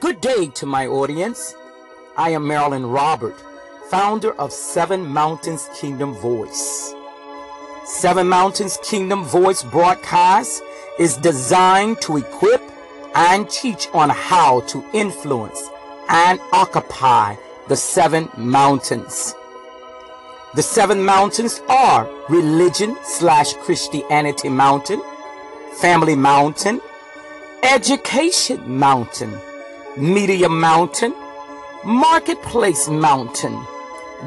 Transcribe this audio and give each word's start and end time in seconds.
Good 0.00 0.20
day 0.20 0.46
to 0.54 0.64
my 0.64 0.86
audience. 0.86 1.56
I 2.16 2.30
am 2.30 2.46
Marilyn 2.46 2.86
Robert, 2.86 3.34
founder 3.90 4.32
of 4.34 4.52
Seven 4.52 5.04
Mountains 5.04 5.68
Kingdom 5.74 6.14
Voice. 6.14 6.94
Seven 7.84 8.28
Mountains 8.28 8.78
Kingdom 8.84 9.24
Voice 9.24 9.64
broadcast 9.64 10.62
is 11.00 11.16
designed 11.16 12.00
to 12.02 12.18
equip 12.18 12.62
and 13.16 13.50
teach 13.50 13.88
on 13.92 14.08
how 14.10 14.60
to 14.68 14.84
influence 14.92 15.68
and 16.08 16.38
occupy 16.52 17.34
the 17.66 17.76
seven 17.76 18.28
mountains. 18.36 19.34
The 20.54 20.62
seven 20.62 21.02
mountains 21.02 21.60
are 21.68 22.08
religion 22.28 22.96
slash 23.02 23.54
Christianity 23.54 24.48
mountain, 24.48 25.02
family 25.80 26.14
mountain, 26.14 26.80
education 27.64 28.78
mountain, 28.78 29.36
media 29.98 30.48
mountain, 30.48 31.12
marketplace 31.84 32.88
mountain, 32.88 33.58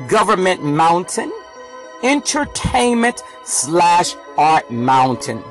government 0.08 0.64
mountain, 0.64 1.32
entertainment 2.04 3.24
slash 3.44 4.16
art 4.38 4.70
mountain. 4.72 5.42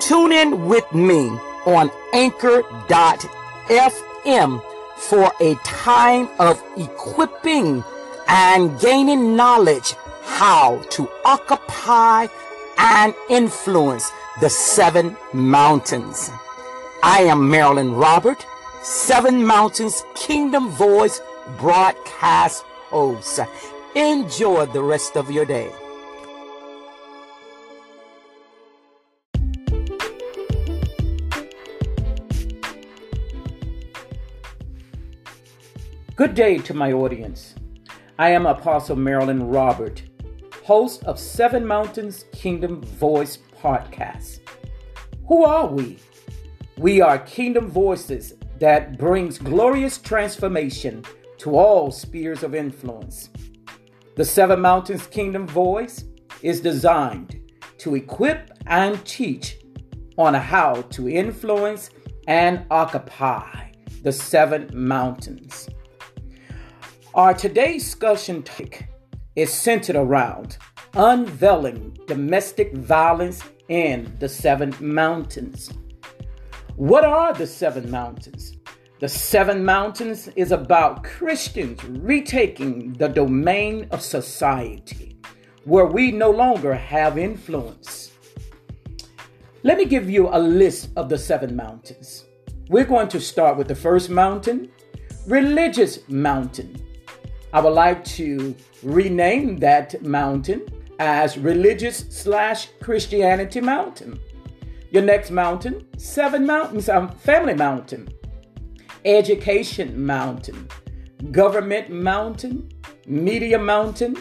Tune 0.00 0.32
in 0.32 0.66
with 0.66 0.92
me 0.94 1.28
on 1.66 1.90
anchor.fm 2.12 2.62
for 4.96 5.32
a 5.40 5.54
time 5.64 6.28
of 6.38 6.62
equipping 6.76 7.82
and 8.28 8.78
gaining 8.80 9.36
knowledge 9.36 9.94
how 10.22 10.78
to 10.90 11.08
occupy 11.24 12.26
and 12.78 13.14
influence 13.28 14.10
the 14.40 14.48
seven 14.48 15.16
mountains. 15.32 16.30
I 17.02 17.22
am 17.22 17.50
Marilyn 17.50 17.94
Robert, 17.94 18.46
Seven 18.82 19.46
Mountains 19.46 20.02
Kingdom 20.16 20.68
Voice 20.70 21.20
broadcast 21.56 22.64
host. 22.64 23.38
Enjoy 23.94 24.66
the 24.66 24.82
rest 24.82 25.16
of 25.16 25.30
your 25.30 25.44
day. 25.44 25.70
Good 36.16 36.34
day 36.34 36.58
to 36.58 36.74
my 36.74 36.92
audience. 36.92 37.54
I 38.18 38.30
am 38.30 38.46
Apostle 38.46 38.96
Marilyn 38.96 39.48
Robert, 39.48 40.02
host 40.64 41.04
of 41.04 41.20
Seven 41.20 41.64
Mountains 41.64 42.24
Kingdom 42.32 42.82
Voice 42.82 43.38
podcast. 43.62 44.40
Who 45.28 45.44
are 45.44 45.68
we? 45.68 46.00
We 46.76 47.00
are 47.00 47.20
kingdom 47.20 47.68
voices 47.68 48.34
that 48.62 48.96
brings 48.96 49.38
glorious 49.38 49.98
transformation 49.98 51.04
to 51.36 51.56
all 51.56 51.90
spheres 51.90 52.44
of 52.44 52.54
influence. 52.54 53.28
The 54.14 54.24
Seven 54.24 54.60
Mountains 54.60 55.04
Kingdom 55.08 55.48
Voice 55.48 56.04
is 56.42 56.60
designed 56.60 57.40
to 57.78 57.96
equip 57.96 58.52
and 58.66 59.04
teach 59.04 59.58
on 60.16 60.34
how 60.34 60.82
to 60.90 61.08
influence 61.08 61.90
and 62.28 62.64
occupy 62.70 63.72
the 64.04 64.12
seven 64.12 64.70
mountains. 64.72 65.68
Our 67.14 67.34
today's 67.34 67.82
discussion 67.82 68.44
topic 68.44 68.88
is 69.34 69.52
centered 69.52 69.96
around 69.96 70.58
unveiling 70.94 71.98
domestic 72.06 72.72
violence 72.74 73.42
in 73.68 74.16
the 74.20 74.28
seven 74.28 74.72
mountains. 74.78 75.72
What 76.76 77.04
are 77.04 77.34
the 77.34 77.46
seven 77.46 77.90
mountains? 77.90 78.56
The 78.98 79.08
seven 79.08 79.62
mountains 79.62 80.28
is 80.36 80.52
about 80.52 81.04
Christians 81.04 81.84
retaking 81.84 82.94
the 82.94 83.08
domain 83.08 83.86
of 83.90 84.00
society 84.00 85.18
where 85.64 85.84
we 85.84 86.10
no 86.10 86.30
longer 86.30 86.72
have 86.72 87.18
influence. 87.18 88.12
Let 89.62 89.76
me 89.76 89.84
give 89.84 90.08
you 90.08 90.28
a 90.28 90.38
list 90.38 90.88
of 90.96 91.10
the 91.10 91.18
seven 91.18 91.54
mountains. 91.54 92.24
We're 92.70 92.86
going 92.86 93.08
to 93.08 93.20
start 93.20 93.58
with 93.58 93.68
the 93.68 93.74
first 93.74 94.08
mountain, 94.08 94.70
religious 95.26 96.08
mountain. 96.08 96.82
I 97.52 97.60
would 97.60 97.74
like 97.74 98.02
to 98.16 98.56
rename 98.82 99.58
that 99.58 100.02
mountain 100.02 100.62
as 100.98 101.36
religious 101.36 101.98
slash 102.08 102.68
Christianity 102.80 103.60
mountain. 103.60 104.18
Your 104.92 105.02
next 105.02 105.30
mountain, 105.30 105.86
seven 105.96 106.44
mountains, 106.44 106.90
um, 106.90 107.08
family 107.08 107.54
mountain, 107.54 108.10
education 109.06 110.04
mountain, 110.04 110.68
government 111.30 111.88
mountain, 111.88 112.68
media 113.06 113.58
mountain, 113.58 114.18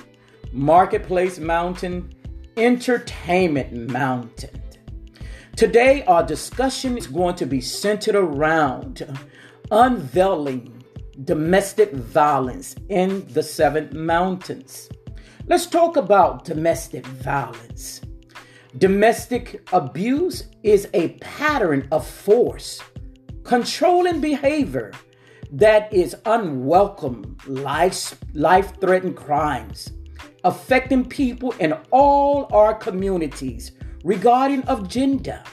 marketplace 0.53 1.39
mountain, 1.39 2.09
entertainment 2.55 3.91
mountain. 3.91 4.61
Today, 5.57 6.05
our 6.05 6.23
discussion 6.25 6.97
is 6.97 7.05
going 7.05 7.35
to 7.35 7.45
be 7.45 7.59
centered 7.59 8.15
around 8.15 9.05
unveiling 9.71 10.85
domestic 11.25 11.91
violence 11.91 12.75
in 12.87 13.27
the 13.33 13.43
seven 13.43 13.89
mountains. 13.93 14.87
Let's 15.47 15.65
talk 15.65 15.97
about 15.97 16.45
domestic 16.45 17.05
violence. 17.05 17.99
Domestic 18.77 19.67
abuse 19.73 20.45
is 20.63 20.87
a 20.93 21.09
pattern 21.19 21.87
of 21.91 22.07
force, 22.07 22.81
controlling 23.43 24.21
behavior 24.21 24.91
that 25.51 25.93
is 25.93 26.15
unwelcome, 26.25 27.37
life, 27.47 28.17
life-threatening 28.33 29.13
crimes 29.13 29.91
affecting 30.43 31.05
people 31.05 31.51
in 31.59 31.73
all 31.91 32.47
our 32.53 32.73
communities 32.73 33.73
regarding 34.03 34.63
of 34.63 34.87
gender, 34.87 35.43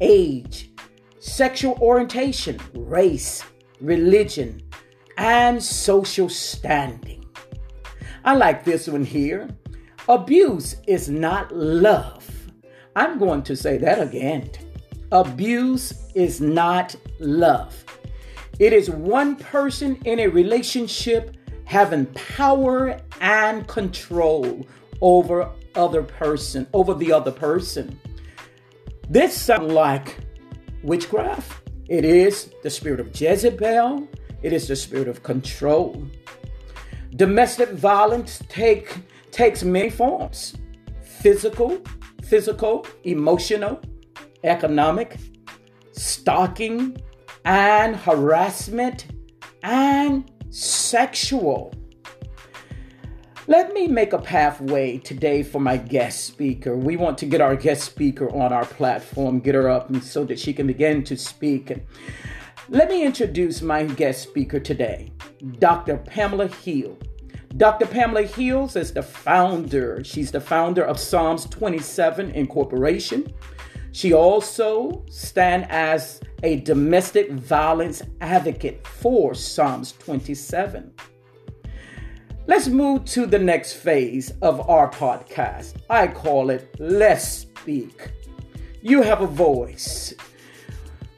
age, 0.00 0.70
sexual 1.20 1.78
orientation, 1.80 2.58
race, 2.74 3.44
religion, 3.80 4.62
and 5.18 5.62
social 5.62 6.28
standing. 6.28 7.24
I 8.24 8.34
like 8.34 8.64
this 8.64 8.88
one 8.88 9.04
here. 9.04 9.48
Abuse 10.08 10.76
is 10.86 11.08
not 11.08 11.54
love. 11.54 12.21
I'm 12.94 13.18
going 13.18 13.42
to 13.44 13.56
say 13.56 13.78
that 13.78 14.00
again. 14.00 14.50
Abuse 15.10 15.92
is 16.14 16.40
not 16.40 16.94
love. 17.18 17.84
It 18.58 18.72
is 18.72 18.90
one 18.90 19.36
person 19.36 19.96
in 20.04 20.20
a 20.20 20.28
relationship 20.28 21.36
having 21.64 22.06
power 22.06 23.00
and 23.20 23.66
control 23.66 24.66
over 25.00 25.50
other 25.74 26.02
person, 26.02 26.66
over 26.74 26.94
the 26.94 27.12
other 27.12 27.30
person. 27.30 27.98
This 29.08 29.36
sounds 29.36 29.72
like 29.72 30.18
witchcraft. 30.82 31.68
It 31.88 32.04
is 32.04 32.50
the 32.62 32.70
spirit 32.70 33.00
of 33.00 33.18
Jezebel. 33.18 34.06
It 34.42 34.52
is 34.52 34.68
the 34.68 34.76
spirit 34.76 35.08
of 35.08 35.22
control. 35.22 36.06
Domestic 37.16 37.70
violence 37.70 38.42
take, 38.48 38.96
takes 39.30 39.62
many 39.62 39.90
forms 39.90 40.56
physical, 41.02 41.80
physical, 42.32 42.86
emotional, 43.04 43.78
economic, 44.42 45.18
stalking, 45.90 46.96
and 47.44 47.94
harassment, 47.94 49.04
and 49.62 50.32
sexual. 50.48 51.74
Let 53.48 53.74
me 53.74 53.86
make 53.86 54.14
a 54.14 54.18
pathway 54.18 54.96
today 54.96 55.42
for 55.42 55.60
my 55.60 55.76
guest 55.76 56.24
speaker. 56.24 56.74
We 56.74 56.96
want 56.96 57.18
to 57.18 57.26
get 57.26 57.42
our 57.42 57.54
guest 57.54 57.82
speaker 57.82 58.34
on 58.34 58.50
our 58.50 58.64
platform, 58.64 59.40
get 59.40 59.54
her 59.54 59.68
up 59.68 59.94
so 59.96 60.24
that 60.24 60.38
she 60.38 60.54
can 60.54 60.66
begin 60.66 61.04
to 61.04 61.18
speak. 61.18 61.84
Let 62.70 62.88
me 62.88 63.04
introduce 63.04 63.60
my 63.60 63.84
guest 63.84 64.22
speaker 64.22 64.58
today, 64.58 65.12
Dr. 65.58 65.98
Pamela 65.98 66.48
Hill. 66.48 66.96
Dr. 67.56 67.86
Pamela 67.86 68.22
Hills 68.22 68.76
is 68.76 68.94
the 68.94 69.02
founder. 69.02 70.02
She's 70.04 70.30
the 70.30 70.40
founder 70.40 70.82
of 70.84 70.98
Psalms 70.98 71.44
27 71.46 72.30
Incorporation. 72.30 73.30
She 73.92 74.14
also 74.14 75.04
stands 75.10 75.66
as 75.68 76.20
a 76.42 76.60
domestic 76.60 77.30
violence 77.30 78.02
advocate 78.22 78.86
for 78.86 79.34
Psalms 79.34 79.92
27. 79.98 80.94
Let's 82.46 82.68
move 82.68 83.04
to 83.06 83.26
the 83.26 83.38
next 83.38 83.74
phase 83.74 84.32
of 84.40 84.66
our 84.68 84.90
podcast. 84.90 85.74
I 85.90 86.06
call 86.06 86.48
it 86.48 86.74
Let's 86.78 87.28
Speak. 87.28 88.12
You 88.80 89.02
have 89.02 89.20
a 89.20 89.26
voice. 89.26 90.14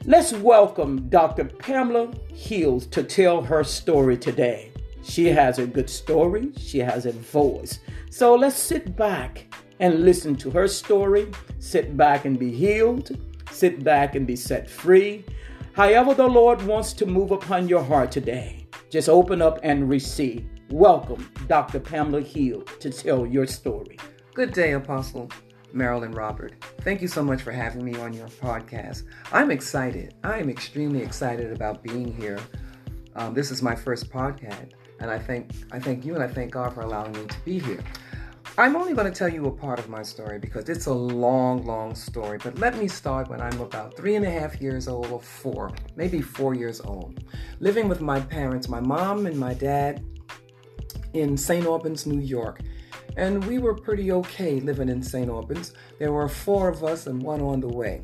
Let's 0.03 0.33
welcome 0.33 1.07
Dr. 1.07 1.45
Pamela 1.45 2.11
Hills 2.33 2.87
to 2.87 3.03
tell 3.03 3.41
her 3.41 3.63
story 3.63 4.17
today. 4.17 4.73
She 5.07 5.27
has 5.27 5.59
a 5.59 5.67
good 5.67 5.89
story, 5.89 6.51
she 6.57 6.79
has 6.79 7.05
a 7.05 7.11
voice. 7.11 7.79
So 8.09 8.33
let's 8.33 8.57
sit 8.57 8.95
back 8.95 9.45
and 9.79 10.03
listen 10.03 10.35
to 10.37 10.49
her 10.49 10.67
story, 10.67 11.31
sit 11.59 11.95
back 11.95 12.25
and 12.25 12.39
be 12.39 12.51
healed, 12.51 13.15
sit 13.51 13.83
back 13.83 14.15
and 14.15 14.25
be 14.25 14.35
set 14.35 14.67
free. 14.67 15.23
However, 15.73 16.15
the 16.15 16.27
Lord 16.27 16.61
wants 16.63 16.91
to 16.93 17.05
move 17.05 17.29
upon 17.31 17.69
your 17.69 17.83
heart 17.83 18.11
today, 18.11 18.65
just 18.89 19.07
open 19.07 19.43
up 19.43 19.59
and 19.61 19.87
receive. 19.87 20.49
Welcome, 20.71 21.31
Dr. 21.47 21.79
Pamela 21.79 22.21
Hill, 22.21 22.63
to 22.79 22.89
tell 22.89 23.27
your 23.27 23.45
story. 23.45 23.99
Good 24.33 24.53
day, 24.53 24.71
Apostle 24.73 25.29
Marilyn 25.71 26.13
Robert. 26.13 26.53
Thank 26.81 27.03
you 27.03 27.07
so 27.07 27.23
much 27.23 27.43
for 27.43 27.51
having 27.51 27.85
me 27.85 27.95
on 27.97 28.11
your 28.11 28.27
podcast. 28.27 29.03
I'm 29.31 29.51
excited. 29.51 30.15
I'm 30.23 30.49
extremely 30.49 31.03
excited 31.03 31.51
about 31.51 31.83
being 31.83 32.11
here. 32.11 32.39
Um, 33.15 33.33
this 33.33 33.51
is 33.51 33.61
my 33.61 33.75
first 33.75 34.09
podcast, 34.09 34.71
and 34.99 35.09
I 35.11 35.19
thank 35.19 35.51
I 35.71 35.79
thank 35.79 36.05
you 36.05 36.15
and 36.15 36.23
I 36.23 36.27
thank 36.27 36.51
God 36.51 36.73
for 36.73 36.81
allowing 36.81 37.11
me 37.13 37.25
to 37.25 37.39
be 37.41 37.59
here. 37.59 37.83
I'm 38.57 38.77
only 38.77 38.93
going 38.93 39.11
to 39.11 39.17
tell 39.17 39.27
you 39.27 39.47
a 39.47 39.51
part 39.51 39.79
of 39.79 39.89
my 39.89 40.01
story 40.01 40.39
because 40.39 40.69
it's 40.69 40.85
a 40.85 40.93
long, 40.93 41.65
long 41.65 41.93
story. 41.93 42.37
But 42.41 42.57
let 42.57 42.77
me 42.77 42.87
start 42.87 43.27
when 43.27 43.41
I'm 43.41 43.59
about 43.59 43.97
three 43.97 44.15
and 44.15 44.25
a 44.25 44.31
half 44.31 44.61
years 44.61 44.87
old 44.87 45.11
or 45.11 45.19
four, 45.19 45.73
maybe 45.97 46.21
four 46.21 46.53
years 46.53 46.79
old, 46.79 47.25
living 47.59 47.89
with 47.89 47.99
my 47.99 48.21
parents, 48.21 48.69
my 48.69 48.79
mom 48.79 49.25
and 49.25 49.37
my 49.37 49.53
dad 49.53 50.05
in 51.11 51.35
St. 51.35 51.65
Albans, 51.65 52.05
New 52.05 52.21
York. 52.21 52.61
And 53.17 53.43
we 53.43 53.57
were 53.57 53.73
pretty 53.73 54.13
okay 54.13 54.61
living 54.61 54.87
in 54.87 55.03
St. 55.03 55.29
Albans. 55.29 55.73
There 55.99 56.13
were 56.13 56.29
four 56.29 56.69
of 56.69 56.81
us 56.81 57.07
and 57.07 57.21
one 57.21 57.41
on 57.41 57.59
the 57.59 57.67
way. 57.67 58.03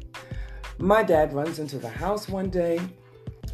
My 0.80 1.02
dad 1.02 1.32
runs 1.32 1.60
into 1.60 1.78
the 1.78 1.90
house 1.90 2.28
one 2.28 2.50
day. 2.50 2.82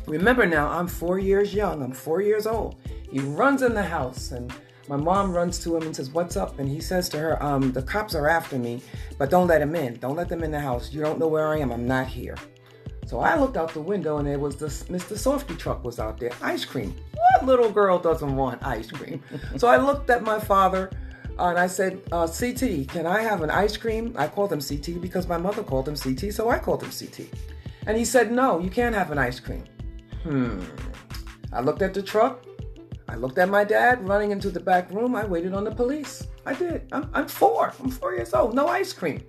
Remember 0.08 0.48
now, 0.48 0.68
I'm 0.70 0.88
four 0.88 1.20
years 1.20 1.54
young, 1.54 1.84
I'm 1.84 1.92
four 1.92 2.22
years 2.22 2.48
old. 2.48 2.76
He 3.12 3.20
runs 3.20 3.62
in 3.62 3.74
the 3.74 3.84
house 3.84 4.32
and 4.32 4.54
my 4.88 4.96
mom 4.96 5.34
runs 5.34 5.60
to 5.60 5.76
him 5.76 5.84
and 5.84 5.96
says, 5.96 6.10
What's 6.12 6.38
up? 6.38 6.60
And 6.60 6.70
he 6.70 6.80
says 6.80 7.10
to 7.10 7.20
her, 7.20 7.44
um, 7.44 7.72
The 7.72 7.82
cops 7.82 8.16
are 8.16 8.28
after 8.28 8.58
me, 8.58 8.82
but 9.18 9.30
don't 9.30 9.48
let 9.48 9.60
them 9.60 9.76
in. 9.76 9.96
Don't 9.96 10.16
let 10.16 10.30
them 10.30 10.44
in 10.44 10.52
the 10.52 10.60
house. 10.60 10.94
You 10.94 11.02
don't 11.02 11.20
know 11.20 11.28
where 11.28 11.48
I 11.48 11.60
am. 11.60 11.72
I'm 11.72 11.88
not 11.88 12.08
here. 12.08 12.36
So 13.06 13.20
I 13.20 13.38
looked 13.40 13.56
out 13.56 13.74
the 13.74 13.82
window 13.82 14.18
and 14.18 14.28
it 14.28 14.40
was 14.40 14.58
this 14.58 14.84
Mr. 14.84 15.16
Softee 15.16 15.58
truck 15.58 15.84
was 15.84 16.00
out 16.00 16.20
there. 16.20 16.32
Ice 16.42 16.66
cream. 16.66 16.96
What 17.14 17.46
little 17.46 17.72
girl 17.72 18.00
doesn't 18.00 18.36
want 18.36 18.62
ice 18.64 18.92
cream? 18.92 19.24
so 19.58 19.68
I 19.68 19.78
looked 19.78 20.10
at 20.10 20.24
my 20.24 20.40
father 20.40 20.92
uh, 21.40 21.46
and 21.48 21.60
I 21.60 21.68
said, 21.68 22.02
uh, 22.12 22.28
CT, 22.28 22.88
can 22.88 23.06
I 23.06 23.22
have 23.22 23.44
an 23.44 23.50
ice 23.50 23.78
cream? 23.78 24.14
I 24.18 24.28
called 24.28 24.52
him 24.52 24.62
CT 24.62 25.02
because 25.02 25.28
my 25.28 25.38
mother 25.38 25.64
called 25.64 25.88
him 25.88 25.96
CT, 25.96 26.34
so 26.34 26.50
I 26.50 26.60
called 26.60 26.84
him 26.84 26.92
CT. 26.92 27.28
And 27.86 27.98
he 27.98 28.04
said, 28.06 28.32
No, 28.32 28.60
you 28.60 28.70
can't 28.70 28.96
have 28.96 29.12
an 29.12 29.18
ice 29.18 29.40
cream. 29.40 29.64
Hmm. 30.24 30.62
I 31.54 31.62
looked 31.62 31.82
at 31.82 31.94
the 31.94 32.02
truck. 32.02 32.46
I 33.10 33.16
looked 33.16 33.38
at 33.38 33.50
my 33.50 33.64
dad 33.64 34.08
running 34.08 34.32
into 34.32 34.50
the 34.50 34.60
back 34.60 34.92
room. 34.92 35.16
I 35.16 35.26
waited 35.26 35.54
on 35.54 35.64
the 35.64 35.72
police. 35.74 36.28
I 36.46 36.54
did. 36.54 36.88
I'm, 36.92 37.10
I'm 37.14 37.28
four. 37.28 37.74
I'm 37.82 37.90
four 37.90 38.14
years 38.14 38.34
old. 38.34 38.54
No 38.54 38.68
ice 38.68 38.92
cream. 38.92 39.24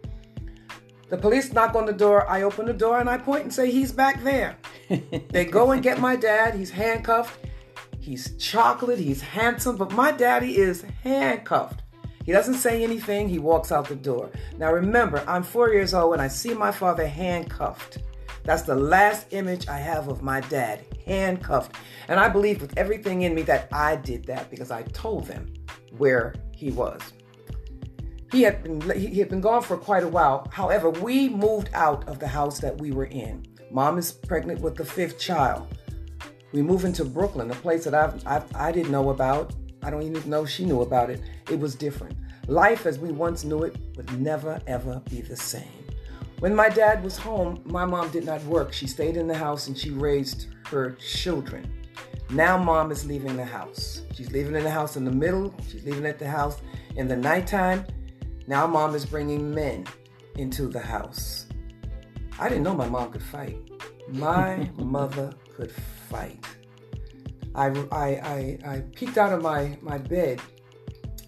The 1.10 1.16
police 1.16 1.52
knock 1.52 1.74
on 1.74 1.86
the 1.86 1.92
door. 1.92 2.28
I 2.28 2.42
open 2.42 2.66
the 2.66 2.72
door 2.72 2.98
and 2.98 3.08
I 3.08 3.18
point 3.18 3.44
and 3.44 3.54
say, 3.54 3.70
He's 3.70 3.92
back 3.92 4.22
there. 4.22 4.58
they 5.30 5.44
go 5.44 5.70
and 5.70 5.82
get 5.82 6.00
my 6.00 6.16
dad. 6.16 6.54
He's 6.54 6.70
handcuffed. 6.70 7.38
He's 8.00 8.36
chocolate. 8.36 8.98
He's 8.98 9.20
handsome. 9.20 9.76
But 9.76 9.92
my 9.92 10.10
daddy 10.12 10.58
is 10.58 10.82
handcuffed. 11.02 11.82
He 12.26 12.32
doesn't 12.32 12.54
say 12.54 12.82
anything. 12.82 13.28
He 13.28 13.38
walks 13.38 13.72
out 13.72 13.88
the 13.88 13.96
door. 13.96 14.30
Now 14.58 14.72
remember, 14.72 15.24
I'm 15.26 15.42
four 15.42 15.70
years 15.70 15.94
old 15.94 16.14
and 16.14 16.20
I 16.20 16.28
see 16.28 16.52
my 16.52 16.72
father 16.72 17.06
handcuffed. 17.06 17.98
That's 18.42 18.62
the 18.62 18.74
last 18.74 19.28
image 19.30 19.68
I 19.68 19.78
have 19.78 20.08
of 20.08 20.22
my 20.22 20.40
dad 20.40 20.84
handcuffed. 21.08 21.74
And 22.08 22.20
I 22.20 22.28
believe 22.28 22.60
with 22.60 22.76
everything 22.78 23.22
in 23.22 23.34
me 23.34 23.42
that 23.42 23.68
I 23.72 23.96
did 23.96 24.24
that 24.26 24.50
because 24.50 24.70
I 24.70 24.82
told 24.82 25.26
them 25.26 25.52
where 25.96 26.34
he 26.54 26.70
was. 26.70 27.00
He 28.30 28.42
had 28.42 28.62
been 28.62 28.80
he 28.90 29.18
had 29.18 29.30
been 29.30 29.40
gone 29.40 29.62
for 29.62 29.76
quite 29.76 30.02
a 30.02 30.08
while. 30.08 30.46
However, 30.52 30.90
we 30.90 31.28
moved 31.30 31.70
out 31.72 32.06
of 32.08 32.18
the 32.18 32.28
house 32.28 32.60
that 32.60 32.78
we 32.78 32.90
were 32.90 33.06
in. 33.06 33.46
Mom 33.70 33.96
is 33.98 34.12
pregnant 34.12 34.60
with 34.60 34.76
the 34.76 34.84
fifth 34.84 35.18
child. 35.18 35.66
We 36.52 36.62
move 36.62 36.84
into 36.84 37.04
Brooklyn, 37.04 37.50
a 37.50 37.54
place 37.54 37.84
that 37.84 37.94
I've, 37.94 38.26
I've 38.26 38.54
I 38.54 38.70
didn't 38.70 38.92
know 38.92 39.10
about. 39.10 39.54
I 39.82 39.90
don't 39.90 40.02
even 40.02 40.28
know 40.28 40.44
she 40.44 40.66
knew 40.66 40.82
about 40.82 41.08
it. 41.08 41.22
It 41.50 41.58
was 41.58 41.74
different. 41.74 42.16
Life 42.48 42.84
as 42.86 42.98
we 42.98 43.10
once 43.12 43.44
knew 43.44 43.62
it 43.62 43.76
would 43.96 44.20
never 44.20 44.60
ever 44.66 45.00
be 45.08 45.22
the 45.22 45.36
same. 45.36 45.77
When 46.40 46.54
my 46.54 46.68
dad 46.68 47.02
was 47.02 47.16
home, 47.16 47.60
my 47.64 47.84
mom 47.84 48.10
did 48.10 48.24
not 48.24 48.42
work. 48.44 48.72
She 48.72 48.86
stayed 48.86 49.16
in 49.16 49.26
the 49.26 49.34
house 49.34 49.66
and 49.66 49.76
she 49.76 49.90
raised 49.90 50.46
her 50.66 50.92
children. 50.92 51.68
Now 52.30 52.56
mom 52.56 52.92
is 52.92 53.04
leaving 53.04 53.36
the 53.36 53.44
house. 53.44 54.02
She's 54.14 54.30
leaving 54.30 54.54
in 54.54 54.62
the 54.62 54.70
house 54.70 54.96
in 54.96 55.04
the 55.04 55.10
middle. 55.10 55.52
She's 55.68 55.84
leaving 55.84 56.06
at 56.06 56.18
the 56.18 56.28
house 56.28 56.60
in 56.94 57.08
the 57.08 57.16
nighttime. 57.16 57.84
Now 58.46 58.68
mom 58.68 58.94
is 58.94 59.04
bringing 59.04 59.52
men 59.52 59.86
into 60.36 60.68
the 60.68 60.78
house. 60.78 61.46
I 62.38 62.48
didn't 62.48 62.62
know 62.62 62.74
my 62.74 62.88
mom 62.88 63.10
could 63.10 63.22
fight. 63.22 63.58
My 64.06 64.70
mother 64.76 65.32
could 65.56 65.72
fight. 65.72 66.44
I, 67.56 67.66
I, 67.90 68.06
I, 68.06 68.58
I 68.64 68.80
peeked 68.94 69.18
out 69.18 69.32
of 69.32 69.42
my, 69.42 69.76
my 69.82 69.98
bed. 69.98 70.40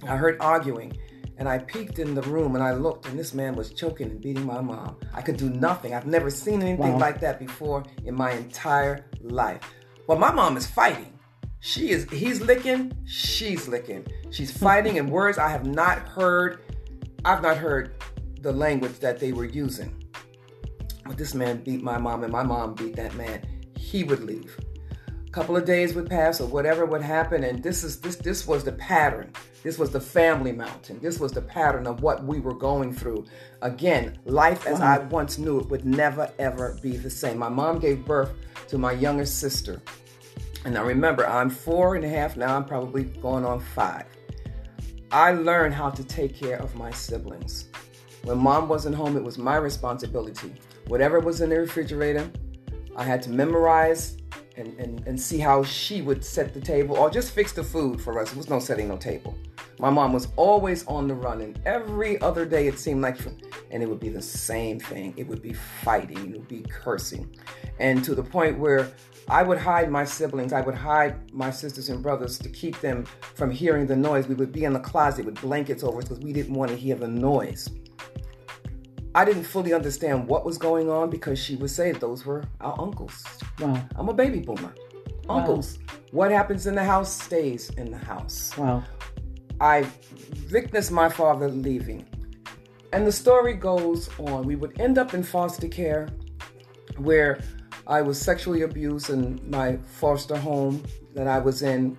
I 0.04 0.16
heard 0.16 0.36
arguing. 0.38 0.96
And 1.40 1.48
I 1.48 1.56
peeked 1.56 1.98
in 1.98 2.14
the 2.14 2.20
room 2.22 2.54
and 2.54 2.62
I 2.62 2.74
looked, 2.74 3.06
and 3.06 3.18
this 3.18 3.32
man 3.32 3.56
was 3.56 3.72
choking 3.72 4.10
and 4.10 4.20
beating 4.20 4.44
my 4.44 4.60
mom. 4.60 4.96
I 5.14 5.22
could 5.22 5.38
do 5.38 5.48
nothing. 5.48 5.94
I've 5.94 6.06
never 6.06 6.28
seen 6.28 6.60
anything 6.60 6.92
wow. 6.92 6.98
like 6.98 7.18
that 7.20 7.38
before 7.38 7.82
in 8.04 8.14
my 8.14 8.32
entire 8.32 9.06
life. 9.22 9.62
Well, 10.06 10.18
my 10.18 10.30
mom 10.30 10.58
is 10.58 10.66
fighting. 10.66 11.18
She 11.60 11.90
is, 11.90 12.04
he's 12.10 12.42
licking, 12.42 12.92
she's 13.06 13.68
licking. 13.68 14.06
She's 14.30 14.52
hmm. 14.52 14.64
fighting 14.64 14.96
in 14.96 15.08
words 15.08 15.38
I 15.38 15.48
have 15.48 15.64
not 15.64 16.00
heard. 16.00 16.60
I've 17.24 17.40
not 17.40 17.56
heard 17.56 17.94
the 18.42 18.52
language 18.52 18.98
that 19.00 19.18
they 19.18 19.32
were 19.32 19.46
using. 19.46 20.04
But 21.06 21.16
this 21.16 21.34
man 21.34 21.64
beat 21.64 21.82
my 21.82 21.96
mom, 21.96 22.22
and 22.22 22.30
my 22.30 22.42
mom 22.42 22.74
beat 22.74 22.96
that 22.96 23.14
man. 23.14 23.42
He 23.78 24.04
would 24.04 24.22
leave. 24.22 24.58
A 25.30 25.32
couple 25.32 25.56
of 25.56 25.64
days 25.64 25.94
would 25.94 26.10
pass, 26.10 26.40
or 26.40 26.48
whatever 26.48 26.84
would 26.84 27.02
happen, 27.02 27.44
and 27.44 27.62
this 27.62 27.84
is 27.84 28.00
this 28.00 28.16
this 28.16 28.48
was 28.48 28.64
the 28.64 28.72
pattern. 28.72 29.32
This 29.62 29.78
was 29.78 29.92
the 29.92 30.00
family 30.00 30.50
mountain. 30.50 30.98
This 31.00 31.20
was 31.20 31.30
the 31.30 31.40
pattern 31.40 31.86
of 31.86 32.02
what 32.02 32.24
we 32.24 32.40
were 32.40 32.52
going 32.52 32.92
through. 32.92 33.26
Again, 33.62 34.18
life 34.24 34.66
as 34.66 34.80
I 34.80 34.98
once 34.98 35.38
knew 35.38 35.60
it 35.60 35.68
would 35.68 35.84
never, 35.84 36.28
ever 36.40 36.76
be 36.82 36.96
the 36.96 37.08
same. 37.08 37.38
My 37.38 37.48
mom 37.48 37.78
gave 37.78 38.04
birth 38.04 38.32
to 38.66 38.76
my 38.76 38.90
younger 38.90 39.24
sister. 39.24 39.80
And 40.64 40.74
now 40.74 40.84
remember, 40.84 41.24
I'm 41.24 41.48
four 41.48 41.94
and 41.94 42.04
a 42.04 42.08
half 42.08 42.36
now, 42.36 42.56
I'm 42.56 42.64
probably 42.64 43.04
going 43.04 43.44
on 43.44 43.60
five. 43.60 44.06
I 45.12 45.30
learned 45.30 45.74
how 45.74 45.90
to 45.90 46.02
take 46.02 46.34
care 46.34 46.56
of 46.56 46.74
my 46.74 46.90
siblings. 46.90 47.68
When 48.24 48.38
mom 48.38 48.68
wasn't 48.68 48.96
home, 48.96 49.16
it 49.16 49.22
was 49.22 49.38
my 49.38 49.58
responsibility. 49.58 50.54
Whatever 50.88 51.20
was 51.20 51.40
in 51.40 51.50
the 51.50 51.60
refrigerator, 51.60 52.28
I 52.96 53.04
had 53.04 53.22
to 53.22 53.30
memorize 53.30 54.16
and, 54.56 54.78
and, 54.78 55.06
and 55.06 55.20
see 55.20 55.38
how 55.38 55.62
she 55.62 56.02
would 56.02 56.24
set 56.24 56.52
the 56.54 56.60
table 56.60 56.96
or 56.96 57.10
just 57.10 57.32
fix 57.32 57.52
the 57.52 57.62
food 57.64 58.00
for 58.00 58.20
us. 58.20 58.32
It 58.32 58.36
was 58.36 58.50
no 58.50 58.58
setting 58.58 58.88
no 58.88 58.96
table. 58.96 59.36
My 59.78 59.90
mom 59.90 60.12
was 60.12 60.28
always 60.36 60.86
on 60.86 61.08
the 61.08 61.14
run, 61.14 61.40
and 61.40 61.58
every 61.64 62.20
other 62.20 62.44
day 62.44 62.66
it 62.66 62.78
seemed 62.78 63.00
like, 63.00 63.18
and 63.70 63.82
it 63.82 63.88
would 63.88 64.00
be 64.00 64.10
the 64.10 64.20
same 64.20 64.78
thing. 64.78 65.14
It 65.16 65.26
would 65.26 65.40
be 65.40 65.54
fighting, 65.54 66.34
it 66.34 66.38
would 66.38 66.48
be 66.48 66.62
cursing, 66.68 67.34
and 67.78 68.04
to 68.04 68.14
the 68.14 68.22
point 68.22 68.58
where 68.58 68.92
I 69.28 69.42
would 69.42 69.58
hide 69.58 69.90
my 69.90 70.04
siblings, 70.04 70.52
I 70.52 70.60
would 70.60 70.74
hide 70.74 71.32
my 71.32 71.50
sisters 71.50 71.88
and 71.88 72.02
brothers 72.02 72.38
to 72.40 72.48
keep 72.48 72.80
them 72.80 73.04
from 73.34 73.50
hearing 73.50 73.86
the 73.86 73.96
noise. 73.96 74.26
We 74.26 74.34
would 74.34 74.52
be 74.52 74.64
in 74.64 74.72
the 74.72 74.80
closet 74.80 75.24
with 75.24 75.40
blankets 75.40 75.84
over 75.84 75.98
us 75.98 76.08
because 76.08 76.22
we 76.22 76.32
didn't 76.32 76.54
want 76.54 76.70
to 76.72 76.76
hear 76.76 76.96
the 76.96 77.08
noise. 77.08 77.68
I 79.14 79.24
didn't 79.24 79.44
fully 79.44 79.72
understand 79.72 80.28
what 80.28 80.44
was 80.44 80.56
going 80.56 80.88
on 80.88 81.10
because 81.10 81.38
she 81.38 81.56
would 81.56 81.70
say 81.70 81.92
those 81.92 82.24
were 82.24 82.44
our 82.60 82.80
uncles. 82.80 83.24
Wow. 83.58 83.82
I'm 83.96 84.08
a 84.08 84.14
baby 84.14 84.40
boomer. 84.40 84.72
Uncles. 85.28 85.78
Wow. 85.78 85.94
What 86.12 86.30
happens 86.30 86.66
in 86.66 86.74
the 86.74 86.84
house 86.84 87.12
stays 87.12 87.70
in 87.70 87.90
the 87.90 87.98
house. 87.98 88.56
Wow. 88.56 88.84
I 89.60 89.86
witnessed 90.52 90.92
my 90.92 91.08
father 91.08 91.48
leaving. 91.48 92.06
And 92.92 93.06
the 93.06 93.12
story 93.12 93.54
goes 93.54 94.08
on. 94.18 94.44
We 94.44 94.56
would 94.56 94.80
end 94.80 94.96
up 94.98 95.12
in 95.12 95.22
foster 95.22 95.68
care 95.68 96.08
where 96.96 97.40
I 97.86 98.02
was 98.02 98.20
sexually 98.20 98.62
abused 98.62 99.10
in 99.10 99.40
my 99.48 99.76
foster 99.76 100.36
home 100.36 100.84
that 101.14 101.26
I 101.26 101.38
was 101.38 101.62
in. 101.62 101.98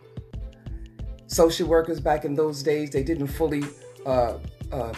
Social 1.27 1.67
workers 1.67 1.99
back 1.99 2.25
in 2.25 2.35
those 2.35 2.63
days, 2.63 2.89
they 2.89 3.03
didn't 3.03 3.27
fully, 3.27 3.63
uh, 4.05 4.37
uh, 4.71 4.93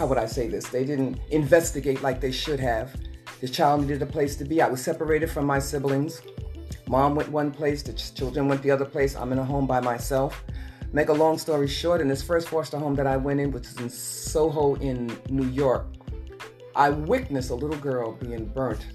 how 0.00 0.06
would 0.06 0.16
I 0.16 0.24
say 0.24 0.48
this? 0.48 0.66
They 0.66 0.86
didn't 0.86 1.20
investigate 1.28 2.00
like 2.00 2.22
they 2.22 2.32
should 2.32 2.58
have. 2.58 2.96
The 3.42 3.48
child 3.48 3.82
needed 3.82 4.00
a 4.00 4.06
place 4.06 4.34
to 4.36 4.46
be. 4.46 4.62
I 4.62 4.66
was 4.66 4.82
separated 4.82 5.30
from 5.30 5.44
my 5.44 5.58
siblings. 5.58 6.22
Mom 6.88 7.14
went 7.14 7.28
one 7.30 7.50
place, 7.50 7.82
the 7.82 7.92
children 7.92 8.48
went 8.48 8.62
the 8.62 8.70
other 8.70 8.86
place. 8.86 9.14
I'm 9.14 9.30
in 9.30 9.38
a 9.38 9.44
home 9.44 9.66
by 9.66 9.78
myself. 9.80 10.42
Make 10.94 11.10
a 11.10 11.12
long 11.12 11.36
story 11.36 11.68
short, 11.68 12.00
in 12.00 12.08
this 12.08 12.22
first 12.22 12.48
foster 12.48 12.78
home 12.78 12.94
that 12.94 13.06
I 13.06 13.18
went 13.18 13.40
in, 13.40 13.50
which 13.50 13.66
is 13.66 13.76
in 13.76 13.90
Soho 13.90 14.76
in 14.76 15.14
New 15.28 15.48
York, 15.48 15.86
I 16.74 16.88
witnessed 16.88 17.50
a 17.50 17.54
little 17.54 17.76
girl 17.76 18.12
being 18.12 18.46
burnt, 18.46 18.86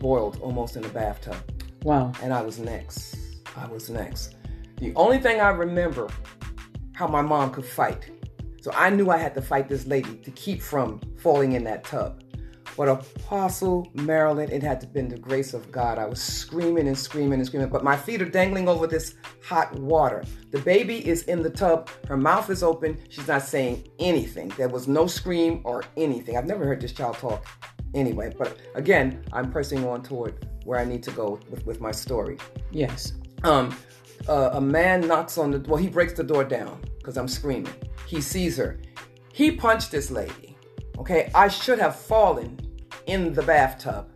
boiled 0.00 0.38
almost 0.40 0.76
in 0.76 0.84
a 0.86 0.88
bathtub. 0.88 1.36
Wow. 1.82 2.12
And 2.22 2.32
I 2.32 2.40
was 2.40 2.58
next. 2.58 3.16
I 3.54 3.66
was 3.66 3.90
next. 3.90 4.36
The 4.78 4.94
only 4.94 5.18
thing 5.18 5.42
I 5.42 5.50
remember 5.50 6.08
how 6.94 7.06
my 7.06 7.20
mom 7.20 7.52
could 7.52 7.66
fight. 7.66 8.17
So 8.68 8.74
I 8.74 8.90
knew 8.90 9.08
I 9.08 9.16
had 9.16 9.34
to 9.34 9.40
fight 9.40 9.66
this 9.66 9.86
lady 9.86 10.16
to 10.16 10.30
keep 10.32 10.60
from 10.60 11.00
falling 11.16 11.52
in 11.52 11.64
that 11.64 11.84
tub. 11.84 12.22
But 12.76 12.90
Apostle 12.90 13.88
Marilyn, 13.94 14.52
it 14.52 14.62
had 14.62 14.78
to 14.82 14.86
been 14.86 15.08
the 15.08 15.16
grace 15.16 15.54
of 15.54 15.72
God. 15.72 15.98
I 15.98 16.04
was 16.04 16.20
screaming 16.20 16.86
and 16.86 16.98
screaming 16.98 17.38
and 17.38 17.46
screaming, 17.46 17.70
but 17.70 17.82
my 17.82 17.96
feet 17.96 18.20
are 18.20 18.28
dangling 18.28 18.68
over 18.68 18.86
this 18.86 19.14
hot 19.42 19.72
water. 19.78 20.22
The 20.50 20.58
baby 20.58 20.98
is 21.08 21.22
in 21.22 21.42
the 21.42 21.48
tub. 21.48 21.88
Her 22.08 22.18
mouth 22.18 22.50
is 22.50 22.62
open. 22.62 22.98
She's 23.08 23.26
not 23.26 23.40
saying 23.40 23.88
anything. 24.00 24.52
There 24.58 24.68
was 24.68 24.86
no 24.86 25.06
scream 25.06 25.62
or 25.64 25.82
anything. 25.96 26.36
I've 26.36 26.44
never 26.44 26.66
heard 26.66 26.82
this 26.82 26.92
child 26.92 27.16
talk 27.16 27.46
anyway. 27.94 28.34
But 28.36 28.58
again, 28.74 29.24
I'm 29.32 29.50
pressing 29.50 29.82
on 29.86 30.02
toward 30.02 30.46
where 30.64 30.78
I 30.78 30.84
need 30.84 31.02
to 31.04 31.10
go 31.12 31.40
with, 31.48 31.64
with 31.64 31.80
my 31.80 31.90
story. 31.90 32.36
Yes. 32.70 33.14
Um, 33.44 33.74
uh, 34.28 34.50
a 34.52 34.60
man 34.60 35.08
knocks 35.08 35.38
on 35.38 35.52
the 35.52 35.60
well, 35.60 35.78
he 35.78 35.88
breaks 35.88 36.12
the 36.12 36.22
door 36.22 36.44
down 36.44 36.82
because 36.98 37.16
I'm 37.16 37.28
screaming. 37.28 37.72
He 38.08 38.22
sees 38.22 38.56
her. 38.56 38.80
He 39.34 39.50
punched 39.50 39.90
this 39.90 40.10
lady. 40.10 40.56
Okay, 40.98 41.30
I 41.34 41.48
should 41.48 41.78
have 41.78 41.94
fallen 41.94 42.58
in 43.04 43.34
the 43.34 43.42
bathtub. 43.42 44.08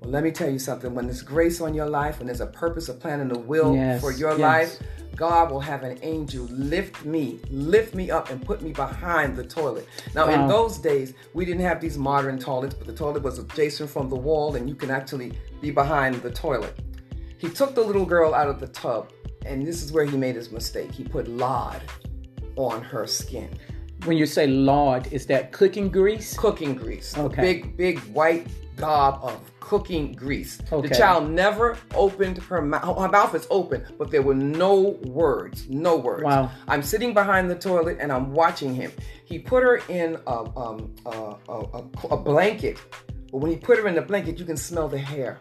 Well, 0.00 0.10
let 0.10 0.24
me 0.24 0.32
tell 0.32 0.50
you 0.50 0.58
something. 0.58 0.92
When 0.92 1.06
there's 1.06 1.22
grace 1.22 1.60
on 1.60 1.72
your 1.72 1.88
life, 1.88 2.18
when 2.18 2.26
there's 2.26 2.40
a 2.40 2.48
purpose, 2.48 2.88
a 2.88 2.94
plan, 2.94 3.20
and 3.20 3.30
a 3.30 3.38
will 3.38 3.76
Yes, 3.76 4.00
for 4.00 4.10
your 4.10 4.36
yes. 4.36 4.40
life, 4.40 4.88
God 5.14 5.52
will 5.52 5.60
have 5.60 5.84
an 5.84 6.00
angel 6.02 6.46
lift 6.46 7.04
me, 7.04 7.38
lift 7.48 7.94
me 7.94 8.10
up, 8.10 8.28
and 8.28 8.44
put 8.44 8.60
me 8.60 8.72
behind 8.72 9.36
the 9.36 9.44
toilet. 9.44 9.86
Now, 10.16 10.28
in 10.28 10.48
those 10.48 10.78
days, 10.78 11.14
we 11.32 11.44
didn't 11.44 11.62
have 11.62 11.80
these 11.80 11.96
modern 11.96 12.40
toilets, 12.40 12.74
but 12.74 12.88
the 12.88 12.92
toilet 12.92 13.22
was 13.22 13.38
adjacent 13.38 13.88
from 13.88 14.08
the 14.08 14.16
wall, 14.16 14.56
and 14.56 14.68
you 14.68 14.74
can 14.74 14.90
actually 14.90 15.38
be 15.60 15.70
behind 15.70 16.16
the 16.22 16.30
toilet. 16.30 16.76
He 17.38 17.48
took 17.48 17.76
the 17.76 17.82
little 17.82 18.04
girl 18.04 18.34
out 18.34 18.48
of 18.48 18.58
the 18.58 18.68
tub, 18.68 19.12
and 19.46 19.64
this 19.64 19.80
is 19.80 19.92
where 19.92 20.04
he 20.04 20.16
made 20.16 20.34
his 20.34 20.50
mistake. 20.50 20.90
He 20.90 21.04
put 21.04 21.28
lard 21.28 21.82
on 22.66 22.82
her 22.82 23.06
skin. 23.06 23.50
When 24.04 24.16
you 24.16 24.26
say 24.26 24.46
lard, 24.46 25.12
is 25.12 25.26
that 25.26 25.52
cooking 25.52 25.90
grease? 25.90 26.36
cooking 26.36 26.74
grease. 26.74 27.16
Okay. 27.16 27.42
big, 27.42 27.76
big 27.76 27.98
white 28.14 28.46
gob 28.76 29.20
of 29.22 29.50
cooking 29.60 30.12
grease. 30.12 30.60
Okay. 30.72 30.88
The 30.88 30.94
child 30.94 31.30
never 31.30 31.76
opened 31.94 32.38
her 32.38 32.62
mouth. 32.62 32.98
Her 32.98 33.08
mouth 33.08 33.34
is 33.34 33.46
open, 33.50 33.86
but 33.98 34.10
there 34.10 34.22
were 34.22 34.34
no 34.34 34.98
words. 35.04 35.68
No 35.68 35.96
words. 35.96 36.24
Wow. 36.24 36.50
I'm 36.66 36.82
sitting 36.82 37.14
behind 37.14 37.50
the 37.50 37.54
toilet 37.54 37.98
and 38.00 38.10
I'm 38.10 38.32
watching 38.32 38.74
him. 38.74 38.90
He 39.24 39.38
put 39.38 39.62
her 39.62 39.76
in 39.88 40.18
a, 40.26 40.58
um, 40.58 40.94
a, 41.06 41.36
a, 41.48 41.84
a, 42.10 42.16
blanket, 42.16 42.78
but 43.30 43.38
when 43.38 43.50
he 43.50 43.56
put 43.56 43.78
her 43.78 43.86
in 43.86 43.94
the 43.94 44.02
blanket, 44.02 44.38
you 44.38 44.44
can 44.44 44.56
smell 44.56 44.88
the 44.88 44.98
hair 44.98 45.38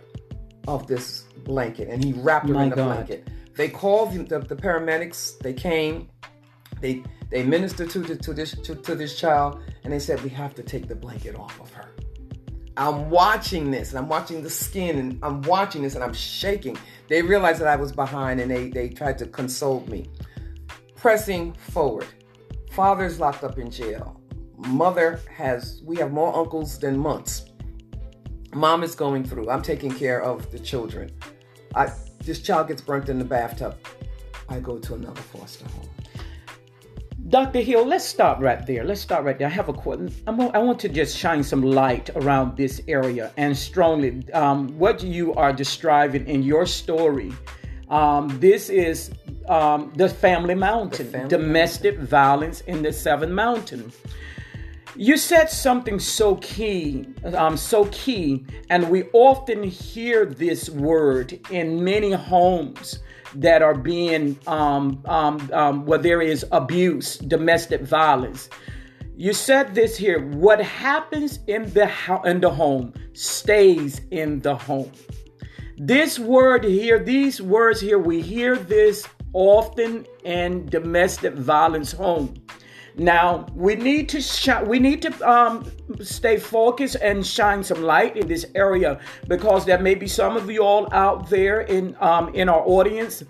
of 0.68 0.86
this 0.86 1.24
blanket, 1.44 1.90
and 1.90 2.04
he 2.04 2.14
wrapped 2.14 2.48
her 2.48 2.54
My 2.54 2.64
in 2.66 2.70
the 2.70 2.76
God. 2.76 2.94
blanket. 2.94 3.28
They 3.56 3.68
called 3.68 4.14
the, 4.14 4.24
the, 4.24 4.40
the 4.40 4.56
paramedics. 4.56 5.40
They 5.40 5.54
came. 5.54 6.10
They 6.82 7.04
they 7.30 7.44
ministered 7.44 7.90
to, 7.92 8.16
to 8.16 8.34
this 8.34 8.56
to, 8.56 8.76
to 8.76 8.96
this 8.96 9.20
child, 9.20 9.62
and 9.84 9.94
they 9.94 10.00
said 10.00 10.22
we 10.22 10.30
have 10.30 10.56
to 10.56 10.64
take 10.64 10.88
the 10.88 10.96
blanket 10.96 11.36
off 11.38 11.60
of 11.60 11.72
her. 11.74 11.90
I'm 12.78 13.10
watching 13.10 13.72
this, 13.72 13.90
and 13.90 14.00
I'm 14.00 14.08
watching 14.08 14.42
the 14.42 14.50
skin, 14.50 14.98
and 14.98 15.20
I'm 15.22 15.42
watching 15.42 15.82
this, 15.82 15.96
and 15.96 16.04
I'm 16.04 16.14
shaking. 16.14 16.78
They 17.08 17.22
realized 17.22 17.60
that 17.60 17.68
I 17.68 17.76
was 17.76 17.92
behind, 17.92 18.40
and 18.40 18.50
they 18.50 18.70
they 18.70 18.90
tried 18.90 19.18
to 19.20 19.26
console 19.26 19.82
me. 19.88 20.10
Pressing 20.96 21.54
forward, 21.54 22.08
father's 22.72 23.20
locked 23.20 23.44
up 23.44 23.58
in 23.58 23.70
jail. 23.70 24.20
Mother 24.58 25.20
has 25.36 25.82
we 25.86 25.98
have 25.98 26.12
more 26.12 26.36
uncles 26.36 26.80
than 26.80 26.98
months. 26.98 27.46
Mom 28.54 28.82
is 28.84 28.96
going 28.96 29.24
through. 29.24 29.50
I'm 29.50 29.62
taking 29.62 29.92
care 29.92 30.22
of 30.22 30.52
the 30.52 30.60
children. 30.60 31.12
I 31.76 31.92
this 32.24 32.42
child 32.42 32.68
gets 32.68 32.82
burnt 32.82 33.10
in 33.10 33.20
the 33.20 33.26
bathtub. 33.26 33.78
I 34.48 34.60
go 34.60 34.78
to 34.80 34.96
another 34.96 35.22
foster 35.22 35.68
home. 35.70 35.89
Dr. 37.30 37.60
Hill, 37.60 37.86
let's 37.86 38.06
stop 38.06 38.40
right 38.40 38.66
there. 38.66 38.84
Let's 38.84 39.02
stop 39.02 39.24
right 39.24 39.38
there. 39.38 39.48
I 39.48 39.52
have 39.52 39.70
a 39.70 39.74
question. 39.74 40.12
I'm, 40.26 40.38
want 40.38 40.80
to 40.80 40.90
just 40.90 41.16
shine 41.16 41.44
some 41.44 41.62
light 41.62 42.10
around 42.16 42.58
this 42.58 42.82
area 42.88 43.32
and 43.38 43.56
strongly 43.56 44.24
um, 44.34 44.70
what 44.80 45.04
you 45.04 45.36
are 45.36 45.54
describing 45.54 46.28
in 46.28 46.42
your 46.42 46.66
story. 46.66 47.32
Um, 47.90 48.36
this 48.40 48.70
is 48.70 49.12
um, 49.48 49.94
the 49.96 50.10
family 50.10 50.56
mountain, 50.56 51.06
The 51.06 51.12
family 51.12 51.30
domestic 51.30 52.00
violence 52.00 52.62
in 52.62 52.82
the 52.82 52.92
seven 52.92 53.32
mountain. 53.32 53.92
You 54.96 55.16
said 55.16 55.52
something 55.52 56.00
so 56.00 56.36
key, 56.38 57.06
um, 57.36 57.58
so 57.58 57.86
key, 57.92 58.44
and 58.72 58.90
we 58.90 59.04
often 59.14 59.62
hear 59.62 60.26
this 60.26 60.68
word 60.68 61.40
in 61.52 61.84
many 61.84 62.12
homes 62.12 63.00
that 63.36 63.62
are 63.62 63.76
being 63.76 64.38
um, 64.48 65.02
um, 65.06 65.50
um, 65.54 65.86
where 65.86 66.00
there 66.00 66.22
is 66.22 66.46
abuse, 66.52 67.18
domestic 67.18 67.82
violence. 67.82 68.50
You 69.16 69.34
said 69.34 69.76
this 69.76 69.98
here: 69.98 70.26
what 70.30 70.62
happens 70.62 71.40
in 71.48 71.72
the 71.74 71.88
ho- 71.88 72.22
in 72.24 72.42
the 72.42 72.50
home 72.50 72.94
stays 73.14 74.02
in 74.12 74.40
the 74.40 74.56
home. 74.56 74.92
This 75.78 76.20
word 76.20 76.64
here, 76.64 77.00
these 77.00 77.42
words 77.42 77.80
here, 77.80 78.00
we 78.00 78.22
hear 78.22 78.58
this 78.58 79.08
often 79.34 80.06
in 80.24 80.66
domestic 80.66 81.34
violence 81.34 81.92
home. 81.92 82.34
Now 83.00 83.46
we 83.56 83.76
need 83.76 84.10
to 84.10 84.22
sh- 84.22 84.62
we 84.68 84.78
need 84.78 85.02
to 85.04 85.30
um, 85.30 85.72
stay 86.02 86.38
focused 86.38 86.98
and 87.02 87.26
shine 87.26 87.64
some 87.64 87.82
light 87.82 88.18
in 88.18 88.28
this 88.28 88.46
area 88.56 89.00
because 89.28 89.66
there 89.66 89.80
may 89.80 89.96
be 89.96 90.08
some 90.08 90.36
of 90.36 90.52
you 90.52 90.64
all 90.64 90.94
out 90.94 91.30
there 91.30 91.62
in 91.62 91.96
um, 92.02 92.36
in 92.36 92.50
our 92.50 92.62
audience 92.66 93.24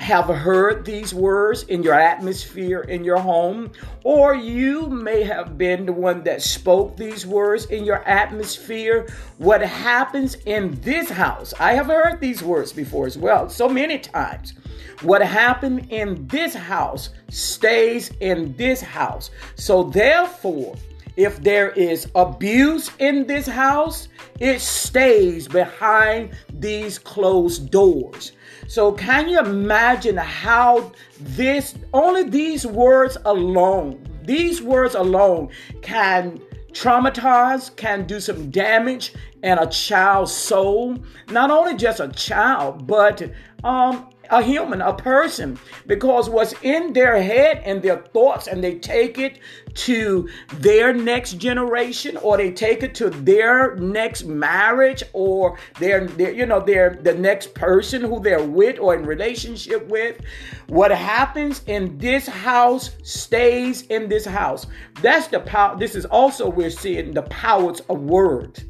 have 0.00 0.28
heard 0.28 0.86
these 0.86 1.12
words 1.12 1.64
in 1.64 1.82
your 1.82 1.92
atmosphere 1.92 2.80
in 2.80 3.04
your 3.04 3.18
home, 3.18 3.70
or 4.02 4.34
you 4.34 4.88
may 4.88 5.22
have 5.22 5.58
been 5.58 5.84
the 5.84 5.92
one 5.92 6.24
that 6.24 6.40
spoke 6.40 6.96
these 6.96 7.26
words 7.26 7.66
in 7.66 7.84
your 7.84 8.02
atmosphere. 8.08 9.06
What 9.36 9.60
happens 9.60 10.36
in 10.46 10.80
this 10.80 11.10
house? 11.10 11.52
I 11.60 11.74
have 11.74 11.86
heard 11.86 12.18
these 12.18 12.42
words 12.42 12.72
before 12.72 13.06
as 13.06 13.18
well, 13.18 13.50
so 13.50 13.68
many 13.68 13.98
times. 13.98 14.54
What 15.02 15.20
happened 15.20 15.88
in 15.90 16.26
this 16.28 16.54
house 16.54 17.10
stays 17.28 18.10
in 18.20 18.56
this 18.56 18.80
house. 18.80 19.30
So, 19.56 19.82
therefore, 19.82 20.76
if 21.20 21.42
there 21.42 21.70
is 21.72 22.08
abuse 22.14 22.90
in 22.98 23.26
this 23.26 23.46
house, 23.46 24.08
it 24.38 24.58
stays 24.58 25.46
behind 25.46 26.30
these 26.54 26.98
closed 26.98 27.70
doors. 27.70 28.32
So, 28.68 28.92
can 28.92 29.28
you 29.28 29.38
imagine 29.38 30.16
how 30.16 30.92
this, 31.20 31.74
only 31.92 32.22
these 32.22 32.64
words 32.64 33.18
alone, 33.26 34.02
these 34.24 34.62
words 34.62 34.94
alone 34.94 35.50
can 35.82 36.40
traumatize, 36.72 37.74
can 37.76 38.06
do 38.06 38.18
some 38.18 38.50
damage 38.50 39.12
in 39.42 39.58
a 39.58 39.66
child's 39.66 40.32
soul? 40.32 40.96
Not 41.28 41.50
only 41.50 41.76
just 41.76 42.00
a 42.00 42.08
child, 42.08 42.86
but 42.86 43.30
um, 43.62 44.08
a 44.30 44.42
human, 44.42 44.80
a 44.80 44.94
person, 44.94 45.58
because 45.86 46.30
what's 46.30 46.54
in 46.62 46.92
their 46.92 47.20
head 47.20 47.62
and 47.64 47.82
their 47.82 47.98
thoughts, 47.98 48.46
and 48.46 48.62
they 48.62 48.78
take 48.78 49.18
it 49.18 49.38
to 49.74 50.28
their 50.54 50.92
next 50.92 51.34
generation, 51.34 52.16
or 52.18 52.36
they 52.36 52.50
take 52.50 52.82
it 52.82 52.94
to 52.94 53.10
their 53.10 53.76
next 53.76 54.24
marriage, 54.24 55.02
or 55.12 55.58
their, 55.78 56.06
their 56.06 56.32
you 56.32 56.46
know, 56.46 56.60
their 56.60 56.98
the 57.02 57.14
next 57.14 57.54
person 57.54 58.02
who 58.02 58.20
they're 58.20 58.44
with 58.44 58.78
or 58.78 58.94
in 58.94 59.04
relationship 59.04 59.86
with. 59.88 60.20
What 60.68 60.90
happens 60.90 61.62
in 61.66 61.98
this 61.98 62.26
house 62.26 62.90
stays 63.02 63.82
in 63.82 64.08
this 64.08 64.24
house. 64.24 64.66
That's 65.02 65.26
the 65.28 65.40
power. 65.40 65.78
This 65.78 65.94
is 65.94 66.04
also 66.06 66.48
we're 66.48 66.70
seeing 66.70 67.12
the 67.12 67.22
powers 67.22 67.80
of 67.88 68.00
words. 68.02 68.64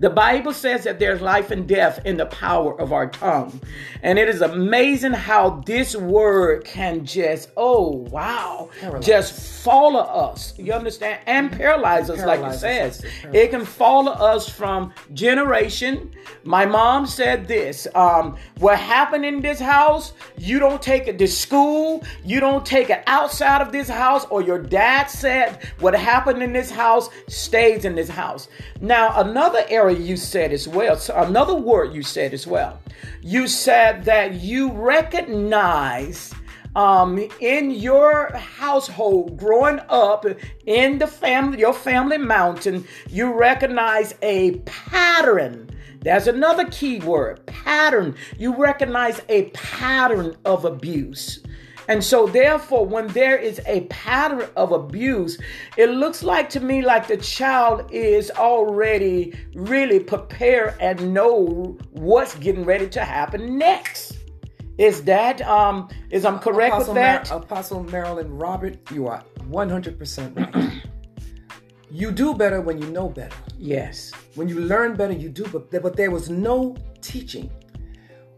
The 0.00 0.10
Bible 0.10 0.52
says 0.52 0.84
that 0.84 0.98
there's 0.98 1.20
life 1.20 1.50
and 1.50 1.66
death 1.66 2.00
in 2.04 2.16
the 2.16 2.26
power 2.26 2.78
of 2.80 2.92
our 2.92 3.08
tongue. 3.08 3.60
And 4.02 4.18
it 4.18 4.28
is 4.28 4.42
amazing 4.42 5.12
how 5.12 5.62
this 5.66 5.96
word 5.96 6.64
can 6.64 7.04
just, 7.04 7.50
oh, 7.56 8.06
wow, 8.10 8.70
Paralyze. 8.80 9.04
just 9.06 9.62
follow 9.64 10.00
us. 10.00 10.54
You 10.56 10.72
understand? 10.72 11.20
And 11.26 11.50
paralyze 11.50 12.10
us, 12.10 12.18
like 12.18 12.38
it 12.38 12.42
Paralyze 12.42 12.54
us, 12.54 12.60
says. 12.60 13.04
it 13.24 13.34
It 13.34 13.50
can 13.50 13.64
follow 13.64 14.12
us 14.12 14.48
from 14.48 14.92
generation. 15.14 16.14
My 16.44 16.64
mom 16.64 17.06
said 17.06 17.48
this 17.48 17.88
um, 17.94 18.36
what 18.58 18.78
happened 18.78 19.24
in 19.24 19.40
this 19.40 19.58
house, 19.58 20.12
you 20.36 20.60
don't 20.60 20.80
take 20.80 21.08
it 21.08 21.18
to 21.18 21.26
school, 21.26 22.04
you 22.24 22.38
don't 22.38 22.64
take 22.64 22.90
it 22.90 23.02
outside 23.06 23.60
of 23.62 23.72
this 23.72 23.88
house, 23.88 24.24
or 24.30 24.42
your 24.42 24.58
dad 24.58 25.06
said 25.06 25.58
what 25.80 25.94
happened 25.94 26.42
in 26.42 26.52
this 26.52 26.70
house 26.70 27.08
stays 27.26 27.84
in 27.84 27.96
this 27.96 28.08
house. 28.08 28.48
Now, 28.80 29.20
another 29.20 29.64
area 29.68 29.87
you 29.90 30.16
said 30.16 30.52
as 30.52 30.68
well, 30.68 30.96
so 30.96 31.16
another 31.16 31.54
word 31.54 31.94
you 31.94 32.02
said 32.02 32.34
as 32.34 32.46
well, 32.46 32.80
you 33.22 33.46
said 33.46 34.04
that 34.04 34.34
you 34.34 34.72
recognize 34.72 36.34
um, 36.76 37.18
in 37.40 37.70
your 37.70 38.32
household 38.36 39.36
growing 39.36 39.80
up 39.88 40.24
in 40.66 40.98
the 40.98 41.06
family, 41.06 41.58
your 41.60 41.72
family 41.72 42.18
mountain, 42.18 42.86
you 43.08 43.32
recognize 43.32 44.14
a 44.22 44.58
pattern. 44.60 45.68
That's 46.00 46.28
another 46.28 46.66
key 46.66 47.00
word 47.00 47.44
pattern. 47.46 48.14
You 48.38 48.54
recognize 48.54 49.20
a 49.28 49.50
pattern 49.50 50.36
of 50.44 50.64
abuse. 50.64 51.42
And 51.88 52.04
so, 52.04 52.26
therefore, 52.26 52.84
when 52.84 53.06
there 53.08 53.36
is 53.36 53.60
a 53.66 53.80
pattern 53.86 54.48
of 54.56 54.72
abuse, 54.72 55.38
it 55.78 55.88
looks 55.88 56.22
like 56.22 56.50
to 56.50 56.60
me 56.60 56.82
like 56.82 57.06
the 57.08 57.16
child 57.16 57.90
is 57.90 58.30
already 58.30 59.34
really 59.54 59.98
prepared 59.98 60.74
and 60.80 61.14
know 61.14 61.78
what's 61.92 62.34
getting 62.36 62.64
ready 62.64 62.88
to 62.90 63.04
happen 63.04 63.56
next. 63.56 64.18
Is 64.76 65.02
that 65.04 65.40
um 65.42 65.88
is 66.10 66.24
I'm 66.24 66.38
correct 66.38 66.74
Apostle 66.74 66.94
with 66.94 67.02
that? 67.02 67.30
Mar- 67.30 67.38
Apostle 67.40 67.82
Marilyn 67.84 68.38
Robert, 68.38 68.78
you 68.92 69.08
are 69.08 69.24
100% 69.50 70.54
right. 70.54 70.82
you 71.90 72.12
do 72.12 72.34
better 72.34 72.60
when 72.60 72.80
you 72.80 72.88
know 72.90 73.08
better. 73.08 73.36
yes. 73.58 74.12
When 74.36 74.48
you 74.48 74.60
learn 74.60 74.94
better, 74.94 75.14
you 75.14 75.30
do, 75.30 75.44
but, 75.48 75.70
but 75.82 75.96
there 75.96 76.12
was 76.12 76.30
no 76.30 76.76
teaching. 77.00 77.50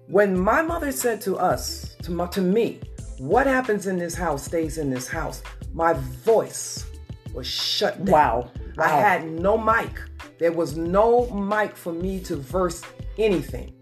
When 0.06 0.38
my 0.38 0.62
mother 0.62 0.92
said 0.92 1.20
to 1.22 1.36
us, 1.36 1.94
to, 2.02 2.10
my, 2.10 2.26
to 2.28 2.40
me, 2.40 2.80
what 3.20 3.46
happens 3.46 3.86
in 3.86 3.98
this 3.98 4.14
house 4.14 4.46
stays 4.46 4.78
in 4.78 4.88
this 4.88 5.06
house, 5.06 5.42
my 5.74 5.92
voice 5.92 6.86
was 7.34 7.46
shut 7.46 8.02
down. 8.02 8.14
Wow. 8.14 8.50
I 8.78 8.88
had 8.88 9.30
no 9.30 9.58
mic. 9.58 10.00
There 10.38 10.52
was 10.52 10.74
no 10.74 11.28
mic 11.28 11.76
for 11.76 11.92
me 11.92 12.20
to 12.20 12.36
verse 12.36 12.82
anything. 13.18 13.74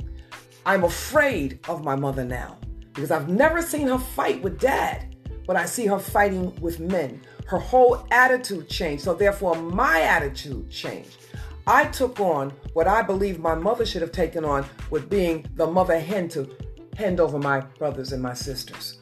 I'm 0.67 0.83
afraid 0.83 1.61
of 1.69 1.85
my 1.85 1.95
mother 1.95 2.25
now 2.25 2.59
because 2.93 3.13
I've 3.13 3.29
never 3.29 3.63
seen 3.63 3.87
her 3.87 3.99
fight 3.99 4.43
with 4.43 4.59
dad, 4.59 5.15
but 5.47 5.55
I 5.55 5.67
see 5.67 5.87
her 5.87 6.01
fighting 6.01 6.53
with 6.61 6.81
men. 6.81 7.23
Her 7.47 7.61
whole 7.61 8.09
attitude 8.11 8.69
changed, 8.69 9.05
so 9.05 9.15
therefore 9.15 9.55
my 9.55 10.01
attitude 10.01 10.69
changed. 10.69 11.17
I 11.65 11.85
took 11.85 12.19
on 12.19 12.51
what 12.73 12.89
I 12.89 13.03
believe 13.03 13.39
my 13.39 13.55
mother 13.55 13.87
should 13.87 14.03
have 14.03 14.11
taken 14.11 14.45
on 14.45 14.67
with 14.91 15.09
being 15.09 15.47
the 15.55 15.67
mother 15.69 16.01
hen 16.01 16.29
to 16.31 16.51
hand 16.97 17.21
over 17.21 17.39
my 17.39 17.61
brothers 17.61 18.13
and 18.13 18.21
my 18.21 18.35
sisters. 18.35 18.98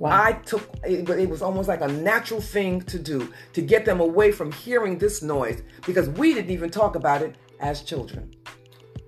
Wow. 0.00 0.10
I 0.24 0.32
took 0.32 0.62
it, 0.82 1.08
it 1.10 1.28
was 1.28 1.42
almost 1.42 1.68
like 1.68 1.82
a 1.82 1.88
natural 1.88 2.40
thing 2.40 2.80
to 2.82 2.98
do 2.98 3.30
to 3.52 3.60
get 3.60 3.84
them 3.84 4.00
away 4.00 4.32
from 4.32 4.50
hearing 4.50 4.96
this 4.96 5.20
noise 5.20 5.62
because 5.84 6.08
we 6.08 6.32
didn't 6.32 6.50
even 6.52 6.70
talk 6.70 6.94
about 6.96 7.20
it 7.20 7.34
as 7.60 7.82
children. 7.82 8.32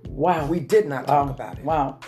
wow. 0.07 0.45
We 0.45 0.59
did 0.59 0.85
not 0.87 1.07
talk 1.07 1.27
Wow. 1.27 1.33
about 1.33 1.57
it. 1.57 1.65
Wow. 1.65 1.99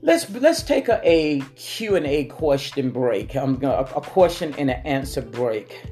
Let's 0.00 0.30
let's 0.30 0.62
take 0.62 0.88
a, 0.88 0.98
a 1.04 1.40
Q&A 1.56 2.24
question 2.26 2.90
break. 2.90 3.34
I'm 3.36 3.56
gonna 3.56 3.74
a, 3.74 3.96
a 3.96 4.00
question 4.00 4.54
and 4.56 4.70
an 4.70 4.80
answer 4.86 5.20
break. 5.20 5.82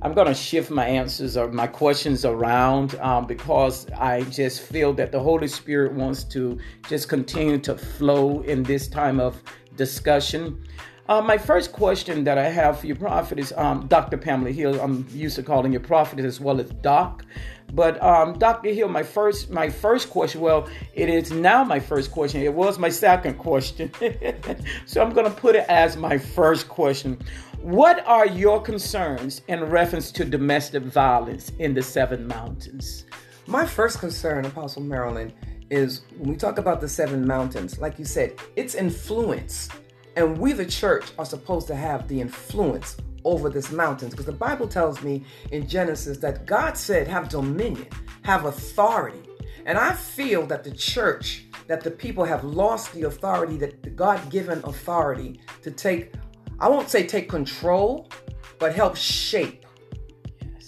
I'm 0.00 0.14
gonna 0.14 0.34
shift 0.34 0.70
my 0.70 0.86
answers 0.86 1.36
or 1.36 1.48
my 1.52 1.66
questions 1.66 2.24
around 2.24 2.94
um, 3.00 3.26
because 3.26 3.86
I 3.98 4.22
just 4.40 4.62
feel 4.62 4.94
that 4.94 5.12
the 5.12 5.20
Holy 5.20 5.48
Spirit 5.48 5.92
wants 5.92 6.24
to 6.34 6.58
just 6.88 7.08
continue 7.10 7.58
to 7.58 7.76
flow 7.76 8.40
in 8.42 8.62
this 8.62 8.88
time 8.88 9.20
of 9.20 9.42
discussion. 9.76 10.64
Uh, 11.08 11.22
my 11.22 11.38
first 11.38 11.72
question 11.72 12.22
that 12.24 12.36
I 12.36 12.50
have 12.50 12.80
for 12.80 12.86
you, 12.86 12.94
Prophet, 12.94 13.38
is 13.38 13.54
um, 13.56 13.86
Dr. 13.86 14.18
Pamela 14.18 14.50
Hill. 14.50 14.78
I'm 14.78 15.06
used 15.10 15.36
to 15.36 15.42
calling 15.42 15.72
you 15.72 15.80
Prophet 15.80 16.18
as 16.18 16.38
well 16.38 16.60
as 16.60 16.68
Doc. 16.68 17.24
But 17.72 18.02
um, 18.02 18.38
Dr. 18.38 18.70
Hill, 18.70 18.88
my 18.88 19.02
first 19.02 19.48
my 19.48 19.70
first 19.70 20.10
question, 20.10 20.42
well, 20.42 20.68
it 20.92 21.08
is 21.08 21.30
now 21.30 21.64
my 21.64 21.80
first 21.80 22.10
question. 22.10 22.42
It 22.42 22.52
was 22.52 22.78
my 22.78 22.90
second 22.90 23.38
question. 23.38 23.90
so 24.86 25.02
I'm 25.02 25.14
going 25.14 25.24
to 25.24 25.34
put 25.34 25.56
it 25.56 25.64
as 25.70 25.96
my 25.96 26.18
first 26.18 26.68
question. 26.68 27.18
What 27.62 28.06
are 28.06 28.26
your 28.26 28.60
concerns 28.60 29.40
in 29.48 29.64
reference 29.64 30.12
to 30.12 30.26
domestic 30.26 30.82
violence 30.82 31.52
in 31.58 31.72
the 31.72 31.82
Seven 31.82 32.26
Mountains? 32.26 33.06
My 33.46 33.64
first 33.64 33.98
concern, 33.98 34.44
Apostle 34.44 34.82
Marilyn, 34.82 35.32
is 35.70 36.02
when 36.18 36.30
we 36.30 36.36
talk 36.36 36.58
about 36.58 36.82
the 36.82 36.88
seven 36.88 37.26
mountains, 37.26 37.78
like 37.78 37.98
you 37.98 38.04
said, 38.04 38.38
it's 38.56 38.74
influence. 38.74 39.70
And 40.18 40.36
we, 40.36 40.52
the 40.52 40.66
church, 40.66 41.12
are 41.16 41.24
supposed 41.24 41.68
to 41.68 41.76
have 41.76 42.08
the 42.08 42.20
influence 42.20 42.96
over 43.24 43.48
this 43.48 43.70
mountains 43.70 44.10
because 44.10 44.26
the 44.26 44.32
Bible 44.32 44.66
tells 44.66 45.00
me 45.00 45.24
in 45.52 45.68
Genesis 45.68 46.18
that 46.18 46.44
God 46.44 46.76
said, 46.76 47.06
have 47.06 47.28
dominion, 47.28 47.86
have 48.22 48.44
authority. 48.44 49.22
And 49.64 49.78
I 49.78 49.92
feel 49.92 50.44
that 50.46 50.64
the 50.64 50.72
church, 50.72 51.44
that 51.68 51.82
the 51.82 51.92
people 51.92 52.24
have 52.24 52.42
lost 52.42 52.92
the 52.94 53.04
authority, 53.04 53.58
that 53.58 53.80
the 53.84 53.90
God 53.90 54.28
given 54.28 54.58
authority 54.64 55.40
to 55.62 55.70
take, 55.70 56.12
I 56.58 56.68
won't 56.68 56.90
say 56.90 57.06
take 57.06 57.28
control, 57.28 58.10
but 58.58 58.74
help 58.74 58.96
shape 58.96 59.64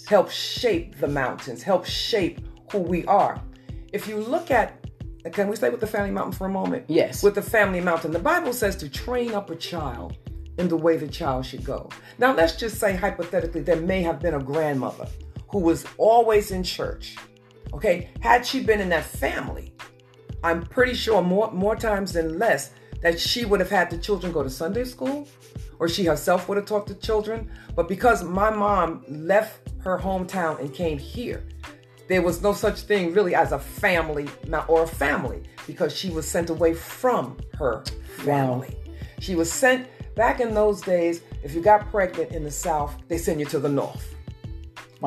help 0.07 0.29
shape 0.29 0.97
the 0.97 1.07
mountains, 1.07 1.61
help 1.61 1.85
shape 1.85 2.39
who 2.71 2.79
we 2.79 3.05
are. 3.05 3.41
If 3.93 4.07
you 4.07 4.17
look 4.17 4.51
at, 4.51 4.80
can 5.31 5.47
we 5.47 5.55
stay 5.55 5.69
with 5.69 5.79
the 5.79 5.87
family 5.87 6.11
mountain 6.11 6.33
for 6.33 6.47
a 6.47 6.49
moment? 6.49 6.85
Yes. 6.87 7.21
With 7.21 7.35
the 7.35 7.41
family 7.41 7.81
mountain, 7.81 8.11
the 8.11 8.19
Bible 8.19 8.53
says 8.53 8.75
to 8.77 8.89
train 8.89 9.33
up 9.33 9.49
a 9.49 9.55
child 9.55 10.17
in 10.57 10.67
the 10.67 10.77
way 10.77 10.97
the 10.97 11.07
child 11.07 11.45
should 11.45 11.63
go. 11.63 11.89
Now, 12.17 12.33
let's 12.33 12.55
just 12.55 12.79
say 12.79 12.95
hypothetically, 12.95 13.61
there 13.61 13.81
may 13.81 14.01
have 14.01 14.19
been 14.19 14.33
a 14.33 14.39
grandmother 14.39 15.07
who 15.49 15.59
was 15.59 15.85
always 15.97 16.51
in 16.51 16.63
church. 16.63 17.15
Okay, 17.73 18.09
had 18.19 18.45
she 18.45 18.61
been 18.63 18.81
in 18.81 18.89
that 18.89 19.05
family, 19.05 19.73
I'm 20.43 20.65
pretty 20.65 20.93
sure 20.93 21.21
more 21.21 21.51
more 21.51 21.75
times 21.75 22.13
than 22.13 22.39
less 22.39 22.71
that 23.01 23.19
she 23.19 23.45
would 23.45 23.59
have 23.59 23.69
had 23.69 23.89
the 23.89 23.97
children 23.97 24.31
go 24.31 24.43
to 24.43 24.49
Sunday 24.49 24.83
school, 24.83 25.27
or 25.79 25.87
she 25.87 26.05
herself 26.05 26.47
would 26.47 26.57
have 26.57 26.65
taught 26.65 26.87
the 26.87 26.95
children. 26.95 27.49
But 27.75 27.87
because 27.87 28.23
my 28.23 28.49
mom 28.49 29.03
left 29.07 29.69
her 29.83 29.97
hometown 29.97 30.59
and 30.59 30.73
came 30.73 30.97
here, 30.97 31.43
there 32.11 32.21
was 32.21 32.41
no 32.41 32.53
such 32.53 32.81
thing 32.81 33.13
really 33.13 33.35
as 33.35 33.51
a 33.51 33.59
family 33.59 34.27
or 34.67 34.83
a 34.83 34.87
family 34.87 35.43
because 35.67 35.95
she 35.95 36.09
was 36.09 36.27
sent 36.27 36.49
away 36.49 36.73
from 36.73 37.37
her 37.57 37.83
family. 38.17 38.75
She 39.19 39.35
was 39.35 39.51
sent 39.51 39.87
back 40.15 40.39
in 40.39 40.53
those 40.53 40.81
days. 40.81 41.21
If 41.43 41.53
you 41.53 41.61
got 41.61 41.89
pregnant 41.89 42.31
in 42.31 42.43
the 42.43 42.51
South, 42.51 42.95
they 43.07 43.17
send 43.17 43.39
you 43.39 43.45
to 43.47 43.59
the 43.59 43.69
North. 43.69 44.15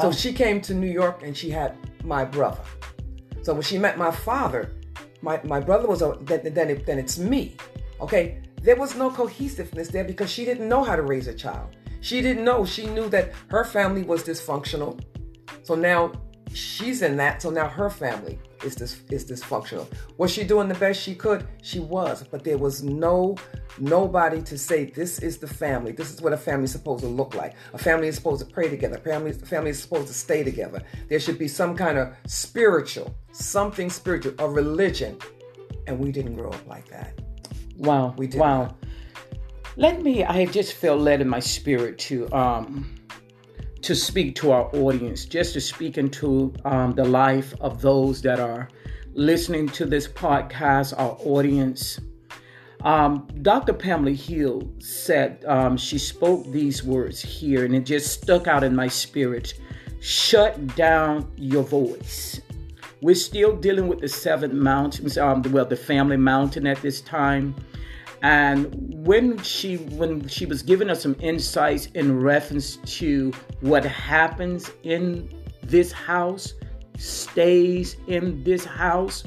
So 0.01 0.11
she 0.11 0.33
came 0.33 0.61
to 0.63 0.75
New 0.75 0.91
York 0.91 1.23
and 1.23 1.37
she 1.37 1.51
had 1.51 1.77
my 2.05 2.25
brother. 2.25 2.63
So 3.43 3.53
when 3.53 3.63
she 3.63 3.79
met 3.79 3.97
my 3.99 4.11
father, 4.11 4.73
my, 5.23 5.41
my 5.45 5.61
brother 5.61 5.87
was 5.87 6.03
a 6.03 6.17
then 6.23 6.53
then, 6.53 6.71
it, 6.71 6.87
then 6.87 6.99
it's 6.99 7.19
me. 7.19 7.57
Okay, 8.01 8.43
there 8.63 8.77
was 8.77 8.97
no 8.97 9.11
cohesiveness 9.11 9.89
there 9.89 10.05
because 10.05 10.31
she 10.31 10.45
didn't 10.45 10.69
know 10.69 10.83
how 10.83 10.97
to 10.97 11.03
raise 11.03 11.29
a 11.29 11.35
child. 11.35 11.77
She 12.01 12.21
didn't 12.21 12.45
know. 12.45 12.65
She 12.65 12.87
knew 12.87 13.09
that 13.11 13.33
her 13.49 13.65
family 13.65 14.03
was 14.03 14.25
dysfunctional. 14.25 15.01
So 15.63 15.75
now 15.75 16.13
she's 16.55 17.03
in 17.03 17.17
that. 17.17 17.43
So 17.43 17.51
now 17.51 17.69
her 17.69 17.91
family 17.91 18.39
is 18.63 18.75
this 18.77 19.03
is 19.11 19.25
dysfunctional. 19.25 19.87
Was 20.17 20.31
she 20.31 20.45
doing 20.45 20.69
the 20.69 20.75
best 20.75 21.01
she 21.01 21.15
could? 21.15 21.47
She 21.63 21.81
was, 21.81 22.25
but 22.31 22.45
there 22.45 22.59
was 22.59 22.83
no 22.83 23.37
nobody 23.79 24.41
to 24.43 24.57
say 24.57 24.87
this 24.87 25.19
is 25.19 25.39
the 25.39 25.47
family. 25.47 25.93
This 25.93 26.13
is 26.13 26.21
what 26.21 26.33
a 26.33 26.37
family 26.37 26.65
is 26.65 26.73
supposed 26.73 27.03
to 27.03 27.09
look 27.09 27.35
like. 27.35 27.55
A 27.73 27.79
family 27.79 28.09
is 28.09 28.15
supposed 28.15 28.47
to 28.47 28.53
pray 28.53 28.69
together. 28.69 28.97
A 28.97 29.01
family, 29.01 29.31
a 29.31 29.35
family 29.35 29.71
is 29.71 29.83
supposed 29.83 30.09
to 30.09 30.15
stay 30.15 30.45
together. 30.45 30.83
There 31.09 31.21
should 31.21 31.39
be 31.39 31.49
some 31.49 31.77
kind 31.77 31.99
of 31.99 32.15
spiritual, 32.27 33.15
something 33.33 33.91
spiritual, 33.91 34.35
a 34.39 34.49
religion, 34.49 35.19
and 35.87 35.99
we 35.99 36.13
didn't 36.13 36.35
grow 36.35 36.51
up 36.51 36.67
like 36.67 36.89
that. 36.89 37.21
Wow. 37.77 38.15
We 38.17 38.27
did 38.29 38.41
wow. 38.41 38.63
not. 38.65 38.77
Let 39.77 40.03
me 40.03 40.25
I 40.25 40.47
just 40.47 40.75
feel 40.75 40.97
led 40.97 41.21
in 41.21 41.29
my 41.29 41.41
spirit 41.41 41.99
to 41.99 42.33
um 42.33 42.94
to 43.85 43.95
speak 43.95 44.35
to 44.35 44.51
our 44.51 44.75
audience, 44.75 45.27
just 45.27 45.53
to 45.53 45.61
speak 45.61 45.99
into 45.99 46.55
um, 46.65 46.93
the 46.93 47.05
life 47.05 47.53
of 47.61 47.83
those 47.83 48.23
that 48.23 48.41
are 48.41 48.69
listening 49.13 49.69
to 49.69 49.85
this 49.85 50.09
podcast, 50.09 50.99
our 50.99 51.19
audience. 51.25 52.01
Um, 52.81 53.29
Dr. 53.43 53.75
Pamela 53.75 54.13
Hill 54.13 54.71
said 54.79 55.45
um, 55.45 55.77
she 55.77 55.99
spoke 55.99 56.51
these 56.51 56.83
words 56.83 57.21
here, 57.21 57.67
and 57.67 57.75
it 57.75 57.85
just 57.85 58.23
stuck 58.23 58.47
out 58.47 58.65
in 58.65 58.75
my 58.75 58.89
spirit. 58.89 59.53
Shut 60.01 60.75
down 60.77 61.31
your 61.37 61.63
voice. 61.63 62.41
We're 63.03 63.15
still 63.15 63.55
dealing 63.55 63.87
with 63.87 64.01
the 64.01 64.09
seven 64.09 64.59
mountains, 64.59 65.19
um, 65.19 65.43
well, 65.51 65.67
the 65.67 65.77
family 65.77 66.17
mountain 66.17 66.67
at 66.67 66.81
this 66.81 67.03
time. 67.03 67.55
And 68.25 68.75
when 69.05 69.37
she 69.43 69.77
when 69.77 70.27
she 70.29 70.47
was 70.47 70.63
giving 70.63 70.89
us 70.89 71.03
some 71.03 71.15
insights 71.21 71.89
in 71.89 72.19
reference 72.19 72.77
to 72.97 73.33
what 73.61 73.85
happens 73.85 74.71
in 74.83 75.29
this 75.63 75.93
house 75.93 76.55
stays 76.97 77.97
in 78.07 78.43
this 78.43 78.65
house, 78.65 79.25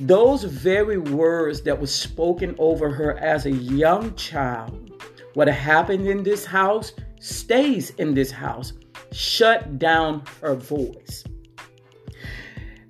those 0.00 0.44
very 0.44 0.96
words 0.96 1.60
that 1.64 1.78
were 1.78 1.86
spoken 1.86 2.54
over 2.58 2.88
her 2.88 3.18
as 3.18 3.44
a 3.44 3.50
young 3.50 4.14
child, 4.14 4.90
what 5.34 5.46
happened 5.46 6.06
in 6.06 6.22
this 6.22 6.46
house 6.46 6.92
stays 7.20 7.90
in 7.98 8.14
this 8.14 8.30
house. 8.30 8.72
Shut 9.12 9.78
down 9.78 10.22
her 10.40 10.54
voice. 10.54 11.24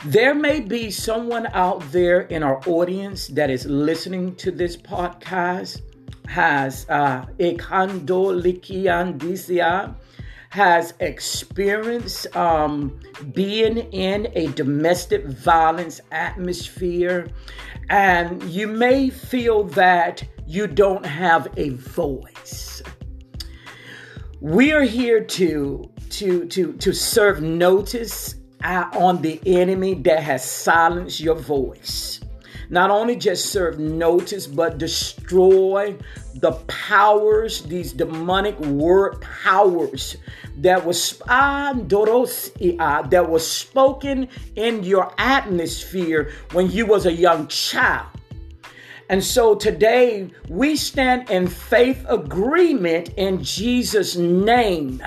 There 0.05 0.33
may 0.33 0.61
be 0.61 0.93
someone 0.93 1.49
out 1.49 1.81
there 1.91 2.21
in 2.21 2.45
our 2.45 2.61
audience 2.69 3.27
that 3.29 3.51
is 3.51 3.67
listening 3.67 4.37
to 4.37 4.53
this 4.53 4.77
podcast, 4.77 5.83
has 6.29 6.87
uh, 6.89 7.27
ekandolikiandisia, 7.41 9.97
has 10.51 10.95
experienced 11.01 12.37
um, 12.37 13.01
being 13.35 13.79
in 13.93 14.31
a 14.37 14.47
domestic 14.53 15.27
violence 15.27 16.01
atmosphere, 16.13 17.29
and 17.91 18.41
you 18.45 18.69
may 18.69 19.11
feel 19.11 19.65
that 19.65 20.23
you 20.47 20.69
don't 20.69 21.05
have 21.05 21.49
a 21.57 21.71
voice. 21.71 22.85
We 24.41 24.73
are 24.73 24.83
here 24.83 25.25
to 25.25 25.91
to 26.11 26.47
to 26.47 26.73
to 26.75 26.93
serve 26.93 27.43
notice 27.43 28.37
uh, 28.63 28.89
on 28.93 29.23
the 29.23 29.41
enemy 29.47 29.95
that 29.95 30.23
has 30.23 30.45
silenced 30.45 31.21
your 31.21 31.37
voice. 31.37 32.21
Not 32.71 32.91
only 32.91 33.17
just 33.17 33.47
serve 33.47 33.79
notice, 33.79 34.47
but 34.47 34.77
destroy 34.77 35.97
the 36.35 36.53
powers, 36.67 37.63
these 37.63 37.93
demonic 37.93 38.59
word 38.61 39.23
powers 39.23 40.17
that 40.59 40.85
was 40.85 41.21
uh, 41.29 41.73
that 41.73 43.29
was 43.29 43.51
spoken 43.51 44.29
in 44.57 44.85
your 44.85 45.13
atmosphere 45.19 46.33
when 46.53 46.71
you 46.71 46.85
was 46.85 47.07
a 47.07 47.13
young 47.13 47.47
child. 47.49 48.09
And 49.09 49.25
so 49.25 49.55
today 49.55 50.31
we 50.51 50.77
stand 50.77 51.31
in 51.31 51.47
faith 51.47 52.05
agreement 52.09 53.15
in 53.17 53.43
Jesus' 53.43 54.17
name 54.17 55.03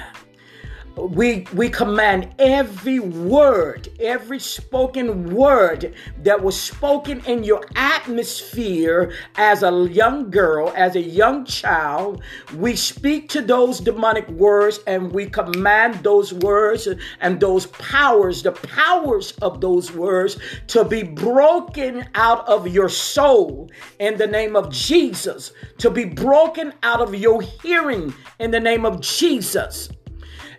we 0.97 1.47
we 1.53 1.69
command 1.69 2.33
every 2.37 2.99
word 2.99 3.87
every 3.99 4.39
spoken 4.39 5.33
word 5.33 5.93
that 6.23 6.41
was 6.41 6.59
spoken 6.59 7.23
in 7.25 7.43
your 7.43 7.63
atmosphere 7.75 9.13
as 9.35 9.63
a 9.63 9.87
young 9.91 10.29
girl 10.29 10.71
as 10.75 10.95
a 10.95 11.01
young 11.01 11.45
child. 11.45 12.21
We 12.55 12.75
speak 12.75 13.29
to 13.29 13.41
those 13.41 13.79
demonic 13.79 14.27
words 14.29 14.79
and 14.87 15.11
we 15.11 15.27
command 15.27 16.03
those 16.03 16.33
words 16.33 16.87
and 17.19 17.39
those 17.39 17.67
powers 17.67 18.43
the 18.43 18.51
powers 18.51 19.33
of 19.41 19.61
those 19.61 19.91
words 19.91 20.37
to 20.67 20.83
be 20.83 21.03
broken 21.03 22.07
out 22.15 22.47
of 22.47 22.67
your 22.67 22.89
soul 22.89 23.69
in 23.99 24.17
the 24.17 24.27
name 24.27 24.55
of 24.55 24.71
Jesus 24.71 25.53
to 25.77 25.89
be 25.89 26.05
broken 26.05 26.73
out 26.83 27.01
of 27.01 27.15
your 27.15 27.41
hearing 27.41 28.13
in 28.39 28.51
the 28.51 28.59
name 28.59 28.85
of 28.85 29.01
Jesus 29.01 29.89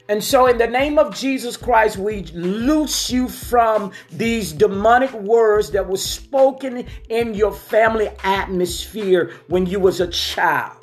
and 0.09 0.23
so, 0.23 0.47
in 0.47 0.59
the 0.59 0.67
name 0.67 0.99
of 0.99 1.15
Jesus 1.15 1.57
Christ, 1.57 1.97
we 1.97 2.25
loose 2.35 3.11
you 3.11 3.29
from 3.29 3.93
these 4.11 4.53
demonic 4.53 5.13
words 5.13 5.71
that 5.71 5.89
were 5.89 5.97
spoken 5.97 6.87
in 7.09 7.35
your 7.35 7.53
family 7.53 8.11
atmosphere 8.25 9.33
when 9.47 9.65
you 9.67 9.79
was 9.79 10.01
a 10.01 10.09
child. 10.09 10.83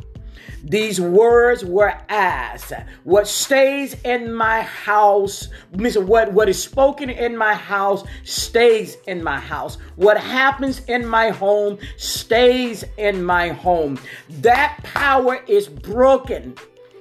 These 0.63 0.99
words 0.99 1.63
were 1.63 1.93
asked. 2.09 2.73
What 3.03 3.27
stays 3.27 3.95
in 4.03 4.33
my 4.33 4.61
house, 4.61 5.47
what, 5.71 6.33
what 6.33 6.49
is 6.49 6.61
spoken 6.61 7.09
in 7.09 7.37
my 7.37 7.53
house 7.53 8.03
stays 8.23 8.97
in 9.07 9.23
my 9.23 9.39
house. 9.39 9.77
What 9.95 10.17
happens 10.17 10.79
in 10.85 11.05
my 11.05 11.29
home 11.29 11.77
stays 11.97 12.83
in 12.97 13.23
my 13.23 13.49
home. 13.49 13.99
That 14.29 14.79
power 14.83 15.41
is 15.47 15.67
broken 15.67 16.55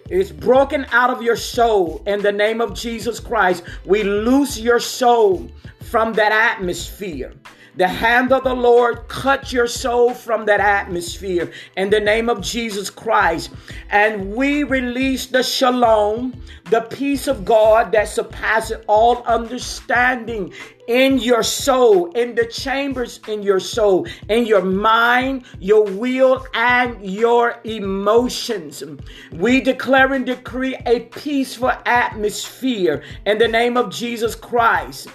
is 0.09 0.33
broken 0.33 0.87
out 0.90 1.11
of 1.11 1.23
your 1.23 1.37
soul 1.37 2.03
in 2.07 2.23
the 2.23 2.33
name 2.33 2.61
of 2.61 2.75
Jesus 2.75 3.21
Christ. 3.21 3.62
We 3.85 4.03
loose 4.03 4.59
your 4.59 4.81
soul 4.81 5.51
from 5.83 6.14
that 6.14 6.33
atmosphere. 6.33 7.33
The 7.79 7.87
hand 7.87 8.33
of 8.33 8.43
the 8.43 8.55
Lord 8.55 9.07
cut 9.07 9.53
your 9.53 9.69
soul 9.69 10.12
from 10.12 10.47
that 10.47 10.59
atmosphere 10.59 11.53
in 11.77 11.91
the 11.91 12.01
name 12.01 12.29
of 12.29 12.41
Jesus 12.41 12.91
Christ. 12.91 13.51
And 13.88 14.35
we 14.35 14.64
release 14.64 15.27
the 15.27 15.45
shalom, 15.45 16.43
the 16.71 16.81
peace 16.81 17.29
of 17.29 17.45
God 17.45 17.93
that 17.93 18.09
surpasses 18.09 18.79
all 18.88 19.23
understanding 19.23 20.53
in 20.88 21.19
your 21.19 21.45
soul, 21.45 22.11
in 22.12 22.35
the 22.35 22.47
chambers 22.47 23.21
in 23.29 23.45
your 23.45 23.61
soul, 23.61 24.09
in 24.29 24.45
your 24.45 24.62
mind, 24.62 25.45
your 25.61 25.85
will, 25.85 26.45
and 26.55 27.01
your 27.09 27.61
emotions. 27.62 28.83
We 29.31 29.61
declare 29.61 30.14
and 30.14 30.27
decree 30.27 30.77
a 30.85 31.01
peaceful 31.01 31.71
atmosphere 31.87 33.05
in 33.25 33.38
the 33.38 33.47
name 33.47 33.77
of 33.77 33.93
Jesus 33.93 34.35
Christ. 34.35 35.09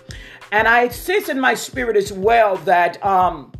And 0.54 0.68
I 0.68 0.90
sense 0.90 1.30
in 1.30 1.40
my 1.40 1.56
spirit 1.56 1.98
as 1.98 2.14
well 2.14 2.58
that 2.58 3.04
um 3.04 3.52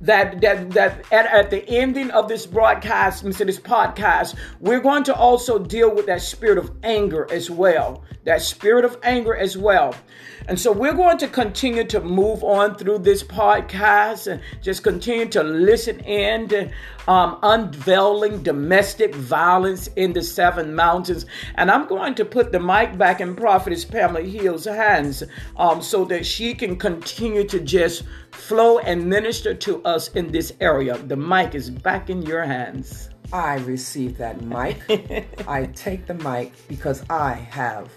that 0.00 0.40
that 0.40 0.70
that 0.70 1.12
at, 1.12 1.26
at 1.26 1.50
the 1.50 1.68
ending 1.68 2.12
of 2.12 2.28
this 2.28 2.46
broadcast, 2.46 3.24
this 3.24 3.58
podcast, 3.58 4.36
we're 4.60 4.78
going 4.78 5.02
to 5.02 5.14
also 5.16 5.58
deal 5.58 5.92
with 5.92 6.06
that 6.06 6.22
spirit 6.22 6.58
of 6.58 6.70
anger 6.84 7.26
as 7.32 7.50
well. 7.50 8.04
That 8.22 8.40
spirit 8.40 8.84
of 8.84 8.96
anger 9.02 9.34
as 9.34 9.58
well. 9.58 9.96
And 10.48 10.60
so 10.60 10.70
we're 10.70 10.94
going 10.94 11.18
to 11.18 11.28
continue 11.28 11.84
to 11.84 12.00
move 12.00 12.44
on 12.44 12.76
through 12.76 12.98
this 12.98 13.22
podcast 13.22 14.30
and 14.30 14.40
just 14.62 14.84
continue 14.84 15.26
to 15.26 15.42
listen 15.42 15.98
in 16.00 16.48
to 16.48 16.70
um, 17.08 17.38
unveiling 17.42 18.42
domestic 18.42 19.14
violence 19.14 19.88
in 19.96 20.12
the 20.12 20.22
seven 20.22 20.74
mountains. 20.74 21.26
And 21.56 21.68
I'm 21.68 21.88
going 21.88 22.14
to 22.14 22.24
put 22.24 22.52
the 22.52 22.60
mic 22.60 22.96
back 22.96 23.20
in 23.20 23.34
Prophetess 23.34 23.84
Pamela 23.84 24.22
Hill's 24.22 24.66
hands 24.66 25.24
um, 25.56 25.82
so 25.82 26.04
that 26.04 26.24
she 26.24 26.54
can 26.54 26.76
continue 26.76 27.44
to 27.48 27.58
just 27.58 28.04
flow 28.30 28.78
and 28.78 29.04
minister 29.04 29.52
to 29.52 29.82
us 29.84 30.08
in 30.12 30.30
this 30.30 30.52
area. 30.60 30.96
The 30.96 31.16
mic 31.16 31.56
is 31.56 31.70
back 31.70 32.08
in 32.08 32.22
your 32.22 32.44
hands. 32.44 33.10
I 33.32 33.56
receive 33.58 34.16
that 34.18 34.42
mic. 34.42 34.80
I 35.48 35.66
take 35.74 36.06
the 36.06 36.14
mic 36.14 36.52
because 36.68 37.04
I 37.10 37.32
have 37.32 37.90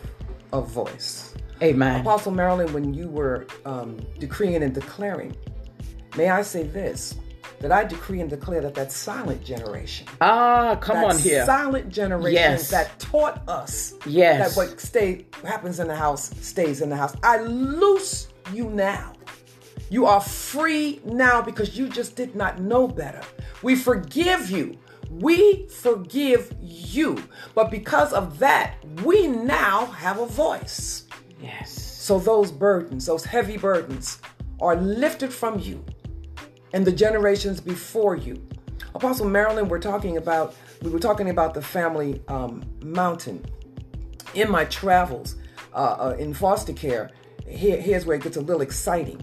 a 0.52 0.62
voice. 0.62 1.36
Amen. 1.62 2.02
Apostle 2.02 2.32
Marilyn, 2.32 2.72
when 2.74 2.94
you 2.94 3.10
were 3.10 3.48
um, 3.66 4.00
decreeing 4.18 4.64
and 4.64 4.74
declaring, 4.74 5.36
may 6.18 6.30
I 6.30 6.42
say 6.42 6.64
this? 6.64 7.16
That 7.60 7.74
I 7.74 7.84
decree 7.84 8.22
and 8.22 8.30
declare 8.30 8.62
that 8.62 8.74
that 8.76 8.90
silent 8.90 9.44
generation. 9.44 10.08
Ah, 10.22 10.78
come 10.80 11.04
on 11.04 11.18
here. 11.18 11.46
Silent 11.46 11.90
generation 11.90 12.34
yes. 12.34 12.70
that 12.70 12.98
taught 13.00 13.42
us 13.50 13.96
yes. 14.06 14.56
that 14.56 14.58
what 14.58 14.80
stay 14.80 15.26
happens 15.44 15.82
in 15.82 15.90
the 15.90 15.96
house 15.96 16.32
stays 16.40 16.82
in 16.82 16.90
the 16.90 16.96
house. 16.96 17.14
I 17.22 17.42
loose 17.42 18.30
you 18.54 18.70
now. 18.70 19.12
You 19.90 20.06
are 20.06 20.22
free 20.22 21.02
now 21.04 21.42
because 21.42 21.78
you 21.78 21.90
just 21.90 22.16
did 22.16 22.34
not 22.34 22.62
know 22.62 22.88
better. 22.88 23.22
We 23.62 23.76
forgive 23.76 24.50
you. 24.50 24.78
We 25.10 25.68
forgive 25.68 26.54
you. 26.62 27.22
But 27.56 27.72
because 27.72 28.14
of 28.14 28.40
that, 28.40 28.76
we 29.04 29.28
now 29.28 29.88
have 29.88 30.20
a 30.20 30.26
voice. 30.28 31.09
Yes. 31.42 31.72
So 31.72 32.20
those 32.20 32.52
burdens, 32.52 33.06
those 33.06 33.26
heavy 33.26 33.58
burdens, 33.58 34.20
are 34.62 34.76
lifted 34.76 35.34
from 35.34 35.60
you 35.60 35.84
and 36.74 36.86
the 36.86 36.92
generations 36.92 37.60
before 37.60 38.16
you. 38.16 38.42
Apostle 38.96 39.28
Marilyn, 39.28 39.70
we're 39.70 39.80
talking 39.80 40.18
about, 40.18 40.56
we 40.82 40.90
were 40.90 41.00
talking 41.00 41.30
about 41.30 41.54
the 41.54 41.62
family 41.62 42.22
um, 42.28 42.64
mountain. 42.84 43.44
In 44.34 44.52
my 44.52 44.66
travels 44.66 45.36
uh, 45.74 45.78
uh, 45.78 46.16
in 46.20 46.34
foster 46.34 46.74
care, 46.74 47.12
here, 47.48 47.80
here's 47.80 48.06
where 48.06 48.16
it 48.16 48.24
gets 48.24 48.38
a 48.38 48.42
little 48.42 48.62
exciting 48.62 49.22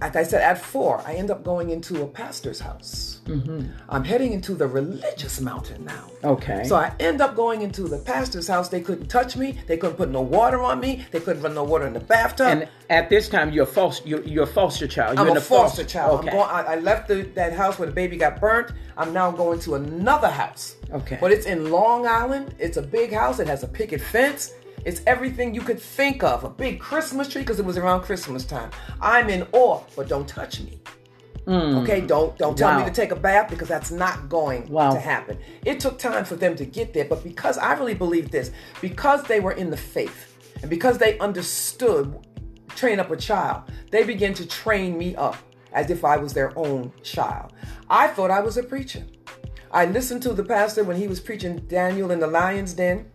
like 0.00 0.16
I 0.16 0.22
said, 0.22 0.42
at 0.42 0.58
four, 0.58 1.02
I 1.06 1.14
end 1.14 1.30
up 1.30 1.44
going 1.44 1.70
into 1.70 2.02
a 2.02 2.06
pastor's 2.06 2.60
house. 2.60 3.20
Mm-hmm. 3.24 3.66
I'm 3.88 4.04
heading 4.04 4.32
into 4.32 4.54
the 4.54 4.66
religious 4.66 5.40
mountain 5.40 5.84
now. 5.84 6.10
Okay. 6.24 6.64
So 6.64 6.76
I 6.76 6.92
end 7.00 7.20
up 7.20 7.34
going 7.34 7.62
into 7.62 7.82
the 7.82 7.98
pastor's 7.98 8.48
house. 8.48 8.68
They 8.68 8.80
couldn't 8.80 9.08
touch 9.08 9.36
me. 9.36 9.58
They 9.66 9.76
couldn't 9.76 9.96
put 9.96 10.10
no 10.10 10.20
water 10.20 10.62
on 10.62 10.80
me. 10.80 11.04
They 11.10 11.20
couldn't 11.20 11.42
run 11.42 11.54
no 11.54 11.64
water 11.64 11.86
in 11.86 11.92
the 11.92 12.00
bathtub. 12.00 12.46
And 12.46 12.68
at 12.90 13.10
this 13.10 13.28
time, 13.28 13.52
you're 13.52 13.64
a 13.64 13.66
foster. 13.66 14.08
You're, 14.08 14.22
you're 14.24 14.44
a 14.44 14.46
foster 14.46 14.86
child. 14.86 15.18
You're 15.18 15.28
I'm 15.28 15.36
a 15.36 15.40
foster, 15.40 15.82
foster, 15.82 15.84
child. 15.84 16.20
Okay. 16.20 16.30
Going, 16.30 16.48
I, 16.48 16.62
I, 16.62 16.76
left 16.76 17.08
the, 17.08 17.22
that 17.34 17.52
house 17.52 17.78
where 17.78 17.86
the 17.86 17.94
baby 17.94 18.16
got 18.16 18.40
burnt. 18.40 18.72
I'm 18.96 19.12
now 19.12 19.30
going 19.30 19.60
to 19.60 19.74
another 19.74 20.30
house. 20.30 20.76
Okay. 20.92 21.18
But 21.20 21.32
it's 21.32 21.46
in 21.46 21.70
Long 21.70 22.06
Island. 22.06 22.54
It's 22.58 22.76
a 22.76 22.82
big 22.82 23.12
house. 23.12 23.40
It 23.40 23.48
has 23.48 23.62
a 23.62 23.68
picket 23.68 24.00
fence. 24.00 24.54
It's 24.88 25.02
everything 25.06 25.54
you 25.54 25.60
could 25.60 25.78
think 25.78 26.22
of. 26.22 26.44
A 26.44 26.48
big 26.48 26.80
Christmas 26.80 27.28
tree 27.28 27.42
because 27.42 27.58
it 27.58 27.66
was 27.66 27.76
around 27.76 28.00
Christmas 28.04 28.46
time. 28.46 28.70
I'm 29.02 29.28
in 29.28 29.46
awe, 29.52 29.82
but 29.94 30.08
don't 30.08 30.26
touch 30.26 30.60
me. 30.60 30.80
Mm. 31.46 31.82
Okay, 31.82 32.00
don't 32.00 32.38
don't 32.38 32.56
tell 32.56 32.70
wow. 32.70 32.78
me 32.78 32.84
to 32.86 32.90
take 32.90 33.10
a 33.10 33.16
bath 33.16 33.50
because 33.50 33.68
that's 33.68 33.90
not 33.90 34.30
going 34.30 34.66
wow. 34.70 34.90
to 34.90 34.98
happen. 34.98 35.38
It 35.66 35.78
took 35.78 35.98
time 35.98 36.24
for 36.24 36.36
them 36.36 36.56
to 36.56 36.64
get 36.64 36.94
there, 36.94 37.04
but 37.04 37.22
because 37.22 37.58
I 37.58 37.74
really 37.74 37.92
believe 37.92 38.30
this, 38.30 38.50
because 38.80 39.22
they 39.24 39.40
were 39.40 39.52
in 39.52 39.68
the 39.68 39.76
faith 39.76 40.38
and 40.62 40.70
because 40.70 40.96
they 40.96 41.18
understood 41.18 42.26
train 42.70 42.98
up 42.98 43.10
a 43.10 43.16
child, 43.16 43.64
they 43.90 44.04
began 44.04 44.32
to 44.34 44.46
train 44.46 44.96
me 44.96 45.14
up 45.16 45.36
as 45.74 45.90
if 45.90 46.02
I 46.02 46.16
was 46.16 46.32
their 46.32 46.58
own 46.58 46.92
child. 47.02 47.52
I 47.90 48.08
thought 48.08 48.30
I 48.30 48.40
was 48.40 48.56
a 48.56 48.62
preacher. 48.62 49.04
I 49.70 49.84
listened 49.84 50.22
to 50.22 50.32
the 50.32 50.44
pastor 50.44 50.82
when 50.82 50.96
he 50.96 51.08
was 51.08 51.20
preaching 51.20 51.58
Daniel 51.68 52.10
in 52.10 52.20
the 52.20 52.26
lion's 52.26 52.72
den 52.72 53.10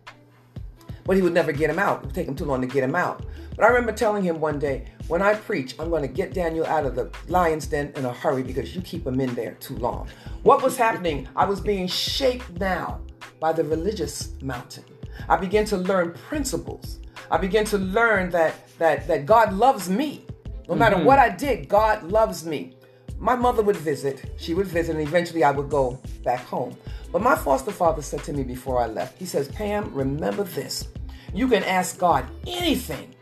but 1.05 1.15
he 1.15 1.21
would 1.21 1.33
never 1.33 1.51
get 1.51 1.69
him 1.69 1.79
out. 1.79 1.99
It 1.99 2.05
would 2.05 2.15
take 2.15 2.27
him 2.27 2.35
too 2.35 2.45
long 2.45 2.61
to 2.61 2.67
get 2.67 2.83
him 2.83 2.95
out. 2.95 3.25
But 3.55 3.65
I 3.65 3.67
remember 3.67 3.91
telling 3.91 4.23
him 4.23 4.39
one 4.39 4.59
day, 4.59 4.85
when 5.07 5.21
I 5.21 5.35
preach, 5.35 5.75
I'm 5.79 5.89
going 5.89 6.01
to 6.01 6.07
get 6.07 6.33
Daniel 6.33 6.65
out 6.65 6.85
of 6.85 6.95
the 6.95 7.11
lion's 7.27 7.67
den 7.67 7.91
in 7.95 8.05
a 8.05 8.13
hurry 8.13 8.43
because 8.43 8.75
you 8.75 8.81
keep 8.81 9.05
him 9.05 9.19
in 9.19 9.33
there 9.35 9.53
too 9.55 9.75
long. 9.77 10.07
What 10.43 10.63
was 10.63 10.75
happening? 10.77 11.27
I 11.35 11.45
was 11.45 11.61
being 11.61 11.87
shaped 11.87 12.49
now 12.59 13.01
by 13.39 13.53
the 13.53 13.63
religious 13.63 14.33
mountain. 14.41 14.85
I 15.29 15.37
began 15.37 15.65
to 15.65 15.77
learn 15.77 16.13
principles. 16.13 16.99
I 17.29 17.37
began 17.37 17.65
to 17.65 17.77
learn 17.77 18.29
that 18.31 18.55
that 18.77 19.07
that 19.07 19.25
God 19.25 19.53
loves 19.53 19.89
me. 19.89 20.25
No 20.67 20.75
matter 20.75 20.95
mm-hmm. 20.95 21.05
what 21.05 21.19
I 21.19 21.29
did, 21.29 21.69
God 21.69 22.03
loves 22.03 22.45
me. 22.45 22.75
My 23.19 23.35
mother 23.35 23.61
would 23.61 23.77
visit. 23.77 24.33
She 24.37 24.53
would 24.53 24.67
visit, 24.67 24.95
and 24.95 25.07
eventually 25.07 25.43
I 25.43 25.51
would 25.51 25.69
go 25.69 25.99
back 26.23 26.41
home. 26.45 26.77
But 27.11 27.21
my 27.21 27.35
foster 27.35 27.71
father 27.71 28.01
said 28.01 28.23
to 28.25 28.33
me 28.33 28.43
before 28.43 28.81
I 28.81 28.87
left, 28.87 29.17
he 29.17 29.25
says, 29.25 29.47
Pam, 29.47 29.93
remember 29.93 30.43
this. 30.43 30.87
You 31.33 31.47
can 31.47 31.63
ask 31.63 31.97
God 31.97 32.25
anything, 32.47 33.13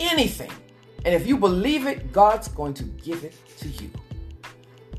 anything. 0.00 0.50
And 1.04 1.14
if 1.14 1.26
you 1.26 1.36
believe 1.36 1.86
it, 1.86 2.12
God's 2.12 2.48
going 2.48 2.74
to 2.74 2.84
give 2.84 3.24
it 3.24 3.34
to 3.58 3.68
you. 3.68 3.90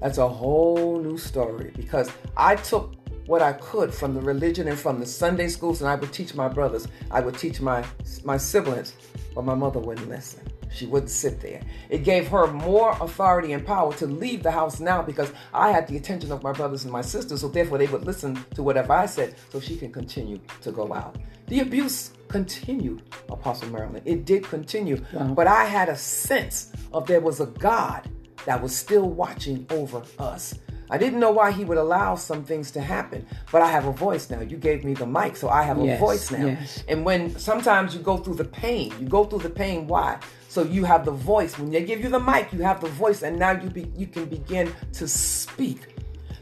That's 0.01 0.17
a 0.17 0.27
whole 0.27 0.99
new 0.99 1.17
story 1.17 1.71
because 1.75 2.09
I 2.37 2.55
took 2.55 2.95
what 3.25 3.41
I 3.41 3.53
could 3.53 3.93
from 3.93 4.15
the 4.15 4.21
religion 4.21 4.67
and 4.67 4.79
from 4.79 4.99
the 4.99 5.05
Sunday 5.05 5.49
schools, 5.49 5.81
and 5.81 5.89
I 5.89 5.95
would 5.95 6.11
teach 6.11 6.33
my 6.33 6.47
brothers, 6.47 6.87
I 7.11 7.19
would 7.19 7.37
teach 7.37 7.61
my 7.61 7.85
my 8.23 8.37
siblings, 8.37 8.93
but 9.35 9.45
my 9.45 9.53
mother 9.53 9.79
wouldn't 9.79 10.09
listen. 10.09 10.41
She 10.71 10.85
wouldn't 10.85 11.11
sit 11.11 11.41
there. 11.41 11.61
It 11.89 12.03
gave 12.03 12.27
her 12.27 12.47
more 12.47 12.91
authority 13.01 13.53
and 13.53 13.65
power 13.65 13.93
to 13.95 14.05
leave 14.05 14.43
the 14.43 14.51
house 14.51 14.79
now 14.79 15.01
because 15.01 15.31
I 15.53 15.71
had 15.71 15.87
the 15.87 15.97
attention 15.97 16.31
of 16.31 16.43
my 16.43 16.51
brothers 16.51 16.83
and 16.83 16.91
my 16.91 17.01
sisters, 17.01 17.41
so 17.41 17.49
therefore 17.49 17.77
they 17.77 17.87
would 17.87 18.05
listen 18.05 18.43
to 18.55 18.63
whatever 18.63 18.93
I 18.93 19.05
said 19.05 19.35
so 19.49 19.59
she 19.59 19.77
can 19.77 19.91
continue 19.91 20.39
to 20.61 20.71
go 20.71 20.93
out. 20.93 21.17
The 21.47 21.61
abuse 21.61 22.11
continued, 22.27 23.01
Apostle 23.29 23.69
Marilyn. 23.69 24.03
It 24.05 24.25
did 24.25 24.43
continue, 24.43 25.03
wow. 25.13 25.33
but 25.33 25.47
I 25.47 25.65
had 25.65 25.89
a 25.89 25.97
sense 25.97 26.71
of 26.93 27.07
there 27.07 27.21
was 27.21 27.39
a 27.39 27.47
God 27.47 28.07
that 28.45 28.61
was 28.61 28.75
still 28.75 29.09
watching 29.09 29.65
over 29.71 30.03
us. 30.19 30.53
I 30.91 30.97
didn't 30.97 31.19
know 31.19 31.31
why 31.31 31.51
he 31.51 31.63
would 31.63 31.77
allow 31.77 32.15
some 32.15 32.43
things 32.43 32.71
to 32.71 32.81
happen, 32.81 33.25
but 33.51 33.61
I 33.61 33.69
have 33.69 33.85
a 33.85 33.91
voice 33.91 34.29
now. 34.29 34.41
You 34.41 34.57
gave 34.57 34.83
me 34.83 34.93
the 34.93 35.05
mic, 35.05 35.35
so 35.35 35.49
I 35.49 35.61
have 35.63 35.77
a 35.77 35.97
voice 35.97 36.31
now. 36.31 36.47
Yes. 36.47 36.83
And 36.87 37.05
when 37.05 37.37
sometimes 37.37 37.93
you 37.93 38.01
go 38.01 38.17
through 38.17 38.35
the 38.35 38.45
pain, 38.45 38.93
you 38.99 39.07
go 39.07 39.23
through 39.23 39.39
the 39.39 39.51
pain. 39.51 39.85
Why? 39.85 40.19
So 40.49 40.63
you 40.63 40.83
have 40.83 41.05
the 41.05 41.11
voice. 41.11 41.57
When 41.57 41.71
they 41.71 41.85
give 41.85 42.01
you 42.01 42.09
the 42.09 42.19
mic, 42.19 42.51
you 42.51 42.63
have 42.63 42.81
the 42.81 42.89
voice, 42.89 43.21
and 43.21 43.39
now 43.39 43.51
you 43.51 43.69
be, 43.69 43.89
you 43.95 44.07
can 44.07 44.25
begin 44.25 44.73
to 44.93 45.07
speak. 45.07 45.95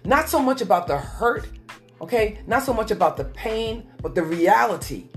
Not 0.03 0.29
so 0.29 0.39
much 0.39 0.61
about 0.61 0.87
the 0.87 0.97
hurt, 0.97 1.47
okay? 2.01 2.39
Not 2.47 2.63
so 2.63 2.73
much 2.73 2.89
about 2.89 3.17
the 3.17 3.25
pain, 3.25 3.85
but 4.01 4.15
the 4.15 4.23
reality 4.23 5.09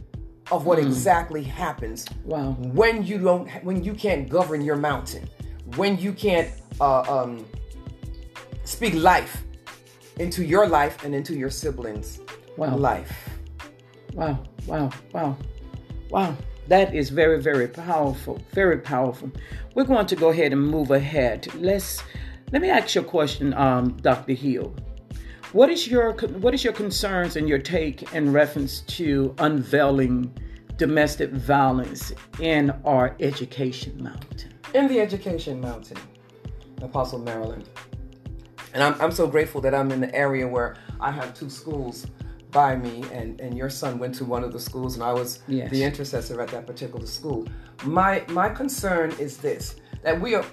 of 0.50 0.66
what 0.66 0.78
mm. 0.78 0.86
exactly 0.86 1.42
happens 1.42 2.04
wow. 2.24 2.56
when 2.58 3.06
you 3.06 3.18
don't 3.18 3.48
when 3.62 3.84
you 3.84 3.94
can't 3.94 4.28
govern 4.28 4.62
your 4.62 4.74
mountain 4.74 5.28
when 5.76 5.96
you 5.98 6.12
can't 6.12 6.50
uh, 6.80 7.02
um, 7.02 7.44
speak 8.64 8.94
life 8.94 9.44
into 10.18 10.44
your 10.44 10.66
life 10.66 11.04
and 11.04 11.14
into 11.14 11.34
your 11.34 11.50
siblings' 11.50 12.20
wow. 12.56 12.76
life. 12.76 13.30
Wow, 14.14 14.42
wow, 14.66 14.90
wow, 15.12 15.36
wow. 16.10 16.36
That 16.70 16.94
is 16.94 17.10
very, 17.10 17.42
very 17.42 17.66
powerful. 17.66 18.40
Very 18.52 18.78
powerful. 18.78 19.32
We're 19.74 19.82
going 19.82 20.06
to 20.06 20.14
go 20.14 20.28
ahead 20.28 20.52
and 20.52 20.62
move 20.64 20.92
ahead. 20.92 21.52
Let's 21.56 22.00
let 22.52 22.62
me 22.62 22.70
ask 22.70 22.94
you 22.94 23.00
a 23.00 23.04
question, 23.04 23.52
um, 23.54 23.96
Dr. 24.02 24.34
Hill. 24.34 24.72
What 25.50 25.68
is 25.68 25.88
your 25.88 26.12
what 26.12 26.54
is 26.54 26.62
your 26.62 26.72
concerns 26.72 27.34
and 27.34 27.48
your 27.48 27.58
take 27.58 28.14
in 28.14 28.32
reference 28.32 28.82
to 28.82 29.34
unveiling 29.38 30.32
domestic 30.76 31.32
violence 31.32 32.12
in 32.38 32.70
our 32.84 33.16
education 33.18 34.00
mountain? 34.00 34.54
In 34.72 34.86
the 34.86 35.00
education 35.00 35.60
mountain, 35.60 35.98
Apostle 36.82 37.18
Marilyn. 37.18 37.64
And 38.74 38.84
I'm, 38.84 38.94
I'm 39.02 39.10
so 39.10 39.26
grateful 39.26 39.60
that 39.62 39.74
I'm 39.74 39.90
in 39.90 40.00
the 40.00 40.14
area 40.14 40.46
where 40.46 40.76
I 41.00 41.10
have 41.10 41.34
two 41.34 41.50
schools 41.50 42.06
by 42.50 42.76
me 42.76 43.04
and, 43.12 43.40
and 43.40 43.56
your 43.56 43.70
son 43.70 43.98
went 43.98 44.14
to 44.16 44.24
one 44.24 44.44
of 44.44 44.52
the 44.52 44.60
schools 44.60 44.94
and 44.94 45.02
I 45.02 45.12
was 45.12 45.40
yes. 45.46 45.70
the 45.70 45.82
intercessor 45.82 46.40
at 46.40 46.48
that 46.48 46.66
particular 46.66 47.06
school. 47.06 47.46
My 47.84 48.24
my 48.28 48.48
concern 48.48 49.12
is 49.18 49.36
this 49.38 49.76
that 50.02 50.20
we 50.20 50.34
are 50.34 50.44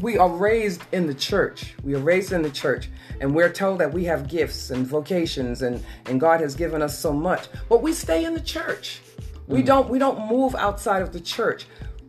we 0.00 0.18
are 0.18 0.28
raised 0.28 0.82
in 0.92 1.06
the 1.06 1.14
church. 1.14 1.74
We 1.82 1.94
are 1.94 2.00
raised 2.00 2.32
in 2.32 2.42
the 2.42 2.50
church 2.50 2.90
and 3.20 3.34
we're 3.34 3.52
told 3.52 3.80
that 3.80 3.92
we 3.92 4.04
have 4.04 4.28
gifts 4.28 4.70
and 4.70 4.86
vocations 4.86 5.62
and, 5.62 5.82
and 6.06 6.20
God 6.20 6.40
has 6.40 6.54
given 6.54 6.82
us 6.82 6.98
so 6.98 7.12
much. 7.12 7.46
But 7.68 7.82
we 7.82 7.92
stay 7.92 8.24
in 8.24 8.34
the 8.34 8.40
church. 8.40 9.00
Mm-hmm. 9.16 9.54
We 9.54 9.62
don't 9.62 9.88
we 9.88 9.98
don't 9.98 10.28
move 10.28 10.54
outside 10.54 11.02
of 11.02 11.12
the 11.12 11.20
church. 11.20 11.66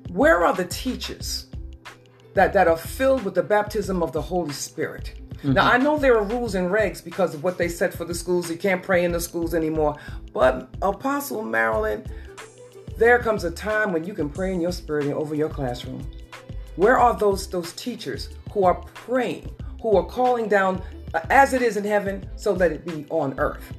Where 0.09 0.45
are 0.45 0.53
the 0.53 0.65
teachers 0.65 1.47
that, 2.33 2.53
that 2.53 2.67
are 2.67 2.77
filled 2.77 3.23
with 3.23 3.35
the 3.35 3.43
baptism 3.43 4.01
of 4.01 4.11
the 4.11 4.21
Holy 4.21 4.53
Spirit? 4.53 5.19
Mm-hmm. 5.37 5.53
Now, 5.53 5.71
I 5.71 5.77
know 5.77 5.97
there 5.97 6.17
are 6.17 6.23
rules 6.23 6.55
and 6.55 6.69
regs 6.71 7.03
because 7.03 7.33
of 7.33 7.43
what 7.43 7.57
they 7.57 7.67
set 7.67 7.93
for 7.93 8.05
the 8.05 8.15
schools. 8.15 8.49
You 8.49 8.57
can't 8.57 8.81
pray 8.81 9.05
in 9.05 9.11
the 9.11 9.19
schools 9.19 9.53
anymore. 9.53 9.97
But, 10.33 10.69
Apostle 10.81 11.43
Marilyn, 11.43 12.05
there 12.97 13.19
comes 13.19 13.43
a 13.43 13.51
time 13.51 13.93
when 13.93 14.03
you 14.03 14.13
can 14.13 14.29
pray 14.29 14.53
in 14.53 14.61
your 14.61 14.71
spirit 14.71 15.05
and 15.05 15.13
over 15.13 15.35
your 15.35 15.49
classroom. 15.49 16.09
Where 16.75 16.97
are 16.97 17.17
those, 17.17 17.47
those 17.47 17.73
teachers 17.73 18.29
who 18.51 18.63
are 18.63 18.75
praying, 18.93 19.53
who 19.81 19.95
are 19.97 20.05
calling 20.05 20.47
down 20.47 20.81
uh, 21.13 21.21
as 21.29 21.53
it 21.53 21.61
is 21.61 21.77
in 21.77 21.83
heaven, 21.83 22.27
so 22.35 22.53
let 22.53 22.71
it 22.71 22.85
be 22.85 23.05
on 23.09 23.37
earth? 23.39 23.73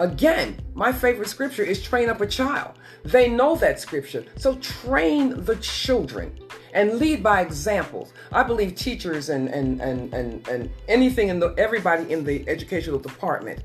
Again, 0.00 0.58
my 0.72 0.94
favorite 0.94 1.28
scripture 1.28 1.62
is 1.62 1.82
train 1.82 2.08
up 2.08 2.22
a 2.22 2.26
child. 2.26 2.78
They 3.04 3.28
know 3.28 3.54
that 3.56 3.78
scripture. 3.78 4.24
So 4.36 4.54
train 4.56 5.44
the 5.44 5.56
children 5.56 6.38
and 6.72 6.94
lead 6.94 7.22
by 7.22 7.42
examples. 7.42 8.14
I 8.32 8.42
believe 8.42 8.74
teachers 8.74 9.28
and 9.28 9.48
and 9.48 9.78
and 9.82 10.14
and, 10.14 10.48
and 10.48 10.70
anything 10.88 11.28
in 11.28 11.38
the 11.38 11.54
everybody 11.58 12.10
in 12.10 12.24
the 12.24 12.48
educational 12.48 12.98
department, 12.98 13.62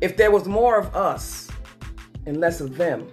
if 0.00 0.16
there 0.16 0.32
was 0.32 0.48
more 0.48 0.80
of 0.80 0.96
us 0.96 1.48
and 2.26 2.40
less 2.40 2.60
of 2.60 2.76
them, 2.76 3.06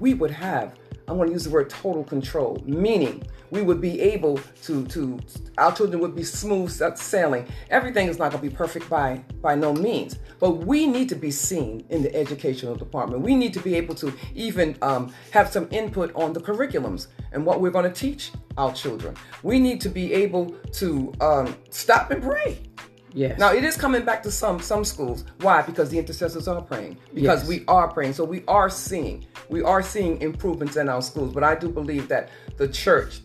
we 0.00 0.14
would 0.14 0.30
have 0.30 0.76
I 1.08 1.12
want 1.12 1.28
to 1.28 1.32
use 1.32 1.44
the 1.44 1.50
word 1.50 1.68
total 1.68 2.04
control, 2.04 2.62
meaning 2.66 3.22
we 3.50 3.62
would 3.62 3.80
be 3.80 4.00
able 4.00 4.40
to 4.62 4.86
to 4.86 5.18
our 5.56 5.72
children 5.72 6.00
would 6.00 6.14
be 6.14 6.24
smooth 6.24 6.70
sailing. 6.96 7.46
Everything 7.70 8.08
is 8.08 8.18
not 8.18 8.32
going 8.32 8.42
to 8.42 8.50
be 8.50 8.54
perfect 8.54 8.88
by 8.88 9.22
by 9.40 9.54
no 9.54 9.72
means, 9.72 10.18
but 10.38 10.50
we 10.66 10.86
need 10.86 11.08
to 11.08 11.14
be 11.14 11.30
seen 11.30 11.84
in 11.90 12.02
the 12.02 12.14
educational 12.14 12.74
department. 12.74 13.22
We 13.22 13.34
need 13.34 13.52
to 13.54 13.60
be 13.60 13.74
able 13.74 13.94
to 13.96 14.12
even 14.34 14.76
um, 14.82 15.12
have 15.30 15.50
some 15.50 15.68
input 15.70 16.14
on 16.14 16.32
the 16.32 16.40
curriculums 16.40 17.08
and 17.32 17.44
what 17.44 17.60
we're 17.60 17.70
going 17.70 17.90
to 17.90 18.00
teach 18.00 18.32
our 18.56 18.72
children. 18.72 19.14
We 19.42 19.58
need 19.58 19.80
to 19.82 19.88
be 19.88 20.12
able 20.12 20.50
to 20.72 21.12
um, 21.20 21.56
stop 21.70 22.10
and 22.10 22.22
pray. 22.22 22.67
Yes. 23.12 23.38
Now 23.38 23.52
it 23.52 23.64
is 23.64 23.76
coming 23.76 24.04
back 24.04 24.22
to 24.24 24.30
some 24.30 24.60
some 24.60 24.84
schools. 24.84 25.24
Why? 25.40 25.62
Because 25.62 25.90
the 25.90 25.98
intercessors 25.98 26.48
are 26.48 26.62
praying. 26.62 26.98
Because 27.14 27.40
yes. 27.40 27.48
we 27.48 27.64
are 27.68 27.88
praying. 27.88 28.14
So 28.14 28.24
we 28.24 28.44
are 28.48 28.70
seeing 28.70 29.26
we 29.48 29.62
are 29.62 29.82
seeing 29.82 30.20
improvements 30.20 30.76
in 30.76 30.88
our 30.88 31.02
schools. 31.02 31.32
But 31.32 31.44
I 31.44 31.54
do 31.54 31.68
believe 31.68 32.08
that 32.08 32.30
the 32.56 32.68
church, 32.68 33.20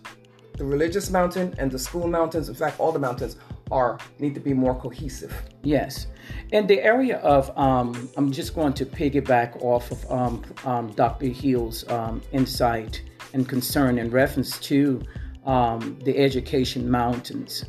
the 0.58 0.66
religious 0.66 1.10
mountain, 1.10 1.54
and 1.58 1.72
the 1.72 1.80
school 1.80 2.08
mountains, 2.08 2.50
in 2.50 2.56
fact, 2.56 2.80
all 2.80 2.92
the 2.92 3.00
mountains 3.00 3.38
are 3.72 3.98
need 4.20 4.34
to 4.36 4.40
be 4.40 4.54
more 4.54 4.76
cohesive. 4.76 5.34
Yes. 5.64 6.08
In 6.52 6.68
the 6.68 6.82
area 6.82 7.18
of, 7.20 7.56
um, 7.58 8.10
I'm 8.16 8.32
just 8.32 8.56
going 8.56 8.74
to 8.74 8.86
piggyback 8.86 9.62
off 9.62 9.92
of 9.92 10.12
um, 10.12 10.44
um, 10.66 10.92
Dr. 10.92 11.28
Hill's 11.28 11.88
um, 11.90 12.22
insight 12.32 13.02
and 13.34 13.50
concern 13.50 13.98
in 13.98 14.12
reference 14.12 14.60
to 14.60 15.02
um, 15.46 16.00
the 16.06 16.18
education 16.18 16.90
mountains 16.90 17.66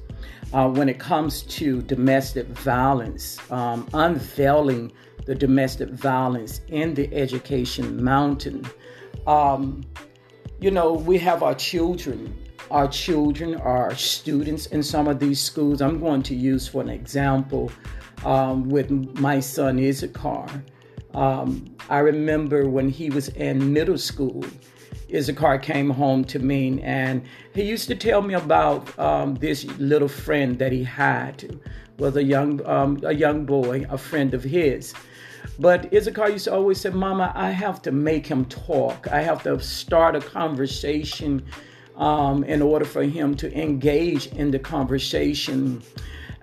uh, 0.54 0.68
when 0.68 0.88
it 0.88 1.00
comes 1.00 1.42
to 1.42 1.82
domestic 1.82 2.46
violence, 2.46 3.38
um, 3.50 3.86
unveiling 3.92 4.92
the 5.26 5.34
domestic 5.34 5.90
violence 5.90 6.60
in 6.68 6.94
the 6.94 7.12
education 7.12 8.02
mountain. 8.02 8.64
Um, 9.26 9.84
you 10.60 10.70
know, 10.70 10.92
we 10.92 11.18
have 11.18 11.42
our 11.42 11.56
children. 11.56 12.38
Our 12.70 12.86
children 12.86 13.56
are 13.56 13.94
students 13.96 14.66
in 14.66 14.82
some 14.82 15.08
of 15.08 15.18
these 15.18 15.40
schools. 15.40 15.82
I'm 15.82 15.98
going 15.98 16.22
to 16.24 16.36
use 16.36 16.68
for 16.68 16.80
an 16.82 16.88
example 16.88 17.72
um, 18.24 18.68
with 18.68 18.90
my 19.18 19.40
son 19.40 19.80
Issachar. 19.80 20.46
Um, 21.14 21.64
I 21.90 21.98
remember 21.98 22.68
when 22.68 22.88
he 22.88 23.10
was 23.10 23.28
in 23.30 23.72
middle 23.72 23.98
school, 23.98 24.44
Issachar 25.14 25.58
came 25.58 25.90
home 25.90 26.24
to 26.24 26.38
me, 26.38 26.80
and 26.82 27.22
he 27.54 27.62
used 27.62 27.88
to 27.88 27.94
tell 27.94 28.20
me 28.20 28.34
about 28.34 28.98
um, 28.98 29.36
this 29.36 29.64
little 29.78 30.08
friend 30.08 30.58
that 30.58 30.72
he 30.72 30.82
had, 30.82 31.58
was 31.98 32.16
a 32.16 32.24
young 32.24 32.64
um, 32.66 33.00
a 33.04 33.14
young 33.14 33.44
boy, 33.44 33.86
a 33.88 33.98
friend 33.98 34.34
of 34.34 34.42
his. 34.42 34.92
But 35.58 35.92
Issachar 35.92 36.30
used 36.30 36.46
to 36.46 36.54
always 36.54 36.80
say, 36.80 36.90
"Mama, 36.90 37.32
I 37.34 37.50
have 37.50 37.80
to 37.82 37.92
make 37.92 38.26
him 38.26 38.44
talk. 38.46 39.06
I 39.12 39.20
have 39.20 39.42
to 39.44 39.60
start 39.60 40.16
a 40.16 40.20
conversation 40.20 41.44
um, 41.96 42.42
in 42.44 42.60
order 42.60 42.84
for 42.84 43.04
him 43.04 43.36
to 43.36 43.52
engage 43.56 44.26
in 44.28 44.50
the 44.50 44.58
conversation." 44.58 45.82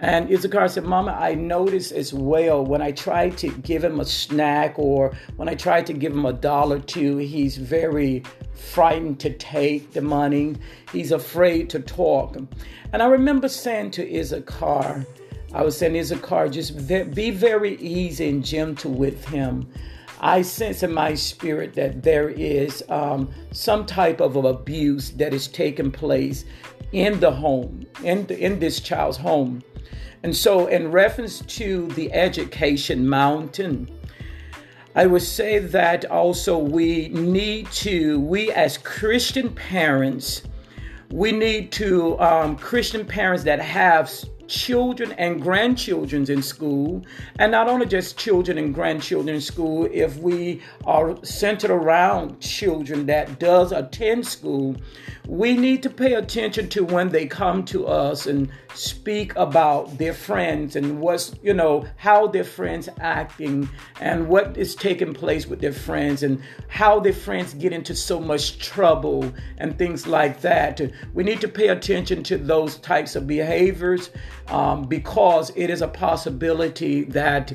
And 0.01 0.31
Issachar 0.31 0.67
said, 0.67 0.83
Mama, 0.83 1.11
I 1.11 1.35
noticed 1.35 1.91
as 1.91 2.11
well 2.11 2.65
when 2.65 2.81
I 2.81 2.91
try 2.91 3.29
to 3.29 3.49
give 3.49 3.83
him 3.83 3.99
a 3.99 4.05
snack 4.05 4.73
or 4.79 5.15
when 5.35 5.47
I 5.47 5.53
try 5.53 5.83
to 5.83 5.93
give 5.93 6.11
him 6.11 6.25
a 6.25 6.33
dollar 6.33 6.77
or 6.77 6.79
two, 6.79 7.17
he's 7.17 7.55
very 7.57 8.23
frightened 8.55 9.19
to 9.19 9.29
take 9.31 9.91
the 9.91 10.01
money. 10.01 10.55
He's 10.91 11.11
afraid 11.11 11.69
to 11.69 11.79
talk. 11.79 12.35
And 12.91 13.03
I 13.03 13.05
remember 13.05 13.47
saying 13.47 13.91
to 13.91 14.19
Issachar, 14.19 15.05
I 15.53 15.61
was 15.63 15.77
saying, 15.77 15.95
Issachar, 15.95 16.49
just 16.49 16.87
be 16.87 17.29
very 17.29 17.75
easy 17.75 18.27
and 18.27 18.43
gentle 18.43 18.93
with 18.93 19.23
him. 19.25 19.71
I 20.19 20.41
sense 20.41 20.81
in 20.81 20.93
my 20.93 21.13
spirit 21.13 21.73
that 21.75 22.01
there 22.01 22.29
is 22.29 22.83
um, 22.89 23.31
some 23.51 23.85
type 23.85 24.19
of 24.19 24.35
abuse 24.35 25.11
that 25.11 25.33
is 25.33 25.47
taking 25.47 25.91
place 25.91 26.45
in 26.91 27.19
the 27.19 27.31
home, 27.31 27.85
in, 28.03 28.25
the, 28.25 28.39
in 28.39 28.59
this 28.59 28.79
child's 28.79 29.17
home. 29.17 29.61
And 30.23 30.35
so, 30.35 30.67
in 30.67 30.91
reference 30.91 31.39
to 31.57 31.87
the 31.87 32.11
education 32.13 33.07
mountain, 33.07 33.89
I 34.95 35.07
would 35.07 35.21
say 35.23 35.57
that 35.57 36.05
also 36.05 36.57
we 36.57 37.09
need 37.09 37.71
to, 37.71 38.19
we 38.19 38.51
as 38.51 38.77
Christian 38.77 39.49
parents, 39.53 40.43
we 41.09 41.31
need 41.31 41.71
to, 41.73 42.19
um, 42.19 42.55
Christian 42.55 43.05
parents 43.05 43.43
that 43.45 43.59
have 43.59 44.11
children 44.51 45.13
and 45.13 45.41
grandchildren 45.41 46.29
in 46.29 46.43
school, 46.43 47.01
and 47.39 47.51
not 47.51 47.69
only 47.69 47.85
just 47.85 48.17
children 48.17 48.57
and 48.57 48.73
grandchildren 48.73 49.35
in 49.35 49.41
school, 49.41 49.87
if 49.91 50.17
we 50.17 50.61
are 50.85 51.15
centered 51.23 51.71
around 51.71 52.39
children 52.41 53.05
that 53.05 53.39
does 53.39 53.71
attend 53.71 54.27
school, 54.27 54.75
we 55.27 55.55
need 55.55 55.81
to 55.81 55.89
pay 55.89 56.15
attention 56.15 56.67
to 56.67 56.83
when 56.83 57.07
they 57.09 57.25
come 57.25 57.63
to 57.63 57.87
us 57.87 58.25
and 58.25 58.51
speak 58.73 59.33
about 59.35 59.97
their 59.97 60.13
friends 60.13 60.75
and 60.75 60.99
what's, 60.99 61.33
you 61.41 61.53
know, 61.53 61.85
how 61.95 62.27
their 62.27 62.43
friends 62.43 62.89
acting 62.99 63.69
and 64.01 64.27
what 64.27 64.57
is 64.57 64.75
taking 64.75 65.13
place 65.13 65.45
with 65.47 65.61
their 65.61 65.71
friends 65.73 66.23
and 66.23 66.41
how 66.67 66.99
their 66.99 67.13
friends 67.13 67.53
get 67.53 67.71
into 67.71 67.95
so 67.95 68.19
much 68.19 68.59
trouble 68.59 69.31
and 69.57 69.77
things 69.77 70.07
like 70.07 70.41
that. 70.41 70.81
We 71.13 71.23
need 71.23 71.39
to 71.41 71.47
pay 71.47 71.69
attention 71.69 72.23
to 72.23 72.37
those 72.37 72.77
types 72.77 73.15
of 73.15 73.27
behaviors 73.27 74.09
um, 74.47 74.85
because 74.87 75.51
it 75.55 75.69
is 75.69 75.81
a 75.81 75.87
possibility 75.87 77.03
that 77.05 77.53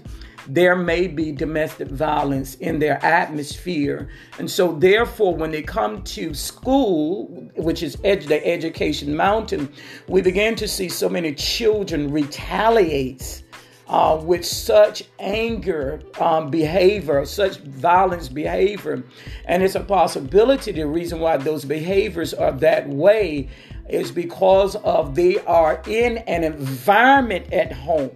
there 0.49 0.77
may 0.77 1.09
be 1.09 1.33
domestic 1.33 1.89
violence 1.89 2.55
in 2.57 2.79
their 2.79 3.05
atmosphere. 3.05 4.09
And 4.39 4.51
so, 4.51 4.73
therefore, 4.73 5.35
when 5.35 5.51
they 5.51 5.63
come 5.63 6.03
to 6.05 6.35
school, 6.35 7.27
which 7.57 7.83
is 7.83 7.97
the 7.97 8.41
education 8.45 9.17
mountain, 9.17 9.73
we 10.09 10.23
begin 10.23 10.55
to 10.57 10.69
see 10.69 10.89
so 10.89 11.09
many 11.09 11.35
children 11.35 12.11
retaliate. 12.13 13.43
Uh, 13.89 14.21
with 14.25 14.45
such 14.45 15.05
anger 15.21 16.01
um, 16.19 16.51
behavior, 16.51 17.25
such 17.25 17.59
violence 17.59 18.29
behavior. 18.29 19.05
And 19.45 19.63
it's 19.63 19.77
a 19.77 19.81
possibility 19.81 20.73
the 20.73 20.89
reason 20.89 21.21
why 21.21 21.37
those 21.37 21.65
behaviors 21.65 22.35
are 22.35 22.51
that 22.51 22.89
way 22.89 23.49
is 23.89 24.11
because 24.11 24.77
of 24.77 25.15
they 25.15 25.39
are 25.41 25.83
in 25.87 26.19
an 26.19 26.45
environment 26.45 27.53
at 27.53 27.73
home 27.73 28.11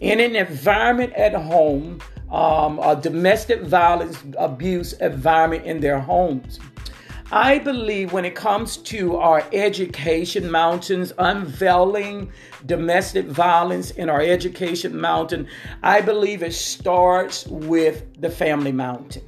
in 0.00 0.20
an 0.20 0.36
environment 0.36 1.12
at 1.14 1.34
home, 1.34 2.00
um, 2.30 2.78
a 2.80 2.96
domestic 2.96 3.62
violence 3.62 4.22
abuse 4.38 4.92
environment 4.94 5.64
in 5.64 5.80
their 5.80 6.00
homes. 6.00 6.58
I 7.32 7.58
believe 7.58 8.12
when 8.12 8.24
it 8.24 8.36
comes 8.36 8.76
to 8.76 9.16
our 9.16 9.42
education 9.52 10.48
mountains, 10.48 11.12
unveiling 11.18 12.30
domestic 12.66 13.26
violence 13.26 13.90
in 13.90 14.08
our 14.08 14.20
education 14.20 15.00
mountain, 15.00 15.48
I 15.82 16.02
believe 16.02 16.42
it 16.42 16.54
starts 16.54 17.46
with 17.48 18.20
the 18.20 18.30
family 18.30 18.70
mountain. 18.70 19.24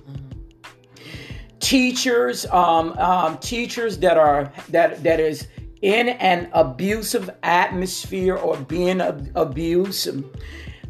Teachers, 1.61 2.47
um, 2.47 2.93
um, 2.99 3.39
teachers 3.39 3.99
that 3.99 4.17
are 4.17 4.53
that 4.69 5.03
that 5.03 5.21
is 5.21 5.49
in 5.83 6.09
an 6.09 6.49
abusive 6.53 7.31
atmosphere 7.43 8.37
or 8.37 8.57
being 8.57 9.01
abused 9.35 10.09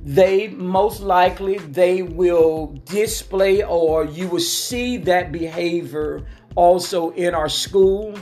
they 0.05 0.49
most 0.49 1.01
likely 1.01 1.59
they 1.59 2.03
will 2.03 2.75
display 2.85 3.63
or 3.63 4.05
you 4.05 4.29
will 4.29 4.41
see 4.41 4.97
that 4.97 5.31
behavior 5.33 6.25
also 6.55 7.11
in 7.11 7.35
our 7.35 7.49
school 7.49 8.15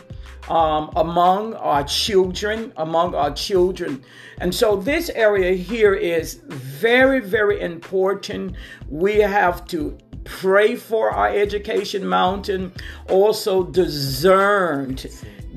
um, 0.48 0.90
among 0.96 1.54
our 1.54 1.84
children 1.84 2.72
among 2.76 3.14
our 3.14 3.32
children. 3.32 4.02
And 4.40 4.54
so 4.54 4.76
this 4.76 5.10
area 5.10 5.52
here 5.52 5.94
is 5.94 6.40
very 6.48 7.20
very 7.20 7.60
important. 7.60 8.56
We 8.88 9.16
have 9.18 9.66
to 9.68 9.96
pray 10.26 10.76
for 10.76 11.10
our 11.10 11.28
education 11.28 12.06
mountain 12.06 12.72
also 13.08 13.62
discerned 13.64 15.06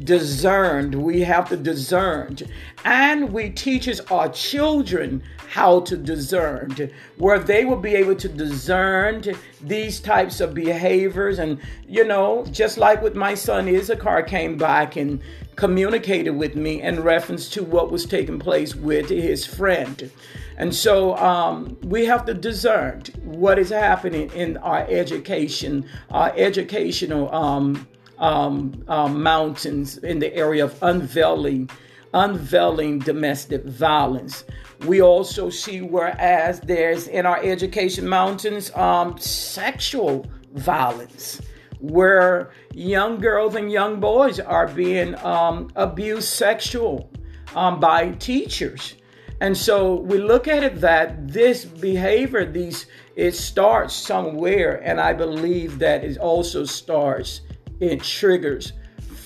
discerned. 0.03 0.95
We 0.95 1.21
have 1.21 1.49
to 1.49 1.57
discern. 1.57 2.37
And 2.85 3.33
we 3.33 3.49
teach 3.49 3.89
our 4.09 4.29
children 4.29 5.23
how 5.49 5.79
to 5.81 5.97
discern, 5.97 6.91
where 7.17 7.39
they 7.39 7.65
will 7.65 7.79
be 7.79 7.95
able 7.95 8.15
to 8.15 8.29
discern 8.29 9.23
these 9.61 9.99
types 9.99 10.39
of 10.39 10.53
behaviors. 10.53 11.39
And, 11.39 11.59
you 11.87 12.05
know, 12.05 12.45
just 12.51 12.77
like 12.77 13.01
with 13.01 13.15
my 13.15 13.33
son 13.33 13.67
Issachar 13.67 14.23
came 14.23 14.57
back 14.57 14.95
and 14.95 15.21
communicated 15.55 16.31
with 16.31 16.55
me 16.55 16.81
in 16.81 17.01
reference 17.01 17.49
to 17.49 17.63
what 17.63 17.91
was 17.91 18.05
taking 18.05 18.39
place 18.39 18.75
with 18.75 19.09
his 19.09 19.45
friend. 19.45 20.11
And 20.59 20.75
so 20.75 21.15
um, 21.15 21.77
we 21.83 22.03
have 22.05 22.25
to 22.25 22.33
discern 22.33 23.03
what 23.23 23.57
is 23.57 23.69
happening 23.69 24.29
in 24.31 24.57
our 24.57 24.85
education, 24.89 25.85
our 26.11 26.33
educational 26.35 27.33
um, 27.33 27.87
um, 28.17 28.83
um, 28.89 29.23
mountains 29.23 29.97
in 29.99 30.19
the 30.19 30.33
area 30.35 30.65
of 30.65 30.77
unveiling, 30.83 31.69
unveiling 32.13 32.99
domestic 32.99 33.63
violence. 33.63 34.43
We 34.85 35.01
also 35.01 35.49
see, 35.49 35.79
whereas 35.79 36.59
there's 36.59 37.07
in 37.07 37.25
our 37.25 37.41
education 37.41 38.05
mountains, 38.05 38.69
um, 38.75 39.17
sexual 39.17 40.25
violence, 40.55 41.41
where 41.79 42.51
young 42.73 43.21
girls 43.21 43.55
and 43.55 43.71
young 43.71 44.01
boys 44.01 44.41
are 44.41 44.67
being 44.67 45.15
um, 45.23 45.69
abused 45.77 46.27
sexual 46.27 47.09
um, 47.55 47.79
by 47.79 48.09
teachers. 48.11 48.95
And 49.41 49.57
so 49.57 49.95
we 49.95 50.17
look 50.17 50.47
at 50.47 50.63
it 50.63 50.81
that 50.81 51.27
this 51.31 51.65
behavior, 51.65 52.45
these 52.45 52.87
it 53.15 53.35
starts 53.35 53.93
somewhere, 53.93 54.81
and 54.83 54.99
I 54.99 55.13
believe 55.13 55.79
that 55.79 56.03
it 56.03 56.17
also 56.17 56.65
starts 56.65 57.41
it 57.79 58.03
triggers 58.03 58.73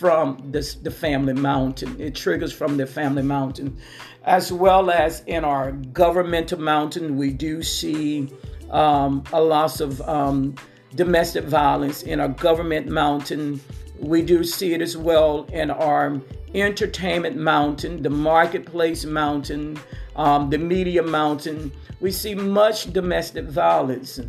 from 0.03 0.51
this, 0.51 0.75
the 0.75 0.91
family 0.91 1.33
mountain. 1.33 1.99
It 1.99 2.13
triggers 2.13 2.51
from 2.51 2.77
the 2.77 2.85
family 2.85 3.23
mountain. 3.23 3.77
As 4.25 4.51
well 4.51 4.91
as 4.91 5.23
in 5.27 5.43
our 5.43 5.71
governmental 5.71 6.59
mountain, 6.59 7.17
we 7.17 7.31
do 7.31 7.63
see 7.63 8.29
um, 8.69 9.23
a 9.31 9.41
loss 9.41 9.79
of 9.79 10.01
um, 10.01 10.55
domestic 10.95 11.45
violence 11.45 12.03
in 12.03 12.19
our 12.19 12.27
government 12.27 12.87
mountain. 12.87 13.59
We 13.99 14.21
do 14.21 14.43
see 14.43 14.73
it 14.73 14.81
as 14.81 14.97
well 14.97 15.45
in 15.51 15.71
our 15.71 16.21
entertainment 16.53 17.35
mountain, 17.35 18.01
the 18.01 18.09
marketplace 18.09 19.05
mountain, 19.05 19.79
um, 20.15 20.49
the 20.49 20.57
media 20.57 21.03
mountain. 21.03 21.71
We 21.99 22.11
see 22.11 22.35
much 22.35 22.91
domestic 22.93 23.45
violence. 23.45 24.19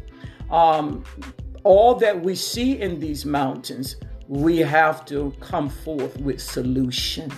Um, 0.51 1.05
all 1.65 1.95
that 1.97 2.23
we 2.23 2.35
see 2.35 2.81
in 2.81 3.01
these 3.01 3.25
mountains 3.25 3.97
we 4.29 4.59
have 4.59 5.05
to 5.07 5.35
come 5.41 5.69
forth 5.69 6.17
with 6.19 6.41
solution 6.41 7.33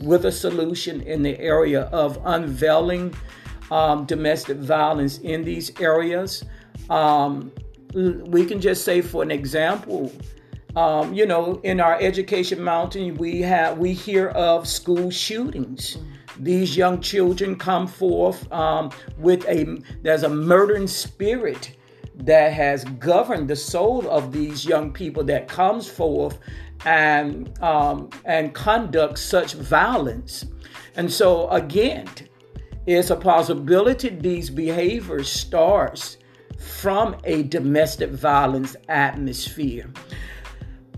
with 0.00 0.24
a 0.24 0.32
solution 0.32 1.00
in 1.02 1.22
the 1.22 1.38
area 1.38 1.82
of 1.92 2.18
unveiling 2.24 3.14
um, 3.70 4.04
domestic 4.04 4.56
violence 4.56 5.18
in 5.18 5.44
these 5.44 5.78
areas 5.80 6.44
um, 6.90 7.52
we 7.94 8.44
can 8.44 8.60
just 8.60 8.84
say 8.84 9.00
for 9.00 9.22
an 9.22 9.30
example 9.30 10.12
um, 10.76 11.12
you 11.12 11.26
know 11.26 11.60
in 11.62 11.80
our 11.80 12.00
education 12.00 12.62
mountain 12.62 13.14
we 13.16 13.40
have 13.40 13.78
we 13.78 13.92
hear 13.92 14.28
of 14.28 14.66
school 14.66 15.10
shootings 15.10 15.98
these 16.38 16.76
young 16.76 17.00
children 17.00 17.56
come 17.56 17.86
forth 17.86 18.50
um, 18.52 18.90
with 19.18 19.46
a 19.48 19.78
there's 20.02 20.22
a 20.22 20.28
murdering 20.28 20.86
spirit 20.86 21.76
that 22.16 22.52
has 22.52 22.84
governed 22.84 23.48
the 23.48 23.56
soul 23.56 24.08
of 24.08 24.32
these 24.32 24.64
young 24.64 24.92
people 24.92 25.24
that 25.24 25.48
comes 25.48 25.88
forth 25.88 26.38
and 26.84 27.56
um, 27.62 28.10
and 28.24 28.54
conduct 28.54 29.18
such 29.18 29.54
violence. 29.54 30.44
And 30.96 31.10
so 31.10 31.48
again, 31.50 32.08
it's 32.86 33.10
a 33.10 33.16
possibility 33.16 34.08
these 34.10 34.50
behaviors 34.50 35.30
starts 35.30 36.18
from 36.58 37.16
a 37.24 37.44
domestic 37.44 38.10
violence 38.10 38.76
atmosphere. 38.88 39.90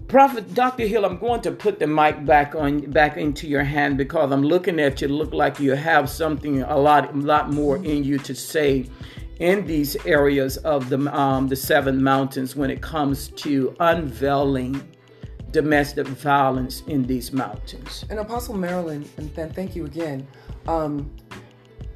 Prophet 0.09 0.55
Dr. 0.55 0.87
Hill, 0.87 1.05
I'm 1.05 1.19
going 1.19 1.41
to 1.43 1.51
put 1.51 1.79
the 1.79 1.87
mic 1.87 2.25
back 2.25 2.55
on 2.55 2.91
back 2.91 3.17
into 3.17 3.49
your 3.49 3.65
hand 3.65 3.97
because 3.97 4.31
I'm 4.31 4.43
looking 4.43 4.79
at 4.79 5.01
you 5.01 5.09
look 5.09 5.33
like 5.33 5.59
you 5.59 5.73
have 5.73 6.09
something 6.11 6.63
a 6.63 6.77
lot 6.77 7.15
a 7.15 7.17
lot 7.17 7.51
more 7.51 7.77
in 7.77 8.05
you 8.05 8.19
to 8.19 8.35
say 8.35 8.87
in 9.41 9.67
these 9.67 9.97
areas 10.07 10.59
of 10.59 10.89
the, 10.91 10.99
um, 11.17 11.49
the 11.49 11.57
seven 11.57 12.03
mountains 12.03 12.55
when 12.55 12.71
it 12.71 12.81
comes 12.81 13.29
to 13.29 13.75
unveiling 13.81 14.81
domestic 15.51 16.07
violence 16.07 16.83
in 16.87 17.05
these 17.05 17.33
mountains. 17.33 18.05
And 18.11 18.19
Apostle 18.19 18.57
Marilyn, 18.57 19.09
and 19.17 19.35
th- 19.35 19.53
thank 19.53 19.75
you 19.75 19.85
again. 19.87 20.27
Um, 20.67 21.11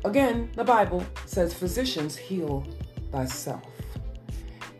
again, 0.05 0.51
the 0.55 0.64
Bible 0.64 1.05
says, 1.26 1.55
Physicians 1.55 2.16
heal 2.16 2.66
thyself. 3.12 3.62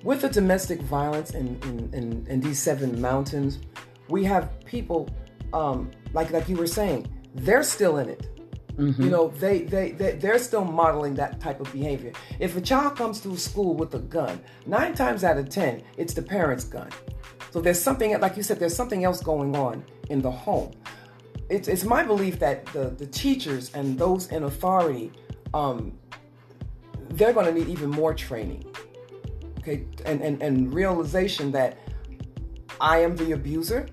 With 0.03 0.21
the 0.21 0.29
domestic 0.29 0.81
violence 0.83 1.31
in, 1.31 1.59
in, 1.63 1.91
in, 1.93 2.27
in 2.29 2.41
these 2.41 2.61
seven 2.61 3.01
mountains, 3.01 3.59
we 4.09 4.25
have 4.25 4.65
people, 4.65 5.09
um, 5.53 5.91
like, 6.13 6.31
like 6.31 6.49
you 6.49 6.57
were 6.57 6.67
saying, 6.67 7.09
they're 7.35 7.63
still 7.63 7.99
in 7.99 8.09
it. 8.09 8.29
Mm-hmm. 8.77 9.03
You 9.03 9.11
know, 9.11 9.29
they, 9.29 9.63
they, 9.63 9.91
they, 9.91 10.13
they're 10.13 10.39
still 10.39 10.65
modeling 10.65 11.15
that 11.15 11.41
type 11.41 11.61
of 11.61 11.71
behavior. 11.73 12.13
If 12.39 12.57
a 12.57 12.61
child 12.61 12.97
comes 12.97 13.21
to 13.23 13.37
school 13.37 13.75
with 13.75 13.93
a 13.95 13.99
gun, 13.99 14.41
nine 14.67 14.95
times 14.95 15.25
out 15.25 15.37
of 15.37 15.49
10, 15.49 15.83
it's 15.97 16.15
the 16.15 16.23
parent's 16.23 16.65
gun. 16.65 16.89
So 17.51 17.61
there's 17.61 17.81
something, 17.81 18.19
like 18.21 18.37
you 18.37 18.45
said, 18.45 18.61
there's 18.61 18.77
something 18.77 19.05
else 19.05 19.21
going 19.21 19.57
on 19.57 19.85
in 20.11 20.23
the 20.23 20.31
home. 20.31 20.73
It's, 21.49 21.67
it's 21.67 21.83
my 21.83 22.05
belief 22.05 22.39
that 22.39 22.67
the, 22.67 22.91
the 22.91 23.07
teachers 23.07 23.73
and 23.75 23.99
those 23.99 24.29
in 24.29 24.45
authority, 24.45 25.11
um, 25.55 25.99
they're 27.11 27.33
going 27.33 27.47
to 27.47 27.53
need 27.53 27.69
even 27.69 27.91
more 27.91 28.15
training. 28.15 28.65
Okay, 29.69 29.85
and, 30.07 30.23
and, 30.23 30.43
and 30.43 30.73
realization 30.73 31.53
that 31.53 31.77
I 32.81 32.99
am 33.01 33.17
the 33.17 33.33
abuser. 33.33 33.87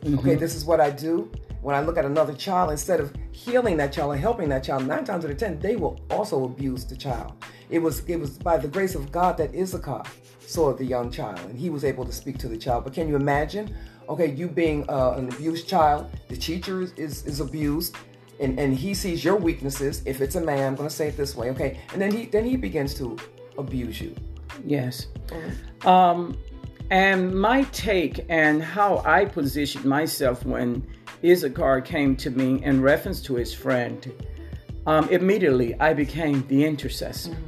Mm-hmm. 0.00 0.18
Okay, 0.18 0.34
this 0.34 0.54
is 0.54 0.64
what 0.64 0.80
I 0.80 0.88
do. 0.88 1.30
When 1.60 1.76
I 1.76 1.80
look 1.82 1.98
at 1.98 2.06
another 2.06 2.32
child, 2.32 2.70
instead 2.70 3.00
of 3.00 3.14
healing 3.32 3.76
that 3.76 3.92
child 3.92 4.12
and 4.12 4.20
helping 4.20 4.48
that 4.48 4.64
child, 4.64 4.86
nine 4.86 5.04
times 5.04 5.26
out 5.26 5.30
of 5.30 5.36
ten, 5.36 5.58
they 5.58 5.76
will 5.76 6.00
also 6.10 6.44
abuse 6.44 6.86
the 6.86 6.96
child. 6.96 7.34
It 7.68 7.80
was 7.80 8.00
it 8.06 8.16
was 8.16 8.38
by 8.38 8.56
the 8.56 8.66
grace 8.66 8.94
of 8.94 9.12
God 9.12 9.36
that 9.36 9.54
Issachar 9.54 10.04
saw 10.40 10.72
the 10.72 10.84
young 10.84 11.10
child 11.10 11.38
and 11.40 11.58
he 11.58 11.68
was 11.68 11.84
able 11.84 12.06
to 12.06 12.12
speak 12.12 12.38
to 12.38 12.48
the 12.48 12.56
child. 12.56 12.84
But 12.84 12.94
can 12.94 13.06
you 13.06 13.16
imagine? 13.16 13.76
Okay, 14.08 14.30
you 14.32 14.48
being 14.48 14.88
uh, 14.88 15.12
an 15.18 15.28
abused 15.28 15.68
child, 15.68 16.10
the 16.28 16.36
teacher 16.36 16.80
is, 16.80 16.92
is, 16.94 17.24
is 17.26 17.40
abused, 17.40 17.94
and, 18.40 18.58
and 18.58 18.74
he 18.74 18.94
sees 18.94 19.22
your 19.22 19.36
weaknesses. 19.36 20.02
If 20.06 20.22
it's 20.22 20.34
a 20.34 20.40
man, 20.40 20.66
I'm 20.66 20.74
going 20.74 20.88
to 20.88 20.94
say 20.94 21.08
it 21.08 21.16
this 21.16 21.36
way, 21.36 21.50
okay, 21.50 21.78
and 21.92 22.00
then 22.00 22.10
he 22.10 22.24
then 22.24 22.46
he 22.46 22.56
begins 22.56 22.94
to 22.94 23.18
abuse 23.58 24.00
you. 24.00 24.16
Yes. 24.64 25.06
Mm-hmm. 25.26 25.88
Um, 25.88 26.38
and 26.90 27.32
my 27.38 27.62
take 27.64 28.26
and 28.28 28.62
how 28.62 29.02
I 29.04 29.24
positioned 29.24 29.84
myself 29.84 30.44
when 30.44 30.86
Issachar 31.24 31.80
came 31.82 32.16
to 32.16 32.30
me 32.30 32.62
in 32.64 32.82
reference 32.82 33.20
to 33.22 33.34
his 33.34 33.54
friend, 33.54 34.12
um, 34.86 35.08
immediately 35.08 35.78
I 35.80 35.94
became 35.94 36.46
the 36.48 36.64
intercessor. 36.64 37.30
Mm-hmm. 37.30 37.46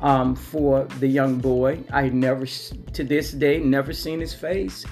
Um, 0.00 0.36
for 0.36 0.84
the 1.00 1.06
young 1.06 1.38
boy. 1.38 1.82
I 1.90 2.10
never, 2.10 2.44
to 2.44 3.04
this 3.04 3.32
day, 3.32 3.58
never 3.58 3.94
seen 3.94 4.20
his 4.20 4.34
face, 4.34 4.84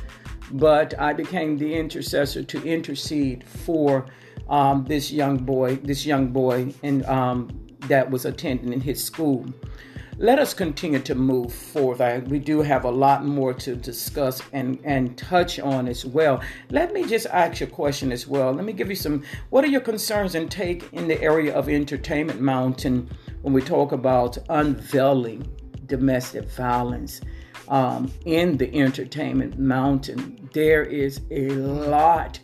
but 0.52 0.98
I 0.98 1.12
became 1.12 1.58
the 1.58 1.74
intercessor 1.74 2.42
to 2.44 2.62
intercede 2.64 3.44
for 3.44 4.06
um, 4.48 4.86
this 4.86 5.10
young 5.10 5.36
boy, 5.38 5.76
this 5.76 6.06
young 6.06 6.28
boy, 6.28 6.72
and 6.82 7.04
um, 7.06 7.50
that 7.88 8.10
was 8.10 8.24
attending 8.24 8.72
in 8.72 8.80
his 8.80 9.04
school 9.04 9.44
let 10.22 10.38
us 10.38 10.54
continue 10.54 11.00
to 11.00 11.16
move 11.16 11.52
forward. 11.52 12.30
We 12.30 12.38
do 12.38 12.62
have 12.62 12.84
a 12.84 12.90
lot 12.90 13.24
more 13.26 13.52
to 13.54 13.74
discuss 13.74 14.40
and, 14.52 14.78
and 14.84 15.18
touch 15.18 15.58
on 15.58 15.88
as 15.88 16.06
well. 16.06 16.40
Let 16.70 16.92
me 16.92 17.04
just 17.04 17.26
ask 17.26 17.58
you 17.58 17.66
a 17.66 17.70
question 17.70 18.12
as 18.12 18.28
well. 18.28 18.52
Let 18.52 18.64
me 18.64 18.72
give 18.72 18.88
you 18.88 18.94
some 18.94 19.24
what 19.50 19.64
are 19.64 19.66
your 19.66 19.80
concerns 19.80 20.36
and 20.36 20.48
take 20.48 20.88
in 20.92 21.08
the 21.08 21.20
area 21.20 21.52
of 21.52 21.68
entertainment 21.68 22.40
mountain 22.40 23.10
when 23.42 23.52
we 23.52 23.62
talk 23.62 23.90
about 23.90 24.38
unveiling 24.48 25.44
domestic 25.86 26.48
violence? 26.52 27.20
Um, 27.66 28.12
in 28.24 28.56
the 28.56 28.72
entertainment 28.80 29.58
mountain, 29.58 30.48
there 30.52 30.84
is 30.84 31.20
a 31.32 31.48
lot 31.48 32.38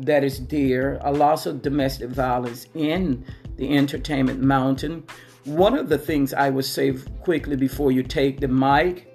that 0.00 0.24
is 0.24 0.46
there, 0.48 0.98
a 1.02 1.12
lot 1.12 1.46
of 1.46 1.62
domestic 1.62 2.10
violence 2.10 2.66
in 2.74 3.24
the 3.56 3.76
entertainment 3.76 4.42
mountain. 4.42 5.04
One 5.44 5.76
of 5.78 5.90
the 5.90 5.98
things 5.98 6.32
I 6.32 6.48
would 6.48 6.64
say 6.64 6.92
quickly 7.20 7.54
before 7.56 7.92
you 7.92 8.02
take 8.02 8.40
the 8.40 8.48
mic, 8.48 9.10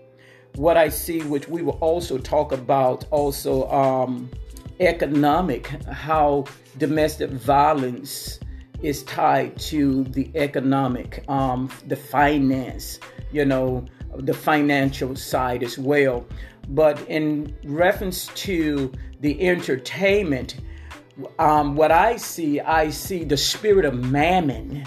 what 0.54 0.78
I 0.78 0.88
see, 0.90 1.24
which 1.24 1.48
we 1.48 1.64
will 1.64 1.80
also 1.82 2.20
talk 2.20 2.52
about, 2.52 3.06
also 3.10 3.68
um, 3.72 4.30
economic, 4.80 5.68
how 5.88 6.46
domestic 6.78 7.32
violence 7.32 8.40
is 8.84 9.02
tied 9.04 9.58
to 9.60 10.04
the 10.04 10.30
economic, 10.36 11.26
um, 11.28 11.68
the 11.88 11.96
finance, 11.96 13.00
you 13.32 13.44
know, 13.44 13.84
the 14.16 14.34
financial 14.34 15.16
side 15.16 15.64
as 15.64 15.80
well. 15.80 16.28
But 16.70 17.02
in 17.10 17.56
reference 17.64 18.28
to 18.28 18.92
the 19.22 19.42
entertainment, 19.48 20.58
um, 21.40 21.76
what 21.76 21.92
I 21.92 22.18
see, 22.18 22.60
I 22.60 22.92
see 22.92 23.24
the 23.24 23.36
spirit 23.36 23.84
of 23.84 23.96
mammon 23.96 24.86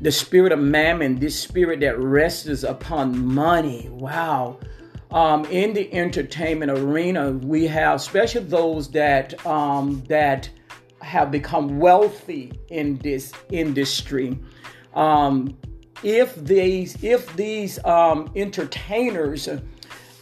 the 0.00 0.10
spirit 0.10 0.52
of 0.52 0.58
mammon, 0.58 1.18
this 1.18 1.38
spirit 1.38 1.80
that 1.80 1.98
rests 1.98 2.62
upon 2.62 3.26
money. 3.26 3.88
Wow. 3.90 4.58
Um, 5.10 5.44
in 5.46 5.72
the 5.72 5.92
entertainment 5.92 6.70
arena, 6.70 7.32
we 7.32 7.66
have, 7.66 7.96
especially 7.96 8.44
those 8.44 8.90
that 8.92 9.44
um, 9.44 10.02
that 10.08 10.48
have 11.02 11.30
become 11.30 11.78
wealthy 11.78 12.52
in 12.68 12.96
this 12.98 13.32
industry. 13.50 14.38
Um, 14.94 15.58
if 16.02 16.34
these 16.36 17.02
if 17.02 17.34
these 17.36 17.84
um, 17.84 18.30
entertainers 18.36 19.48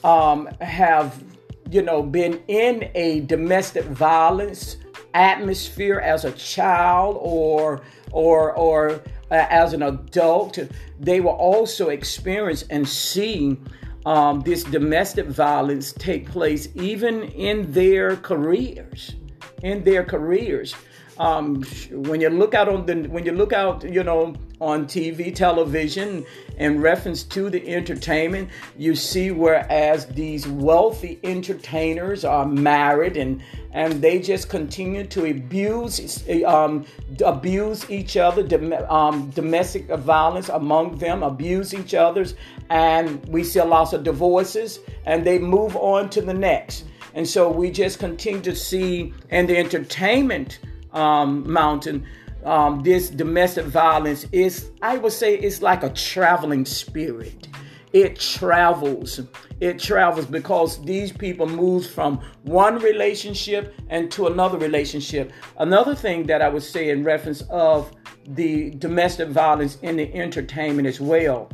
um, 0.02 0.48
have 0.60 1.22
you 1.70 1.82
know 1.82 2.02
been 2.02 2.42
in 2.48 2.90
a 2.94 3.20
domestic 3.20 3.84
violence 3.84 4.76
atmosphere 5.14 6.00
as 6.00 6.24
a 6.24 6.32
child 6.32 7.18
or 7.20 7.82
or 8.10 8.52
or 8.54 9.02
uh, 9.30 9.46
as 9.50 9.72
an 9.72 9.82
adult, 9.82 10.58
they 10.98 11.20
will 11.20 11.30
also 11.30 11.88
experience 11.88 12.64
and 12.70 12.88
see 12.88 13.58
um, 14.06 14.40
this 14.40 14.64
domestic 14.64 15.26
violence 15.26 15.92
take 15.92 16.28
place 16.30 16.68
even 16.74 17.24
in 17.24 17.72
their 17.72 18.16
careers. 18.16 19.14
In 19.62 19.84
their 19.84 20.04
careers, 20.04 20.74
um, 21.18 21.62
when 21.90 22.20
you 22.20 22.30
look 22.30 22.54
out 22.54 22.68
on 22.68 22.86
the 22.86 23.08
when 23.08 23.24
you 23.24 23.32
look 23.32 23.52
out, 23.52 23.82
you 23.82 24.04
know, 24.04 24.34
on 24.60 24.86
TV, 24.86 25.34
television, 25.34 26.24
in 26.58 26.80
reference 26.80 27.22
to 27.22 27.50
the 27.50 27.66
entertainment, 27.68 28.50
you 28.76 28.94
see 28.94 29.30
whereas 29.30 30.06
these 30.06 30.46
wealthy 30.46 31.18
entertainers 31.24 32.24
are 32.24 32.46
married 32.46 33.16
and 33.16 33.42
and 33.72 34.00
they 34.00 34.20
just 34.20 34.48
continue 34.48 35.04
to 35.06 35.30
abuse 35.30 36.24
um, 36.44 36.86
abuse 37.24 37.88
each 37.90 38.16
other, 38.16 38.42
dom- 38.42 38.72
um, 38.88 39.30
domestic 39.30 39.88
violence 39.88 40.48
among 40.48 40.98
them, 40.98 41.22
abuse 41.22 41.74
each 41.74 41.94
other's, 41.94 42.34
and 42.70 43.24
we 43.26 43.42
see 43.42 43.58
a 43.58 43.64
lot 43.64 43.92
of 43.92 44.04
divorces, 44.04 44.78
and 45.04 45.26
they 45.26 45.38
move 45.38 45.76
on 45.76 46.08
to 46.10 46.20
the 46.20 46.34
next. 46.34 46.84
And 47.14 47.26
so 47.26 47.50
we 47.50 47.70
just 47.70 47.98
continue 47.98 48.40
to 48.42 48.54
see 48.54 49.12
in 49.30 49.46
the 49.46 49.56
entertainment 49.56 50.60
um, 50.92 51.50
mountain 51.50 52.06
um, 52.44 52.82
this 52.82 53.10
domestic 53.10 53.66
violence 53.66 54.24
is, 54.32 54.70
I 54.80 54.96
would 54.98 55.12
say, 55.12 55.36
it's 55.36 55.60
like 55.60 55.82
a 55.82 55.90
traveling 55.90 56.64
spirit. 56.64 57.48
It 57.92 58.18
travels. 58.20 59.20
It 59.60 59.78
travels 59.78 60.26
because 60.26 60.82
these 60.84 61.10
people 61.10 61.46
move 61.46 61.86
from 61.86 62.20
one 62.42 62.78
relationship 62.78 63.74
and 63.88 64.10
to 64.12 64.26
another 64.26 64.58
relationship. 64.58 65.32
Another 65.58 65.94
thing 65.94 66.26
that 66.26 66.42
I 66.42 66.48
would 66.48 66.62
say 66.62 66.90
in 66.90 67.02
reference 67.02 67.42
of 67.50 67.90
the 68.28 68.70
domestic 68.70 69.28
violence 69.28 69.78
in 69.82 69.96
the 69.96 70.14
entertainment 70.14 70.86
as 70.86 71.00
well, 71.00 71.50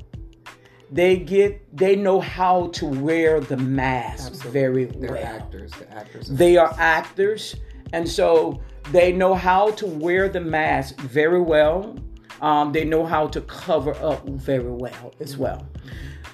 they 0.90 1.16
get 1.16 1.76
they 1.76 1.96
know 1.96 2.20
how 2.20 2.68
to 2.68 2.86
wear 2.86 3.40
the 3.40 3.56
mask 3.56 4.32
Absolutely. 4.32 4.50
very 4.50 4.84
They're 4.84 5.12
well. 5.12 5.24
actors. 5.24 5.70
The 5.72 5.92
actors. 5.92 6.28
They 6.28 6.56
are 6.56 6.74
actors, 6.78 7.56
and 7.94 8.08
so 8.08 8.60
they 8.90 9.12
know 9.12 9.34
how 9.34 9.70
to 9.70 9.86
wear 9.86 10.28
the 10.28 10.40
mask 10.40 10.98
very 11.00 11.40
well. 11.40 11.96
Um, 12.40 12.72
they 12.72 12.84
know 12.84 13.06
how 13.06 13.28
to 13.28 13.40
cover 13.42 13.94
up 13.94 14.28
very 14.28 14.72
well 14.72 15.14
as 15.20 15.36
well. 15.36 15.64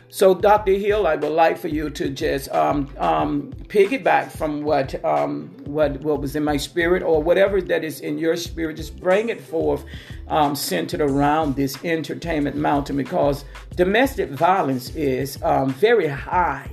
So, 0.08 0.34
Dr. 0.34 0.72
Hill, 0.72 1.06
I 1.06 1.16
would 1.16 1.30
like 1.30 1.58
for 1.58 1.68
you 1.68 1.90
to 1.90 2.08
just 2.08 2.48
um, 2.50 2.88
um, 2.98 3.52
piggyback 3.68 4.32
from 4.32 4.62
what, 4.62 5.04
um, 5.04 5.54
what 5.66 6.00
what 6.00 6.20
was 6.20 6.34
in 6.34 6.42
my 6.42 6.56
spirit, 6.56 7.02
or 7.02 7.22
whatever 7.22 7.60
that 7.60 7.84
is 7.84 8.00
in 8.00 8.18
your 8.18 8.36
spirit. 8.36 8.76
Just 8.76 8.98
bring 8.98 9.28
it 9.28 9.40
forth, 9.40 9.84
um, 10.28 10.56
centered 10.56 11.02
around 11.02 11.54
this 11.54 11.78
entertainment 11.84 12.56
mountain, 12.56 12.96
because 12.96 13.44
domestic 13.76 14.30
violence 14.30 14.96
is 14.96 15.40
um, 15.42 15.70
very 15.74 16.08
high 16.08 16.68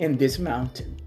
in 0.00 0.18
this 0.18 0.38
mountain. 0.38 1.00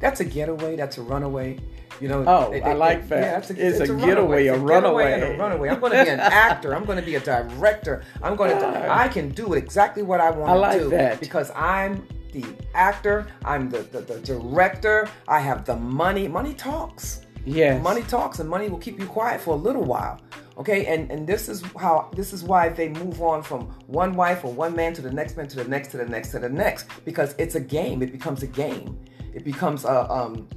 That's 0.00 0.20
a 0.20 0.24
getaway. 0.24 0.76
That's 0.76 0.98
a 0.98 1.02
runaway. 1.02 1.58
You 2.00 2.08
know, 2.08 2.24
oh, 2.26 2.52
it, 2.52 2.62
I 2.62 2.74
like 2.74 2.98
it, 2.98 3.08
that. 3.08 3.20
Yeah, 3.20 3.38
it's 3.38 3.50
a, 3.50 3.52
it's 3.52 3.80
it's 3.80 3.90
a, 3.90 3.96
a 3.96 4.00
getaway, 4.00 4.46
a, 4.46 4.56
runaway, 4.56 5.20
a 5.20 5.38
runaway. 5.38 5.68
I'm 5.68 5.80
going 5.80 5.92
to 5.92 6.04
be 6.04 6.10
an 6.10 6.20
actor. 6.20 6.74
I'm 6.74 6.84
going 6.84 6.98
to 6.98 7.04
be 7.04 7.16
a 7.16 7.20
director. 7.20 8.02
I'm 8.22 8.36
going 8.36 8.56
to. 8.56 8.92
I 8.92 9.08
can 9.08 9.30
do 9.30 9.54
exactly 9.54 10.02
what 10.02 10.20
I 10.20 10.30
want 10.30 10.60
like 10.60 10.78
to 10.78 10.84
do 10.84 10.90
that. 10.90 11.20
because 11.20 11.50
I'm 11.54 12.06
the 12.32 12.44
actor. 12.74 13.26
I'm 13.44 13.68
the, 13.68 13.82
the, 13.82 14.00
the 14.00 14.20
director. 14.20 15.08
I 15.26 15.40
have 15.40 15.64
the 15.64 15.76
money. 15.76 16.28
Money 16.28 16.54
talks. 16.54 17.22
Yes. 17.44 17.82
Money 17.82 18.02
talks, 18.02 18.40
and 18.40 18.48
money 18.48 18.68
will 18.68 18.78
keep 18.78 19.00
you 19.00 19.06
quiet 19.06 19.40
for 19.40 19.52
a 19.52 19.56
little 19.56 19.84
while. 19.84 20.20
Okay, 20.58 20.86
and 20.86 21.10
and 21.10 21.26
this 21.26 21.48
is 21.48 21.62
how 21.78 22.10
this 22.14 22.32
is 22.32 22.42
why 22.42 22.68
they 22.68 22.88
move 22.88 23.22
on 23.22 23.42
from 23.42 23.62
one 23.86 24.14
wife 24.14 24.44
or 24.44 24.52
one 24.52 24.74
man 24.74 24.92
to 24.94 25.02
the 25.02 25.10
next 25.10 25.36
man 25.36 25.46
to 25.48 25.56
the 25.56 25.64
next 25.64 25.88
to 25.88 25.96
the 25.96 26.04
next 26.04 26.30
to 26.32 26.38
the 26.38 26.48
next 26.48 26.86
because 27.04 27.34
it's 27.38 27.54
a 27.54 27.60
game. 27.60 28.02
It 28.02 28.12
becomes 28.12 28.42
a 28.42 28.46
game. 28.46 28.98
It 29.32 29.44
becomes 29.44 29.84
a 29.84 30.10
um 30.10 30.48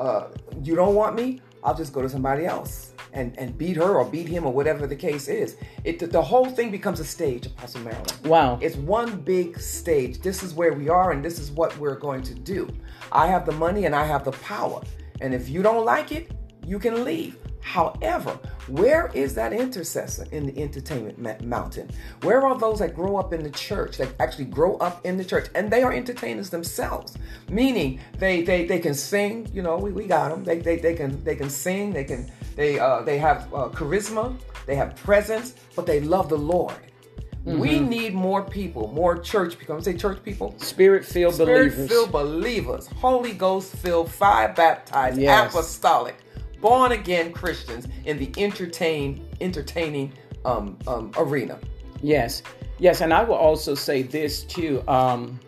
uh, 0.00 0.28
you 0.64 0.74
don't 0.74 0.94
want 0.94 1.14
me? 1.14 1.40
I'll 1.62 1.74
just 1.74 1.92
go 1.92 2.00
to 2.00 2.08
somebody 2.08 2.46
else 2.46 2.94
and, 3.12 3.38
and 3.38 3.56
beat 3.56 3.76
her 3.76 3.96
or 3.96 4.04
beat 4.06 4.26
him 4.26 4.46
or 4.46 4.52
whatever 4.52 4.86
the 4.86 4.96
case 4.96 5.28
is. 5.28 5.56
It 5.84 5.98
the 5.98 6.22
whole 6.22 6.46
thing 6.46 6.70
becomes 6.70 7.00
a 7.00 7.04
stage, 7.04 7.46
Apostle 7.46 7.82
Marilyn. 7.82 8.06
Wow. 8.24 8.58
It's 8.62 8.76
one 8.76 9.20
big 9.20 9.60
stage. 9.60 10.20
This 10.20 10.42
is 10.42 10.54
where 10.54 10.72
we 10.72 10.88
are 10.88 11.12
and 11.12 11.22
this 11.22 11.38
is 11.38 11.50
what 11.50 11.76
we're 11.76 11.98
going 11.98 12.22
to 12.22 12.34
do. 12.34 12.68
I 13.12 13.26
have 13.26 13.44
the 13.44 13.52
money 13.52 13.84
and 13.84 13.94
I 13.94 14.04
have 14.04 14.24
the 14.24 14.32
power. 14.32 14.80
And 15.20 15.34
if 15.34 15.50
you 15.50 15.62
don't 15.62 15.84
like 15.84 16.12
it, 16.12 16.30
you 16.66 16.78
can 16.78 17.04
leave. 17.04 17.36
However, 17.60 18.38
where 18.68 19.10
is 19.14 19.34
that 19.34 19.52
intercessor 19.52 20.26
in 20.32 20.46
the 20.46 20.62
entertainment 20.62 21.42
mountain? 21.42 21.90
Where 22.22 22.44
are 22.44 22.58
those 22.58 22.78
that 22.78 22.94
grow 22.94 23.16
up 23.16 23.32
in 23.32 23.42
the 23.42 23.50
church, 23.50 23.96
that 23.98 24.08
actually 24.18 24.46
grow 24.46 24.76
up 24.76 25.04
in 25.04 25.16
the 25.16 25.24
church, 25.24 25.48
and 25.54 25.70
they 25.70 25.82
are 25.82 25.92
entertainers 25.92 26.50
themselves? 26.50 27.16
Meaning 27.48 28.00
they 28.18 28.42
they, 28.42 28.64
they 28.64 28.78
can 28.78 28.94
sing. 28.94 29.48
You 29.52 29.62
know, 29.62 29.76
we, 29.76 29.92
we 29.92 30.06
got 30.06 30.30
them. 30.30 30.44
They, 30.44 30.58
they 30.58 30.76
they 30.76 30.94
can 30.94 31.22
they 31.22 31.36
can 31.36 31.50
sing. 31.50 31.92
They 31.92 32.04
can 32.04 32.30
they 32.56 32.78
uh, 32.78 33.02
they 33.02 33.18
have 33.18 33.52
uh, 33.52 33.68
charisma. 33.68 34.36
They 34.66 34.74
have 34.76 34.96
presence, 34.96 35.54
but 35.74 35.86
they 35.86 36.00
love 36.00 36.28
the 36.28 36.38
Lord. 36.38 36.74
Mm-hmm. 37.46 37.58
We 37.58 37.80
need 37.80 38.14
more 38.14 38.42
people, 38.42 38.88
more 38.92 39.18
church 39.18 39.58
people. 39.58 39.74
I'm 39.74 39.82
say 39.82 39.96
church 39.96 40.22
people. 40.22 40.54
Spirit 40.58 41.04
filled 41.04 41.38
believers. 41.38 41.72
Spirit 41.72 41.88
filled 41.88 42.12
believers. 42.12 42.86
Holy 42.86 43.32
Ghost 43.32 43.74
filled, 43.76 44.10
fire 44.10 44.52
baptized, 44.52 45.18
yes. 45.18 45.50
apostolic 45.50 46.16
born 46.60 46.92
again 46.92 47.32
Christians 47.32 47.88
in 48.04 48.18
the 48.18 48.32
entertain 48.38 49.26
entertaining 49.40 50.12
um, 50.44 50.78
um, 50.86 51.12
arena. 51.16 51.58
Yes, 52.02 52.42
yes, 52.78 53.00
and 53.00 53.12
I 53.12 53.22
will 53.22 53.34
also 53.34 53.74
say 53.74 54.02
this 54.02 54.42
too. 54.42 54.82
Um, 54.88 55.38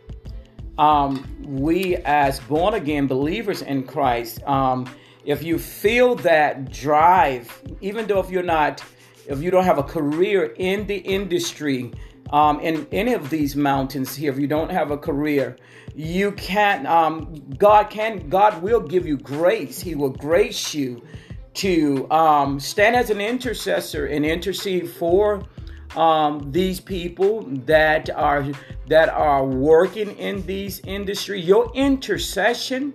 um, 0.78 1.28
we 1.42 1.96
as 1.96 2.40
born 2.40 2.74
again 2.74 3.06
believers 3.06 3.62
in 3.62 3.84
Christ, 3.84 4.42
um, 4.44 4.88
if 5.24 5.42
you 5.42 5.58
feel 5.58 6.14
that 6.16 6.72
drive, 6.72 7.62
even 7.80 8.06
though 8.06 8.20
if 8.20 8.30
you're 8.30 8.42
not, 8.42 8.82
if 9.26 9.42
you 9.42 9.50
don't 9.50 9.64
have 9.64 9.78
a 9.78 9.82
career 9.82 10.54
in 10.56 10.86
the 10.86 10.96
industry, 10.96 11.92
um, 12.32 12.60
in 12.60 12.86
any 12.92 13.12
of 13.12 13.30
these 13.30 13.54
mountains 13.54 14.14
here, 14.16 14.32
if 14.32 14.38
you 14.38 14.46
don't 14.46 14.70
have 14.70 14.90
a 14.90 14.96
career, 14.96 15.56
you 15.94 16.32
can't. 16.32 16.86
Um, 16.86 17.34
God 17.58 17.90
can. 17.90 18.28
God 18.28 18.62
will 18.62 18.80
give 18.80 19.06
you 19.06 19.18
grace. 19.18 19.80
He 19.80 19.94
will 19.94 20.10
grace 20.10 20.74
you 20.74 21.02
to 21.54 22.10
um, 22.10 22.58
stand 22.58 22.96
as 22.96 23.10
an 23.10 23.20
intercessor 23.20 24.06
and 24.06 24.24
intercede 24.24 24.88
for 24.88 25.42
um, 25.94 26.50
these 26.50 26.80
people 26.80 27.42
that 27.66 28.08
are 28.10 28.46
that 28.88 29.10
are 29.10 29.44
working 29.44 30.16
in 30.16 30.44
these 30.46 30.80
industry. 30.80 31.40
Your 31.40 31.70
intercession 31.74 32.94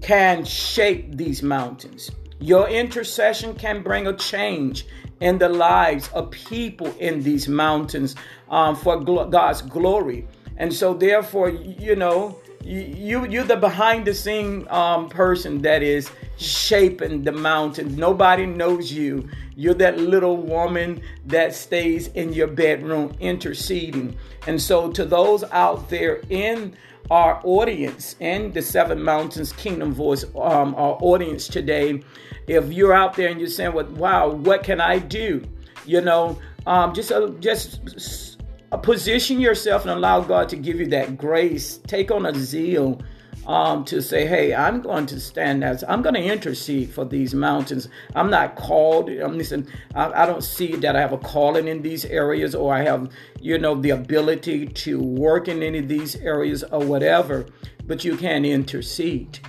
can 0.00 0.44
shape 0.44 1.16
these 1.16 1.42
mountains. 1.42 2.10
Your 2.38 2.68
intercession 2.68 3.54
can 3.54 3.82
bring 3.82 4.06
a 4.06 4.16
change 4.16 4.86
in 5.20 5.36
the 5.36 5.48
lives 5.48 6.08
of 6.14 6.30
people 6.30 6.86
in 6.98 7.22
these 7.22 7.46
mountains 7.46 8.16
um, 8.50 8.76
for 8.76 9.00
God's 9.00 9.62
glory. 9.62 10.26
And 10.56 10.74
so, 10.74 10.92
therefore, 10.92 11.48
you 11.48 11.96
know, 11.96 12.38
you 12.62 13.24
you're 13.24 13.44
the 13.44 13.56
behind 13.56 14.06
the 14.06 14.12
scene 14.12 14.66
um, 14.68 15.08
person 15.08 15.62
that 15.62 15.82
is 15.82 16.10
shaping 16.36 17.22
the 17.22 17.32
mountain. 17.32 17.96
Nobody 17.96 18.44
knows 18.44 18.92
you. 18.92 19.28
You're 19.56 19.74
that 19.74 19.98
little 19.98 20.36
woman 20.36 21.02
that 21.26 21.54
stays 21.54 22.08
in 22.08 22.32
your 22.32 22.46
bedroom 22.46 23.14
interceding. 23.20 24.16
And 24.46 24.60
so, 24.60 24.90
to 24.92 25.04
those 25.04 25.44
out 25.44 25.88
there 25.88 26.20
in 26.28 26.74
our 27.10 27.40
audience 27.44 28.16
in 28.20 28.52
the 28.52 28.62
Seven 28.62 29.02
Mountains 29.02 29.52
Kingdom 29.54 29.92
Voice, 29.92 30.24
um, 30.36 30.74
our 30.74 30.98
audience 31.00 31.48
today, 31.48 32.02
if 32.46 32.72
you're 32.72 32.92
out 32.92 33.14
there 33.14 33.28
and 33.28 33.40
you're 33.40 33.48
saying, 33.48 33.72
"Well, 33.72 33.86
wow, 33.86 34.28
what 34.28 34.62
can 34.62 34.80
I 34.80 34.98
do?" 34.98 35.42
You 35.86 36.02
know, 36.02 36.38
um, 36.66 36.94
just 36.94 37.10
uh, 37.10 37.28
just 37.40 38.29
position 38.78 39.40
yourself 39.40 39.82
and 39.82 39.90
allow 39.90 40.20
God 40.20 40.48
to 40.50 40.56
give 40.56 40.78
you 40.78 40.86
that 40.88 41.18
grace. 41.18 41.78
Take 41.86 42.10
on 42.10 42.26
a 42.26 42.34
zeal 42.34 43.00
um, 43.46 43.84
to 43.86 44.00
say, 44.00 44.26
hey, 44.26 44.54
I'm 44.54 44.80
going 44.80 45.06
to 45.06 45.18
stand 45.18 45.64
as 45.64 45.82
I'm 45.88 46.02
going 46.02 46.14
to 46.14 46.22
intercede 46.22 46.90
for 46.90 47.04
these 47.04 47.34
mountains. 47.34 47.88
I'm 48.14 48.30
not 48.30 48.56
called. 48.56 49.10
I'm 49.10 49.36
listen. 49.36 49.66
I, 49.94 50.22
I 50.22 50.26
don't 50.26 50.44
see 50.44 50.76
that 50.76 50.94
I 50.94 51.00
have 51.00 51.12
a 51.12 51.18
calling 51.18 51.66
in 51.66 51.82
these 51.82 52.04
areas 52.04 52.54
or 52.54 52.72
I 52.72 52.82
have, 52.82 53.10
you 53.40 53.58
know, 53.58 53.74
the 53.74 53.90
ability 53.90 54.66
to 54.66 55.00
work 55.00 55.48
in 55.48 55.62
any 55.62 55.78
of 55.78 55.88
these 55.88 56.16
areas 56.16 56.62
or 56.64 56.84
whatever. 56.84 57.46
But 57.86 58.04
you 58.04 58.16
can 58.16 58.44
intercede. 58.44 59.40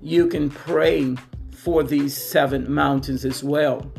You 0.00 0.28
can 0.28 0.50
pray 0.50 1.16
for 1.52 1.82
these 1.82 2.16
seven 2.16 2.72
mountains 2.72 3.24
as 3.24 3.42
well. 3.42 3.90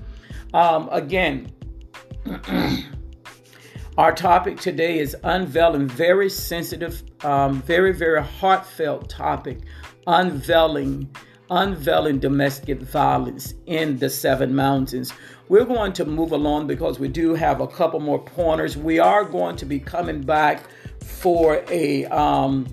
Um, 0.53 0.87
again. 0.91 1.51
Our 3.95 4.11
topic 4.11 4.59
today 4.59 4.97
is 4.97 5.15
unveiling 5.23 5.87
very 5.87 6.27
sensitive, 6.27 7.03
um, 7.23 7.61
very, 7.61 7.93
very 7.93 8.23
heartfelt 8.23 9.07
topic, 9.07 9.59
unveiling, 10.07 11.15
unveiling 11.51 12.17
domestic 12.17 12.81
violence 12.81 13.53
in 13.67 13.99
the 13.99 14.09
seven 14.09 14.55
mountains. 14.55 15.13
We're 15.47 15.65
going 15.65 15.93
to 15.93 16.05
move 16.05 16.31
along 16.31 16.65
because 16.65 16.97
we 16.97 17.07
do 17.07 17.35
have 17.35 17.61
a 17.61 17.67
couple 17.67 17.99
more 17.99 18.17
pointers. 18.17 18.75
We 18.75 18.97
are 18.97 19.23
going 19.23 19.57
to 19.57 19.65
be 19.65 19.79
coming 19.79 20.21
back 20.21 20.63
for 21.03 21.63
a 21.69 22.05
um, 22.05 22.65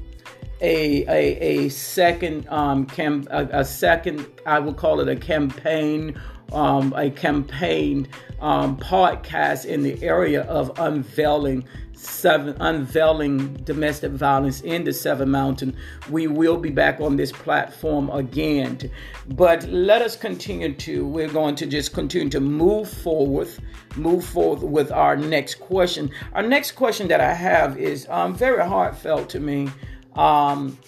a, 0.62 1.04
a, 1.06 1.66
a 1.66 1.68
second 1.68 2.48
um, 2.48 2.86
cam- 2.86 3.28
a, 3.30 3.46
a 3.52 3.64
second 3.66 4.26
I 4.46 4.58
would 4.58 4.78
call 4.78 5.00
it 5.00 5.08
a 5.08 5.16
campaign 5.16 6.18
um, 6.53 6.92
a 6.96 7.11
campaign 7.11 8.09
um, 8.40 8.76
podcast 8.76 9.64
in 9.64 9.82
the 9.82 10.03
area 10.03 10.42
of 10.42 10.78
unveiling 10.78 11.64
seven 12.01 12.57
unveiling 12.61 13.53
domestic 13.64 14.11
violence 14.12 14.62
in 14.62 14.84
the 14.84 14.92
seven 14.92 15.30
mountain. 15.30 15.76
We 16.09 16.26
will 16.26 16.57
be 16.57 16.70
back 16.70 16.98
on 17.01 17.16
this 17.16 17.30
platform 17.30 18.09
again. 18.11 18.90
But 19.28 19.64
let 19.64 20.01
us 20.01 20.16
continue 20.16 20.72
to 20.72 21.07
we're 21.07 21.28
going 21.28 21.57
to 21.57 21.66
just 21.66 21.92
continue 21.92 22.30
to 22.30 22.40
move 22.40 22.88
forward 22.88 23.48
move 23.96 24.24
forward 24.24 24.62
with 24.62 24.90
our 24.90 25.16
next 25.16 25.57
question. 25.57 26.11
Our 26.32 26.42
next 26.42 26.72
question 26.72 27.09
that 27.09 27.20
i 27.20 27.34
have 27.34 27.76
is 27.76 28.07
um, 28.09 28.34
very 28.34 28.66
heartfelt 28.66 29.28
to 29.30 29.40
me 29.40 29.68
um, 30.14 30.78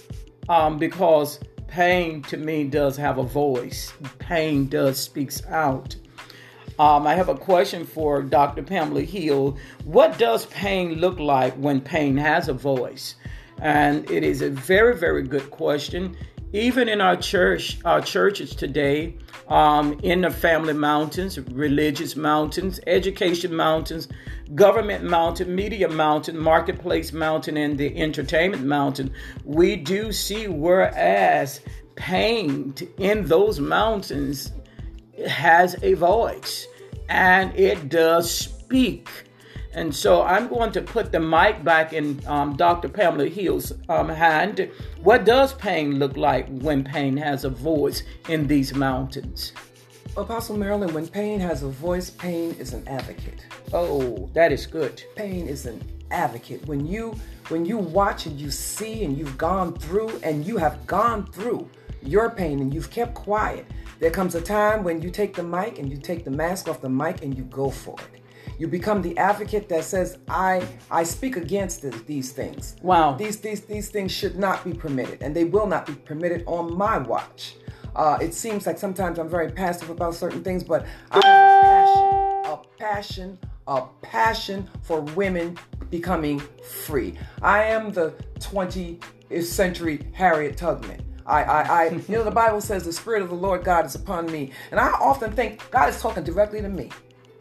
um, 0.48 0.78
because 0.78 1.40
pain 1.72 2.20
to 2.20 2.36
me 2.36 2.64
does 2.64 2.98
have 2.98 3.16
a 3.16 3.22
voice. 3.22 3.94
Pain 4.18 4.68
does 4.68 4.98
speaks 4.98 5.42
out. 5.46 5.96
Um, 6.78 7.06
I 7.06 7.14
have 7.14 7.30
a 7.30 7.34
question 7.34 7.86
for 7.86 8.20
Dr. 8.20 8.62
Pamela 8.62 9.00
Hill. 9.00 9.56
What 9.84 10.18
does 10.18 10.44
pain 10.46 10.96
look 10.96 11.18
like 11.18 11.54
when 11.54 11.80
pain 11.80 12.18
has 12.18 12.48
a 12.48 12.52
voice? 12.52 13.14
And 13.58 14.08
it 14.10 14.22
is 14.22 14.42
a 14.42 14.50
very, 14.50 14.94
very 14.98 15.22
good 15.22 15.50
question. 15.50 16.14
Even 16.53 16.88
in 16.88 17.00
our 17.00 17.16
church, 17.16 17.78
our 17.84 18.03
churches 18.03 18.55
today, 18.55 19.14
um, 19.48 19.98
in 20.03 20.20
the 20.20 20.30
family 20.30 20.74
mountains, 20.74 21.38
religious 21.38 22.14
mountains, 22.14 22.78
education 22.86 23.55
mountains, 23.55 24.09
government 24.55 25.03
mountain, 25.03 25.55
media 25.55 25.88
mountain, 25.88 26.38
marketplace 26.38 27.12
mountain, 27.12 27.57
and 27.57 27.78
the 27.78 27.96
entertainment 27.96 28.64
mountain, 28.64 29.11
we 29.44 29.76
do 29.76 30.12
see 30.12 30.46
whereas 30.46 31.61
pain 31.94 32.74
in 32.98 33.24
those 33.26 33.59
mountains 33.59 34.53
has 35.26 35.82
a 35.82 35.94
voice 35.94 36.66
and 37.09 37.55
it 37.59 37.88
does 37.88 38.30
speak. 38.30 39.09
And 39.74 39.94
so 39.94 40.22
I'm 40.22 40.48
going 40.48 40.70
to 40.72 40.82
put 40.82 41.12
the 41.12 41.20
mic 41.20 41.64
back 41.64 41.92
in 41.92 42.20
um, 42.26 42.56
Dr. 42.56 42.88
Pamela 42.88 43.28
Hill's 43.28 43.72
um, 43.88 44.08
hand. 44.08 44.70
What 45.02 45.24
does 45.24 45.54
pain 45.54 45.98
look 45.98 46.16
like 46.16 46.46
when 46.48 46.84
pain 46.84 47.16
has 47.16 47.44
a 47.44 47.50
voice 47.50 48.02
in 48.28 48.46
these 48.46 48.74
mountains? 48.74 49.52
Apostle 50.14 50.58
Marilyn, 50.58 50.92
when 50.92 51.08
pain 51.08 51.40
has 51.40 51.62
a 51.62 51.68
voice, 51.68 52.10
pain 52.10 52.54
is 52.58 52.74
an 52.74 52.86
advocate. 52.86 53.46
Oh, 53.72 54.28
that 54.34 54.52
is 54.52 54.66
good. 54.66 55.02
Pain 55.16 55.48
is 55.48 55.64
an 55.64 55.82
advocate. 56.10 56.66
When 56.66 56.86
you 56.86 57.16
when 57.48 57.64
you 57.64 57.78
watch 57.78 58.26
and 58.26 58.38
you 58.38 58.50
see 58.50 59.04
and 59.04 59.16
you've 59.16 59.38
gone 59.38 59.74
through 59.74 60.20
and 60.22 60.46
you 60.46 60.58
have 60.58 60.86
gone 60.86 61.26
through 61.32 61.68
your 62.02 62.28
pain 62.28 62.60
and 62.60 62.74
you've 62.74 62.90
kept 62.90 63.14
quiet, 63.14 63.66
there 64.00 64.10
comes 64.10 64.34
a 64.34 64.40
time 64.40 64.84
when 64.84 65.00
you 65.00 65.10
take 65.10 65.34
the 65.34 65.42
mic 65.42 65.78
and 65.78 65.90
you 65.90 65.96
take 65.96 66.24
the 66.24 66.30
mask 66.30 66.68
off 66.68 66.82
the 66.82 66.88
mic 66.88 67.22
and 67.22 67.36
you 67.36 67.44
go 67.44 67.70
for 67.70 67.96
it. 68.12 68.21
You 68.59 68.68
become 68.68 69.03
the 69.03 69.16
advocate 69.18 69.68
that 69.68 69.84
says, 69.84 70.18
"I 70.28 70.66
I 70.90 71.05
speak 71.05 71.36
against 71.36 71.82
this, 71.82 72.00
these 72.03 72.32
things. 72.32 72.76
Wow, 72.82 73.12
these 73.12 73.40
these 73.40 73.62
these 73.62 73.88
things 73.88 74.12
should 74.12 74.38
not 74.38 74.64
be 74.64 74.72
permitted, 74.72 75.22
and 75.22 75.34
they 75.34 75.44
will 75.44 75.66
not 75.66 75.86
be 75.86 75.94
permitted 75.94 76.44
on 76.46 76.76
my 76.76 76.98
watch." 76.98 77.57
Uh, 77.94 78.18
it 78.20 78.32
seems 78.32 78.66
like 78.66 78.78
sometimes 78.78 79.18
I'm 79.18 79.28
very 79.28 79.50
passive 79.50 79.90
about 79.90 80.14
certain 80.14 80.42
things, 80.42 80.64
but 80.64 80.86
I 81.11 81.20
have 81.26 81.26
a 81.26 81.62
passion, 81.62 82.53
a 82.53 82.78
passion, 82.78 83.38
a 83.66 83.82
passion 84.00 84.70
for 84.82 85.00
women 85.00 85.59
becoming 85.90 86.40
free. 86.64 87.18
I 87.42 87.64
am 87.64 87.92
the 87.92 88.14
20th 88.38 89.03
century 89.44 90.09
Harriet 90.12 90.57
Tubman. 90.57 91.03
I, 91.26 91.44
I, 91.44 91.62
I, 91.62 91.84
you 91.90 92.03
know, 92.09 92.24
the 92.24 92.30
Bible 92.30 92.61
says 92.61 92.84
the 92.84 92.92
Spirit 92.92 93.22
of 93.22 93.28
the 93.28 93.36
Lord 93.36 93.62
God 93.62 93.86
is 93.86 93.94
upon 93.94 94.26
me. 94.26 94.50
And 94.70 94.80
I 94.80 94.88
often 94.88 95.32
think 95.32 95.70
God 95.70 95.88
is 95.88 96.00
talking 96.00 96.24
directly 96.24 96.61
to 96.62 96.68
me. 96.68 96.90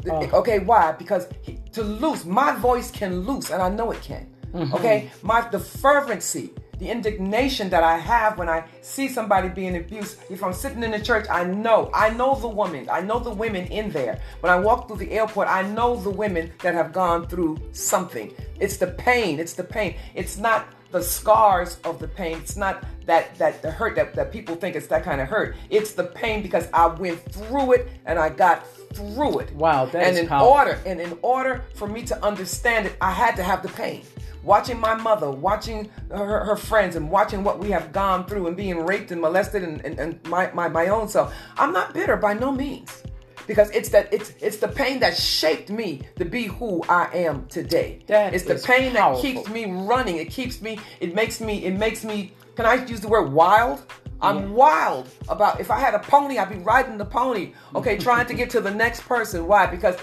Oh. 0.10 0.40
Okay, 0.40 0.60
why? 0.60 0.94
Because 0.94 1.28
he, 1.42 1.60
to 1.74 1.84
loose, 1.84 2.26
my 2.26 2.56
voice 2.56 2.92
can 2.92 3.22
loose, 3.22 3.52
and 3.52 3.62
I 3.62 3.70
know 3.70 3.92
it 3.92 4.02
can. 4.02 4.28
Mm-hmm. 4.54 4.74
Okay, 4.74 5.12
my 5.22 5.48
the 5.50 5.60
fervency, 5.60 6.52
the 6.80 6.90
indignation 6.90 7.70
that 7.70 7.84
I 7.84 7.98
have 7.98 8.38
when 8.38 8.50
I 8.50 8.66
see 8.82 9.08
somebody 9.08 9.48
being 9.48 9.78
abused. 9.78 10.18
If 10.30 10.44
I'm 10.44 10.52
sitting 10.52 10.84
in 10.84 10.92
the 10.92 11.00
church, 11.00 11.28
I 11.30 11.44
know, 11.44 11.92
I 11.94 12.10
know 12.10 12.36
the 12.36 12.48
women, 12.48 12.90
I 12.92 13.02
know 13.02 13.20
the 13.20 13.30
women 13.30 13.66
in 13.68 13.92
there. 13.92 14.20
When 14.40 14.52
I 14.52 14.60
walk 14.60 14.88
through 14.88 14.98
the 14.98 15.12
airport, 15.12 15.48
I 15.48 15.62
know 15.62 15.96
the 15.96 16.10
women 16.10 16.52
that 16.64 16.74
have 16.74 16.92
gone 16.92 17.28
through 17.28 17.60
something. 17.72 18.34
It's 18.62 18.78
the 18.78 18.88
pain, 18.88 19.40
it's 19.40 19.54
the 19.54 19.64
pain. 19.64 19.96
It's 20.14 20.38
not 20.38 20.68
the 20.92 21.02
scars 21.02 21.78
of 21.84 22.00
the 22.00 22.08
pain. 22.08 22.38
It's 22.38 22.56
not 22.56 22.84
that 23.06 23.36
that 23.36 23.62
the 23.62 23.72
hurt 23.72 23.96
that, 23.96 24.14
that 24.14 24.32
people 24.32 24.56
think 24.56 24.76
it's 24.76 24.88
that 24.88 25.04
kind 25.04 25.20
of 25.20 25.28
hurt. 25.28 25.56
It's 25.70 25.94
the 25.94 26.04
pain 26.04 26.42
because 26.44 26.68
I 26.74 26.88
went 26.88 27.20
through 27.32 27.74
it 27.74 27.90
and 28.06 28.20
I 28.20 28.30
got 28.30 28.66
through 28.94 29.40
it. 29.40 29.52
Wow, 29.54 29.86
that 29.86 30.04
and 30.04 30.18
in 30.18 30.28
powerful. 30.28 30.48
order 30.48 30.80
and 30.86 31.02
in 31.02 31.18
order 31.22 31.64
for 31.76 31.88
me 31.88 32.04
to 32.04 32.24
understand 32.24 32.86
it, 32.86 32.96
I 33.02 33.12
had 33.12 33.36
to 33.38 33.44
have 33.44 33.64
the 33.64 33.70
pain 33.70 34.04
watching 34.44 34.80
my 34.80 34.96
mother, 34.96 35.30
watching 35.30 35.90
her, 36.10 36.44
her, 36.44 36.56
friends, 36.56 36.96
and 36.96 37.10
watching 37.10 37.44
what 37.44 37.60
we 37.60 37.70
have 37.70 37.92
gone 37.92 38.26
through 38.26 38.48
and 38.48 38.58
being 38.58 38.86
raped 38.86 39.12
and 39.12 39.22
molested 39.22 39.64
and, 39.64 39.84
and, 39.86 40.00
and 40.00 40.28
my, 40.28 40.52
my, 40.52 40.68
my 40.68 40.88
own 40.88 41.08
self. 41.08 41.34
I'm 41.58 41.72
not 41.72 41.94
bitter 41.94 42.18
by 42.18 42.34
no 42.34 42.52
means. 42.52 43.04
Because 43.48 43.70
it's 43.72 43.90
that 43.90 44.14
it's 44.14 44.34
it's 44.40 44.58
the 44.58 44.68
pain 44.68 45.00
that 45.00 45.18
shaped 45.18 45.70
me 45.70 46.02
to 46.18 46.26
be 46.26 46.44
who 46.44 46.84
I 46.88 47.10
am 47.14 47.48
today. 47.48 48.00
That 48.08 48.34
it's 48.34 48.46
the 48.46 48.56
pain 48.56 48.94
powerful. 48.94 49.22
that 49.22 49.28
keeps 49.28 49.50
me 49.50 49.66
running. 49.66 50.18
It 50.18 50.30
keeps 50.30 50.62
me, 50.62 50.80
it 51.00 51.16
makes 51.16 51.42
me, 51.42 51.66
it 51.66 51.78
makes 51.78 52.04
me 52.04 52.34
can 52.56 52.66
I 52.66 52.86
use 52.86 53.02
the 53.02 53.08
word 53.08 53.32
wild? 53.32 53.86
I'm 54.22 54.40
yeah. 54.40 54.50
wild 54.50 55.10
about 55.30 55.60
if 55.60 55.72
I 55.72 55.80
had 55.80 55.96
a 55.96 56.00
pony, 56.00 56.38
I'd 56.38 56.50
be 56.50 56.58
riding 56.58 56.98
the 56.98 57.06
pony, 57.06 57.54
okay, 57.74 57.98
trying 57.98 58.28
to 58.28 58.34
get 58.34 58.50
to 58.52 58.62
the 58.62 58.72
next 58.72 59.02
person. 59.02 59.48
Why? 59.48 59.66
Because 59.66 59.98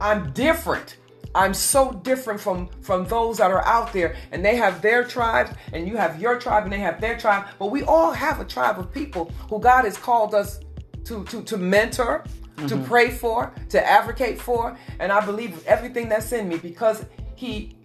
I'm 0.00 0.30
different. 0.32 0.98
I'm 1.34 1.52
so 1.52 1.92
different 1.92 2.40
from 2.40 2.68
from 2.80 3.04
those 3.06 3.38
that 3.38 3.50
are 3.50 3.64
out 3.66 3.92
there 3.92 4.16
and 4.32 4.44
they 4.44 4.56
have 4.56 4.80
their 4.80 5.04
tribes 5.04 5.50
and 5.72 5.86
you 5.86 5.96
have 5.96 6.20
your 6.20 6.38
tribe 6.38 6.64
and 6.64 6.72
they 6.72 6.78
have 6.78 6.98
their 6.98 7.18
tribe 7.18 7.46
but 7.58 7.66
we 7.66 7.82
all 7.82 8.10
have 8.12 8.40
a 8.40 8.44
tribe 8.44 8.78
of 8.78 8.90
people 8.90 9.30
who 9.50 9.60
God 9.60 9.84
has 9.84 9.98
called 9.98 10.34
us 10.34 10.60
to 11.04 11.24
to 11.24 11.42
to 11.42 11.58
mentor 11.58 12.24
mm-hmm. 12.56 12.66
to 12.66 12.76
pray 12.78 13.10
for 13.10 13.52
to 13.68 13.86
advocate 13.86 14.40
for 14.40 14.76
and 14.98 15.12
I 15.12 15.24
believe 15.24 15.64
everything 15.66 16.08
that's 16.08 16.32
in 16.32 16.48
me 16.48 16.56
because 16.58 17.04
he 17.34 17.76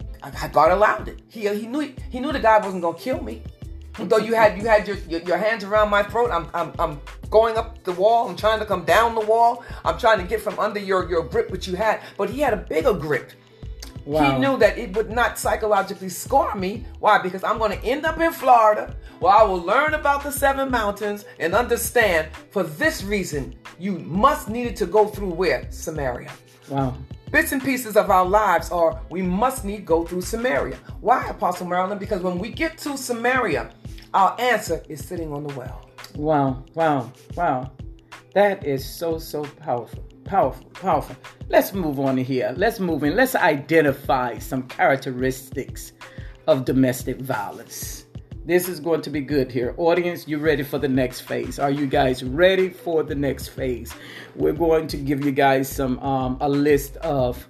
God 0.52 0.70
allowed 0.70 1.08
it 1.08 1.20
he 1.28 1.48
he 1.54 1.66
knew 1.66 1.94
he 2.10 2.20
knew 2.20 2.32
the 2.32 2.40
God 2.40 2.64
wasn't 2.64 2.82
going 2.82 2.96
to 2.96 3.02
kill 3.02 3.22
me 3.22 3.42
Though 3.98 4.18
you 4.18 4.34
had 4.34 4.56
you 4.56 4.66
had 4.66 4.88
your, 4.88 4.96
your, 5.08 5.20
your 5.20 5.36
hands 5.36 5.64
around 5.64 5.90
my 5.90 6.02
throat, 6.02 6.30
I'm, 6.32 6.48
I'm 6.54 6.72
I'm 6.78 7.00
going 7.30 7.58
up 7.58 7.84
the 7.84 7.92
wall. 7.92 8.28
I'm 8.28 8.36
trying 8.36 8.58
to 8.60 8.64
come 8.64 8.84
down 8.84 9.14
the 9.14 9.20
wall. 9.20 9.64
I'm 9.84 9.98
trying 9.98 10.18
to 10.18 10.24
get 10.24 10.40
from 10.40 10.58
under 10.58 10.80
your 10.80 11.08
your 11.10 11.22
grip 11.22 11.50
which 11.50 11.68
you 11.68 11.76
had. 11.76 12.00
But 12.16 12.30
he 12.30 12.40
had 12.40 12.54
a 12.54 12.56
bigger 12.56 12.94
grip. 12.94 13.32
Wow. 14.04 14.32
He 14.32 14.38
knew 14.40 14.56
that 14.58 14.78
it 14.78 14.94
would 14.96 15.10
not 15.10 15.38
psychologically 15.38 16.08
scar 16.08 16.56
me. 16.56 16.84
Why? 16.98 17.18
Because 17.18 17.44
I'm 17.44 17.58
going 17.58 17.78
to 17.78 17.84
end 17.84 18.04
up 18.04 18.20
in 18.20 18.32
Florida 18.32 18.94
where 19.20 19.32
I 19.32 19.42
will 19.44 19.60
learn 19.60 19.94
about 19.94 20.22
the 20.22 20.32
seven 20.32 20.70
mountains 20.70 21.24
and 21.38 21.54
understand 21.54 22.28
for 22.50 22.64
this 22.64 23.04
reason 23.04 23.54
you 23.78 23.98
must 24.00 24.48
needed 24.48 24.76
to 24.76 24.86
go 24.86 25.06
through 25.06 25.30
where? 25.30 25.70
Samaria. 25.70 26.32
Wow. 26.68 26.96
Bits 27.30 27.52
and 27.52 27.62
pieces 27.62 27.96
of 27.96 28.10
our 28.10 28.26
lives 28.26 28.70
are 28.70 29.00
we 29.08 29.22
must 29.22 29.64
need 29.64 29.86
go 29.86 30.04
through 30.04 30.20
Samaria. 30.20 30.76
Why, 31.00 31.26
Apostle 31.28 31.66
Marilyn? 31.66 31.98
Because 31.98 32.20
when 32.20 32.38
we 32.38 32.50
get 32.50 32.76
to 32.78 32.98
Samaria, 32.98 33.70
our 34.12 34.38
answer 34.38 34.82
is 34.88 35.02
sitting 35.02 35.32
on 35.32 35.46
the 35.46 35.54
well. 35.54 35.88
Wow, 36.14 36.62
wow, 36.74 37.10
wow. 37.34 37.70
That 38.34 38.66
is 38.66 38.84
so, 38.84 39.18
so 39.18 39.44
powerful. 39.44 40.04
Powerful, 40.24 40.64
powerful. 40.70 41.16
Let's 41.48 41.72
move 41.72 41.98
on 42.00 42.16
here. 42.16 42.54
Let's 42.56 42.80
move 42.80 43.04
in. 43.04 43.16
Let's 43.16 43.34
identify 43.34 44.38
some 44.38 44.62
characteristics 44.64 45.92
of 46.46 46.64
domestic 46.64 47.18
violence. 47.18 48.06
This 48.44 48.68
is 48.68 48.80
going 48.80 49.02
to 49.02 49.10
be 49.10 49.20
good 49.20 49.52
here. 49.52 49.74
Audience, 49.76 50.26
you 50.26 50.38
ready 50.38 50.62
for 50.62 50.78
the 50.78 50.88
next 50.88 51.20
phase? 51.20 51.58
Are 51.58 51.70
you 51.70 51.86
guys 51.86 52.24
ready 52.24 52.70
for 52.70 53.02
the 53.02 53.14
next 53.14 53.48
phase? 53.48 53.94
We're 54.34 54.52
going 54.52 54.88
to 54.88 54.96
give 54.96 55.24
you 55.24 55.30
guys 55.30 55.68
some 55.68 55.98
um, 56.00 56.38
a 56.40 56.48
list 56.48 56.96
of 56.98 57.46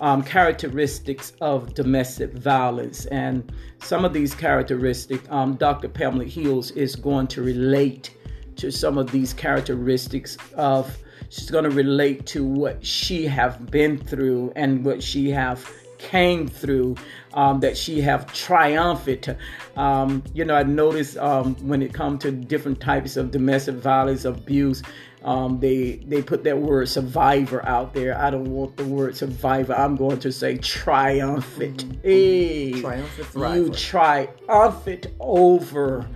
um, 0.00 0.22
characteristics 0.22 1.32
of 1.40 1.72
domestic 1.74 2.32
violence. 2.32 3.06
And 3.06 3.52
some 3.82 4.04
of 4.04 4.12
these 4.12 4.34
characteristics, 4.34 5.26
um, 5.30 5.54
Dr. 5.54 5.88
Pamela 5.88 6.24
Hills 6.24 6.72
is 6.72 6.94
going 6.96 7.26
to 7.28 7.42
relate 7.42 8.14
to 8.56 8.70
some 8.70 8.98
of 8.98 9.10
these 9.12 9.32
characteristics 9.32 10.36
of 10.56 10.98
she's 11.34 11.50
going 11.50 11.64
to 11.64 11.70
relate 11.70 12.26
to 12.26 12.44
what 12.44 12.84
she 12.84 13.26
have 13.26 13.68
been 13.70 13.98
through 13.98 14.52
and 14.54 14.84
what 14.84 15.02
she 15.02 15.30
have 15.30 15.68
came 15.98 16.46
through 16.46 16.94
um, 17.32 17.60
that 17.60 17.76
she 17.76 18.00
have 18.00 18.30
triumphed 18.32 19.34
um, 19.76 20.22
you 20.32 20.44
know 20.44 20.54
i 20.54 20.62
noticed 20.62 21.16
um, 21.16 21.54
when 21.66 21.82
it 21.82 21.92
comes 21.92 22.22
to 22.22 22.30
different 22.30 22.80
types 22.80 23.16
of 23.16 23.30
domestic 23.30 23.74
violence 23.76 24.24
abuse 24.24 24.82
um, 25.24 25.58
they 25.58 25.96
they 26.06 26.22
put 26.22 26.44
that 26.44 26.58
word 26.58 26.86
survivor 26.86 27.64
out 27.66 27.94
there. 27.94 28.14
I 28.18 28.28
don't 28.28 28.50
want 28.50 28.76
the 28.76 28.84
word 28.84 29.16
survivor. 29.16 29.72
I'm 29.72 29.96
going 29.96 30.20
to 30.20 30.30
say 30.30 30.58
triumphant. 30.58 31.86
Mm-hmm. 31.86 32.00
Hey, 32.02 32.80
triumphant 32.82 33.56
you 33.56 33.72
triumphant 33.72 35.06
over 35.20 36.06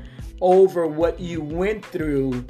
over 0.43 0.87
what 0.87 1.19
you 1.21 1.41
went 1.41 1.87
through 1.87 2.45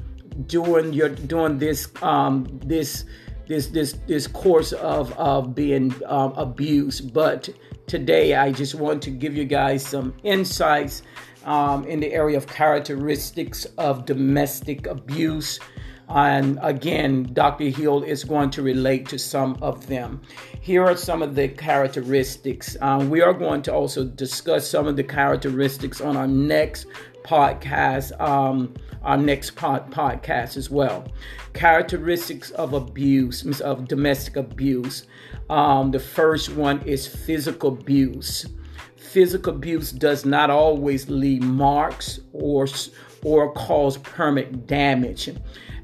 during 0.47 0.93
your 0.93 1.09
during 1.09 1.59
this 1.59 1.89
um, 2.03 2.47
this 2.64 3.05
this 3.47 3.68
this 3.68 3.95
this 4.07 4.26
course 4.26 4.72
of 4.72 5.12
of 5.18 5.55
being 5.55 5.95
um, 6.07 6.32
abused. 6.36 7.12
But 7.12 7.49
today, 7.86 8.34
I 8.34 8.53
just 8.53 8.74
want 8.74 9.03
to 9.03 9.11
give 9.11 9.36
you 9.36 9.45
guys 9.45 9.84
some 9.84 10.14
insights 10.22 11.03
um, 11.45 11.84
in 11.86 12.01
the 12.01 12.12
area 12.12 12.36
of 12.36 12.47
characteristics 12.47 13.64
of 13.78 14.05
domestic 14.05 14.86
abuse. 14.86 15.59
And 16.11 16.59
again, 16.62 17.30
Dr. 17.34 17.64
Hill 17.64 18.03
is 18.03 18.24
going 18.24 18.51
to 18.51 18.62
relate 18.62 19.09
to 19.11 19.18
some 19.18 19.59
of 19.61 19.86
them. 19.89 20.22
Here 20.61 20.82
are 20.82 20.97
some 20.97 21.20
of 21.20 21.34
the 21.34 21.49
characteristics. 21.49 22.78
Um, 22.80 23.11
we 23.11 23.20
are 23.20 23.34
going 23.34 23.61
to 23.62 23.74
also 23.74 24.05
discuss 24.05 24.66
some 24.66 24.86
of 24.86 24.97
the 24.97 25.05
characteristics 25.05 26.01
on 26.01 26.16
our 26.16 26.26
next 26.26 26.86
podcast, 27.24 28.18
um, 28.20 28.72
our 29.03 29.17
next 29.17 29.57
pod- 29.57 29.91
podcast 29.91 30.57
as 30.57 30.71
well. 30.71 31.07
Characteristics 31.53 32.51
of 32.53 32.73
abuse, 32.73 33.61
of 33.61 33.89
domestic 33.89 34.37
abuse. 34.37 35.07
Um, 35.51 35.91
the 35.91 36.01
first 36.01 36.51
one 36.55 36.81
is 36.83 37.07
physical 37.07 37.71
abuse. 37.71 38.47
Physical 38.97 39.55
abuse 39.55 39.91
does 39.91 40.25
not 40.25 40.51
always 40.51 41.09
leave 41.09 41.43
marks 41.43 42.21
or 42.33 42.67
or 43.25 43.53
cause 43.55 43.97
permanent 43.99 44.67
damage. 44.67 45.31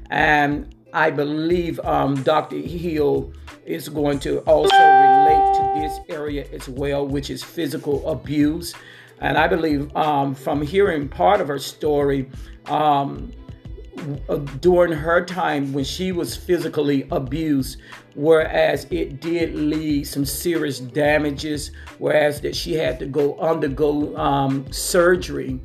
And 0.09 0.73
I 0.93 1.09
believe 1.09 1.79
um, 1.81 2.21
Dr. 2.23 2.57
Hill 2.57 3.33
is 3.65 3.89
going 3.89 4.19
to 4.19 4.39
also 4.41 4.75
relate 4.77 5.55
to 5.55 5.81
this 5.81 5.99
area 6.07 6.47
as 6.53 6.69
well, 6.69 7.05
which 7.05 7.29
is 7.29 7.43
physical 7.43 8.07
abuse. 8.09 8.73
And 9.21 9.37
I 9.37 9.47
believe 9.47 9.95
um, 9.95 10.35
from 10.35 10.61
hearing 10.61 11.07
part 11.07 11.41
of 11.41 11.47
her 11.47 11.59
story, 11.59 12.29
um, 12.67 13.31
uh, 14.29 14.35
during 14.59 14.91
her 14.91 15.23
time 15.23 15.71
when 15.71 15.83
she 15.83 16.11
was 16.11 16.35
physically 16.35 17.07
abused, 17.11 17.79
whereas 18.13 18.85
it 18.91 19.21
did 19.21 19.55
lead 19.55 20.05
some 20.05 20.25
serious 20.25 20.79
damages, 20.79 21.71
whereas 21.97 22.41
that 22.41 22.55
she 22.55 22.73
had 22.73 22.99
to 22.99 23.05
go 23.05 23.37
undergo 23.39 24.15
um, 24.17 24.69
surgery 24.71 25.59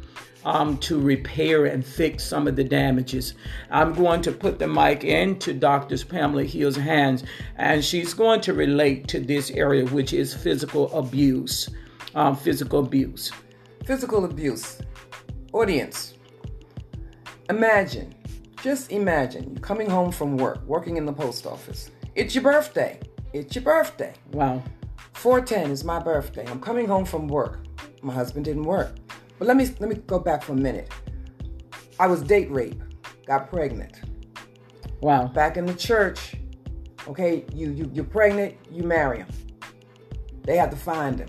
um, 0.45 0.79
to 0.79 0.99
repair 0.99 1.67
and 1.67 1.85
fix 1.85 2.25
some 2.25 2.47
of 2.47 2.57
the 2.57 2.65
damages. 2.65 3.35
I'm 3.71 3.93
going 3.93 4.23
to 4.23 4.33
put 4.33 4.59
the 4.59 4.69
mic 4.69 5.05
into 5.05 5.53
Dr. 5.53 5.99
Pamela 6.07 6.45
Hill's 6.45 6.77
hands, 6.77 7.25
and 7.57 7.85
she's 7.85 8.15
going 8.15 8.41
to 8.43 8.55
relate 8.55 9.09
to 9.09 9.21
this 9.21 9.51
area, 9.51 9.85
which 9.87 10.13
is 10.13 10.33
physical 10.33 10.91
abuse. 10.97 11.69
Um, 12.15 12.37
physical 12.37 12.81
abuse. 12.81 13.31
Physical 13.85 14.25
abuse. 14.25 14.79
Audience, 15.53 16.15
imagine, 17.49 18.15
just 18.63 18.93
imagine, 18.93 19.53
you're 19.53 19.61
coming 19.61 19.89
home 19.89 20.13
from 20.13 20.37
work, 20.37 20.65
working 20.67 20.97
in 20.97 21.07
the 21.07 21.13
post 21.13 21.47
office. 21.47 21.91
It's 22.15 22.35
your 22.35 22.45
birthday. 22.45 23.01
It's 23.33 23.55
your 23.55 23.65
birthday. 23.65 24.15
Wow. 24.33 24.63
410 25.15 25.71
is 25.71 25.85
my 25.85 25.99
birthday. 25.99 26.45
I'm 26.49 26.61
coming 26.61 26.87
home 26.87 27.05
from 27.05 27.29
work. 27.29 27.61
My 28.03 28.13
husband 28.13 28.45
didn't 28.45 28.65
work. 28.65 28.97
But 29.39 29.49
let 29.49 29.57
me 29.57 29.67
let 29.79 29.89
me 29.89 29.97
go 30.07 30.19
back 30.19 30.43
for 30.43 30.53
a 30.53 30.57
minute. 30.57 30.93
I 31.99 32.07
was 32.07 32.23
date 32.23 32.51
rape, 32.51 32.83
got 33.27 33.49
pregnant. 33.49 34.01
Wow. 35.01 35.29
Back 35.29 35.57
in 35.57 35.67
the 35.67 35.75
church, 35.75 36.35
okay, 37.09 37.45
you 37.55 37.71
you 37.71 37.91
you're 37.93 38.05
pregnant, 38.05 38.57
you 38.71 38.83
marry 38.83 39.19
him. 39.19 39.29
They 40.43 40.57
had 40.57 40.71
to 40.71 40.77
find 40.77 41.19
him. 41.19 41.29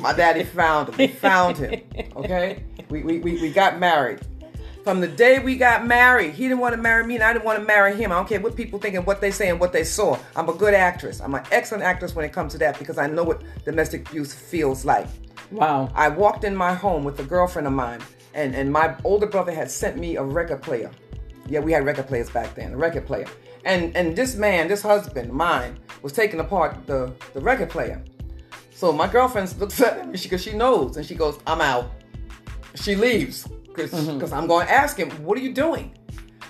My 0.00 0.12
daddy 0.12 0.44
found 0.44 0.90
him. 0.90 0.96
We 0.96 1.06
found 1.08 1.58
him. 1.58 1.82
Okay? 2.16 2.62
We, 2.88 3.02
we, 3.02 3.18
we, 3.18 3.40
we 3.40 3.50
got 3.50 3.78
married. 3.78 4.20
From 4.84 5.00
the 5.00 5.08
day 5.08 5.40
we 5.40 5.56
got 5.56 5.84
married, 5.84 6.34
he 6.34 6.44
didn't 6.44 6.60
want 6.60 6.76
to 6.76 6.80
marry 6.80 7.04
me, 7.04 7.16
and 7.16 7.24
I 7.24 7.32
didn't 7.32 7.44
want 7.44 7.58
to 7.58 7.64
marry 7.64 7.96
him. 7.96 8.12
I 8.12 8.14
don't 8.14 8.28
care 8.28 8.40
what 8.40 8.54
people 8.54 8.78
think 8.78 8.94
and 8.94 9.04
what 9.04 9.20
they 9.20 9.32
say 9.32 9.48
and 9.48 9.58
what 9.58 9.72
they 9.72 9.82
saw. 9.82 10.16
I'm 10.36 10.48
a 10.48 10.52
good 10.52 10.74
actress. 10.74 11.20
I'm 11.20 11.34
an 11.34 11.42
excellent 11.50 11.82
actress 11.82 12.14
when 12.14 12.24
it 12.24 12.32
comes 12.32 12.52
to 12.52 12.58
that 12.58 12.78
because 12.78 12.96
I 12.96 13.08
know 13.08 13.24
what 13.24 13.42
domestic 13.64 14.08
abuse 14.08 14.32
feels 14.32 14.84
like. 14.84 15.08
Wow. 15.50 15.90
I 15.94 16.08
walked 16.08 16.44
in 16.44 16.54
my 16.54 16.72
home 16.72 17.02
with 17.02 17.18
a 17.18 17.24
girlfriend 17.24 17.66
of 17.66 17.72
mine, 17.72 18.00
and, 18.32 18.54
and 18.54 18.72
my 18.72 18.94
older 19.02 19.26
brother 19.26 19.52
had 19.52 19.70
sent 19.70 19.96
me 19.98 20.16
a 20.16 20.22
record 20.22 20.62
player. 20.62 20.92
Yeah, 21.48 21.60
we 21.60 21.72
had 21.72 21.84
record 21.84 22.06
players 22.06 22.30
back 22.30 22.54
then, 22.54 22.74
a 22.74 22.76
record 22.76 23.06
player. 23.06 23.26
And 23.64 23.96
and 23.96 24.14
this 24.14 24.36
man, 24.36 24.68
this 24.68 24.82
husband, 24.82 25.32
mine, 25.32 25.78
was 26.02 26.12
taking 26.12 26.38
apart 26.38 26.86
the, 26.86 27.12
the 27.34 27.40
record 27.40 27.70
player. 27.70 28.00
So 28.76 28.92
my 28.92 29.08
girlfriend 29.08 29.58
looks 29.58 29.80
at 29.80 30.04
me 30.04 30.18
because 30.22 30.42
she, 30.42 30.50
she 30.50 30.54
knows, 30.54 30.98
and 30.98 31.06
she 31.06 31.14
goes, 31.14 31.38
I'm 31.46 31.62
out. 31.62 31.90
She 32.74 32.94
leaves 32.94 33.48
because 33.68 33.90
mm-hmm. 33.90 34.34
I'm 34.34 34.46
going 34.46 34.66
to 34.66 34.70
ask 34.70 34.98
him, 34.98 35.08
what 35.24 35.38
are 35.38 35.40
you 35.40 35.54
doing? 35.54 35.96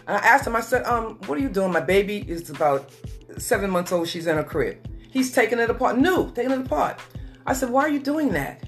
And 0.09 0.17
I 0.17 0.19
asked 0.19 0.45
him, 0.45 0.57
I 0.57 0.61
said, 0.61 0.83
um, 0.87 1.21
what 1.27 1.39
are 1.39 1.41
you 1.41 1.49
doing? 1.49 1.71
My 1.71 1.79
baby 1.79 2.25
is 2.29 2.51
about 2.51 2.91
seven 3.39 3.71
months 3.71 3.93
old. 3.93 4.09
She's 4.09 4.27
in 4.27 4.35
her 4.35 4.43
crib. 4.43 4.89
He's 5.09 5.31
taking 5.33 5.61
it 5.61 5.71
apart, 5.71 5.99
new, 5.99 6.33
taking 6.33 6.51
it 6.51 6.67
apart. 6.67 6.99
I 7.47 7.53
said, 7.53 7.71
why 7.71 7.83
are 7.83 7.89
you 7.89 8.01
doing 8.01 8.33
that? 8.33 8.65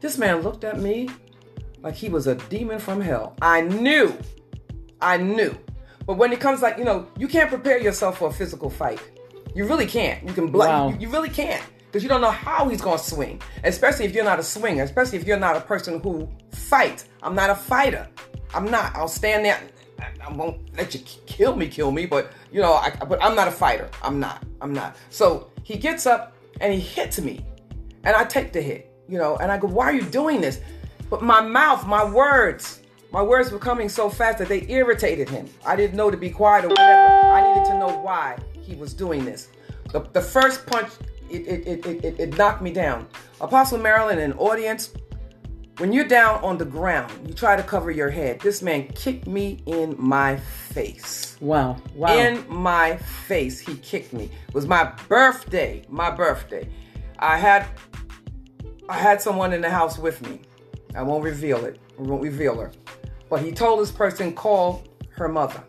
This 0.00 0.18
man 0.18 0.40
looked 0.40 0.64
at 0.64 0.80
me 0.80 1.10
like 1.82 1.94
he 1.94 2.08
was 2.08 2.26
a 2.26 2.34
demon 2.34 2.80
from 2.80 3.00
hell. 3.00 3.36
I 3.40 3.60
knew, 3.60 4.18
I 5.00 5.16
knew. 5.16 5.56
But 6.06 6.14
when 6.14 6.32
it 6.32 6.40
comes 6.40 6.60
like, 6.60 6.76
you 6.76 6.84
know, 6.84 7.06
you 7.16 7.28
can't 7.28 7.50
prepare 7.50 7.78
yourself 7.78 8.18
for 8.18 8.30
a 8.30 8.32
physical 8.32 8.68
fight. 8.68 9.00
You 9.54 9.68
really 9.68 9.86
can't. 9.86 10.26
You 10.26 10.32
can 10.32 10.48
blood. 10.48 10.70
Wow. 10.70 10.88
You, 10.88 11.06
you 11.06 11.08
really 11.08 11.30
can't 11.30 11.62
because 11.90 12.04
you 12.04 12.08
don't 12.08 12.20
know 12.20 12.30
how 12.30 12.68
he's 12.68 12.80
going 12.80 12.98
to 12.98 13.04
swing, 13.04 13.42
especially 13.64 14.04
if 14.04 14.14
you're 14.14 14.24
not 14.24 14.38
a 14.38 14.44
swinger, 14.44 14.84
especially 14.84 15.18
if 15.18 15.26
you're 15.26 15.38
not 15.38 15.56
a 15.56 15.60
person 15.60 15.98
who 16.00 16.28
fights. 16.52 17.06
I'm 17.20 17.34
not 17.34 17.50
a 17.50 17.54
fighter. 17.54 18.06
I'm 18.54 18.70
not. 18.70 18.94
I'll 18.94 19.08
stand 19.08 19.44
there. 19.44 19.60
I 20.24 20.32
won't 20.32 20.76
let 20.76 20.94
you 20.94 21.00
kill 21.26 21.56
me, 21.56 21.66
kill 21.66 21.90
me, 21.90 22.06
but 22.06 22.32
you 22.52 22.60
know, 22.60 22.74
I, 22.74 22.90
but 22.90 23.20
I'm 23.20 23.34
not 23.34 23.48
a 23.48 23.50
fighter. 23.50 23.90
I'm 24.04 24.20
not. 24.20 24.44
I'm 24.60 24.72
not. 24.72 24.96
So 25.10 25.50
he 25.64 25.76
gets 25.76 26.06
up 26.06 26.36
and 26.60 26.72
he 26.72 26.78
hits 26.78 27.20
me, 27.20 27.44
and 28.04 28.14
I 28.14 28.24
take 28.24 28.52
the 28.52 28.62
hit, 28.62 28.92
you 29.08 29.18
know, 29.18 29.36
and 29.38 29.50
I 29.50 29.58
go, 29.58 29.66
"Why 29.66 29.86
are 29.86 29.92
you 29.92 30.02
doing 30.02 30.40
this?" 30.40 30.60
But 31.10 31.22
my 31.22 31.40
mouth, 31.40 31.88
my 31.88 32.04
words, 32.04 32.82
my 33.10 33.20
words 33.20 33.50
were 33.50 33.58
coming 33.58 33.88
so 33.88 34.08
fast 34.08 34.38
that 34.38 34.48
they 34.48 34.64
irritated 34.68 35.28
him. 35.28 35.48
I 35.66 35.74
didn't 35.74 35.96
know 35.96 36.08
to 36.08 36.16
be 36.16 36.30
quiet 36.30 36.66
or 36.66 36.68
whatever. 36.68 37.26
I 37.26 37.52
needed 37.52 37.64
to 37.72 37.78
know 37.78 37.98
why 37.98 38.38
he 38.60 38.76
was 38.76 38.94
doing 38.94 39.24
this. 39.24 39.48
The, 39.90 40.00
the 40.12 40.20
first 40.20 40.64
punch 40.66 40.90
it, 41.30 41.66
it, 41.66 41.86
it, 41.86 42.04
it, 42.04 42.20
it 42.20 42.38
knocked 42.38 42.62
me 42.62 42.72
down. 42.72 43.06
Apostle 43.40 43.78
Marilyn 43.78 44.18
and 44.18 44.34
audience, 44.38 44.92
when 45.78 45.92
you're 45.92 46.04
down 46.04 46.42
on 46.44 46.58
the 46.58 46.64
ground, 46.64 47.12
you 47.26 47.32
try 47.32 47.56
to 47.56 47.62
cover 47.62 47.90
your 47.90 48.10
head. 48.10 48.40
This 48.40 48.60
man 48.60 48.88
kicked 48.88 49.26
me 49.26 49.62
in 49.66 49.94
my 49.98 50.36
face. 50.36 51.36
Wow. 51.40 51.78
Wow. 51.94 52.14
In 52.16 52.44
my 52.48 52.96
face, 52.96 53.60
he 53.60 53.76
kicked 53.76 54.12
me. 54.12 54.24
It 54.24 54.54
was 54.54 54.66
my 54.66 54.92
birthday. 55.08 55.82
My 55.88 56.10
birthday. 56.10 56.68
I 57.18 57.38
had 57.38 57.66
I 58.88 58.98
had 58.98 59.22
someone 59.22 59.52
in 59.52 59.60
the 59.60 59.70
house 59.70 59.98
with 59.98 60.20
me. 60.28 60.40
I 60.94 61.02
won't 61.02 61.22
reveal 61.22 61.64
it. 61.64 61.78
I 61.98 62.02
won't 62.02 62.22
reveal 62.22 62.58
her. 62.58 62.72
But 63.28 63.42
he 63.42 63.52
told 63.52 63.80
this 63.80 63.92
person, 63.92 64.34
call 64.34 64.84
her 65.10 65.28
mother. 65.28 65.62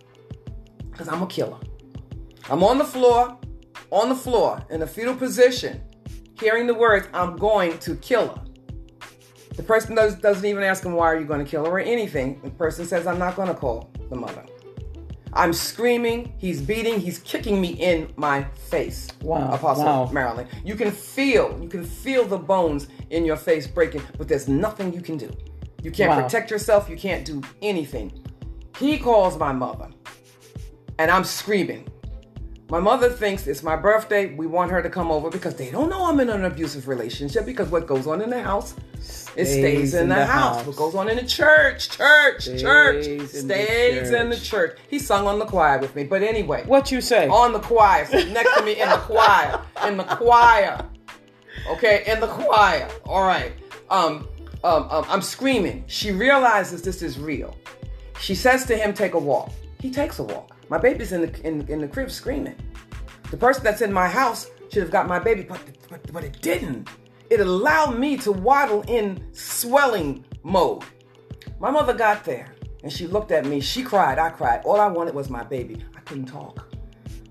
Because 0.90 1.08
I'm 1.08 1.22
a 1.22 1.28
killer. 1.28 1.60
I'm 2.50 2.64
on 2.64 2.80
the 2.80 2.84
floor 2.84 3.38
on 3.90 4.10
the 4.10 4.16
floor 4.16 4.64
in 4.70 4.82
a 4.82 4.88
fetal 4.88 5.16
position, 5.16 5.82
hearing 6.40 6.68
the 6.68 6.74
words, 6.74 7.08
I'm 7.14 7.36
going 7.36 7.78
to 7.80 7.96
kill 7.96 8.28
her. 8.30 8.42
The 9.56 9.64
person 9.64 9.96
does, 9.96 10.16
doesn't 10.16 10.46
even 10.46 10.64
ask 10.64 10.84
him, 10.84 10.94
Why 10.94 11.08
are 11.08 11.20
you 11.20 11.26
going 11.26 11.44
to 11.44 11.50
kill 11.50 11.66
her 11.66 11.72
or 11.72 11.80
anything. 11.80 12.40
The 12.42 12.50
person 12.52 12.86
says, 12.86 13.06
I'm 13.06 13.20
not 13.20 13.36
going 13.36 13.50
to 13.50 13.54
call 13.54 13.92
the 14.10 14.16
mother. 14.16 14.46
I'm 15.34 15.54
screaming, 15.54 16.34
he's 16.38 16.62
beating, 16.62 17.00
he's 17.00 17.20
kicking 17.20 17.62
me 17.62 17.70
in 17.70 18.12
my 18.18 18.44
face. 18.44 19.08
Wow. 19.22 19.54
Apostle 19.54 19.86
wow. 19.86 20.10
Marilyn. 20.12 20.48
You 20.66 20.76
can 20.76 20.92
feel, 20.92 21.58
you 21.62 21.70
can 21.70 21.86
feel 21.86 22.26
the 22.26 22.38
bones 22.38 22.88
in 23.12 23.24
your 23.24 23.38
face 23.38 23.66
breaking, 23.66 24.02
but 24.18 24.28
there's 24.28 24.48
nothing 24.50 24.94
you 24.94 25.02
can 25.02 25.18
do. 25.18 25.32
You 25.82 25.92
can't 25.92 26.10
wow. 26.10 26.24
protect 26.24 26.52
yourself, 26.52 26.90
you 26.90 26.98
can't 26.98 27.26
do 27.26 27.42
anything. 27.62 28.12
He 28.78 28.98
calls 28.98 29.38
my 29.38 29.54
mother, 29.54 29.90
and 31.00 31.10
I'm 31.10 31.24
screaming. 31.24 31.88
My 32.72 32.80
mother 32.80 33.10
thinks 33.10 33.48
it's 33.48 33.64
my 33.64 33.76
birthday. 33.76 34.34
We 34.34 34.48
want 34.48 34.72
her 34.72 34.82
to 34.82 34.90
come 34.90 35.12
over 35.12 35.30
because 35.30 35.56
they 35.56 35.70
don't 35.72 35.90
know 35.90 36.06
I'm 36.06 36.22
in 36.22 36.30
an 36.30 36.46
abusive 36.46 36.88
relationship 36.88 37.46
because 37.46 37.68
what 37.68 37.86
goes 37.86 38.08
on 38.08 38.22
in 38.22 38.30
the 38.30 38.42
house, 38.42 38.76
it 39.36 39.46
stays 39.46 39.94
in, 39.94 40.04
in 40.04 40.10
the, 40.10 40.16
the 40.16 40.26
house. 40.26 40.56
house. 40.56 40.68
What 40.68 40.78
goes 40.78 40.96
on 40.96 41.10
in 41.10 41.18
the 41.18 41.26
church, 41.26 41.90
church, 41.90 42.44
stays 42.44 42.62
church, 42.62 43.08
in 43.08 43.28
stays 43.28 43.42
the 43.42 44.16
church. 44.16 44.22
in 44.22 44.30
the 44.30 44.38
church. 44.38 44.80
He 44.88 45.00
sung 45.00 45.28
on 45.28 45.38
the 45.38 45.46
choir 45.46 45.80
with 45.80 45.94
me. 45.98 46.06
But 46.06 46.24
anyway. 46.24 46.64
What 46.66 46.94
you 46.94 47.02
say? 47.02 47.28
On 47.28 47.52
the 47.52 47.60
choir. 47.60 48.08
next 48.10 48.56
to 48.56 48.64
me 48.64 48.82
in 48.82 48.88
the 48.88 49.00
choir. 49.00 49.60
In 49.86 49.98
the 49.98 50.06
choir. 50.06 50.86
Okay, 51.72 52.06
in 52.08 52.22
the 52.22 52.28
choir. 52.28 52.88
All 53.04 53.28
right. 53.28 53.52
Um, 53.90 54.30
um, 54.64 54.88
um, 54.90 55.04
I'm 55.10 55.22
screaming. 55.22 55.84
She 55.88 56.14
realizes 56.14 56.82
this 56.84 57.02
is 57.02 57.20
real. 57.20 57.54
She 58.22 58.34
says 58.34 58.64
to 58.68 58.78
him, 58.78 58.94
take 58.94 59.14
a 59.14 59.20
walk. 59.20 59.52
He 59.82 59.92
takes 59.92 60.20
a 60.20 60.24
walk. 60.24 60.56
My 60.72 60.78
baby's 60.78 61.12
in 61.12 61.20
the 61.20 61.42
in, 61.46 61.68
in 61.68 61.82
the 61.82 61.88
crib 61.90 62.10
screaming. 62.10 62.56
The 63.30 63.36
person 63.36 63.62
that's 63.62 63.82
in 63.82 63.92
my 63.92 64.08
house 64.08 64.50
should 64.72 64.84
have 64.84 64.90
got 64.90 65.06
my 65.06 65.20
baby, 65.20 65.44
but, 65.44 65.60
but 65.90 66.14
but 66.14 66.24
it 66.24 66.42
didn't. 66.42 66.88
It 67.30 67.42
allowed 67.42 68.00
me 68.00 68.16
to 68.20 68.32
waddle 68.32 68.82
in 68.88 69.22
swelling 69.34 70.24
mode. 70.44 70.86
My 71.60 71.72
mother 71.72 71.94
got 71.94 72.24
there 72.24 72.56
and 72.84 72.92
she 72.92 73.06
looked 73.06 73.32
at 73.32 73.46
me. 73.46 73.60
She 73.60 73.84
cried. 73.84 74.18
I 74.18 74.30
cried. 74.30 74.62
All 74.64 74.80
I 74.80 74.88
wanted 74.88 75.14
was 75.14 75.30
my 75.30 75.44
baby. 75.44 75.84
I 75.94 76.00
couldn't 76.00 76.28
talk. 76.28 76.66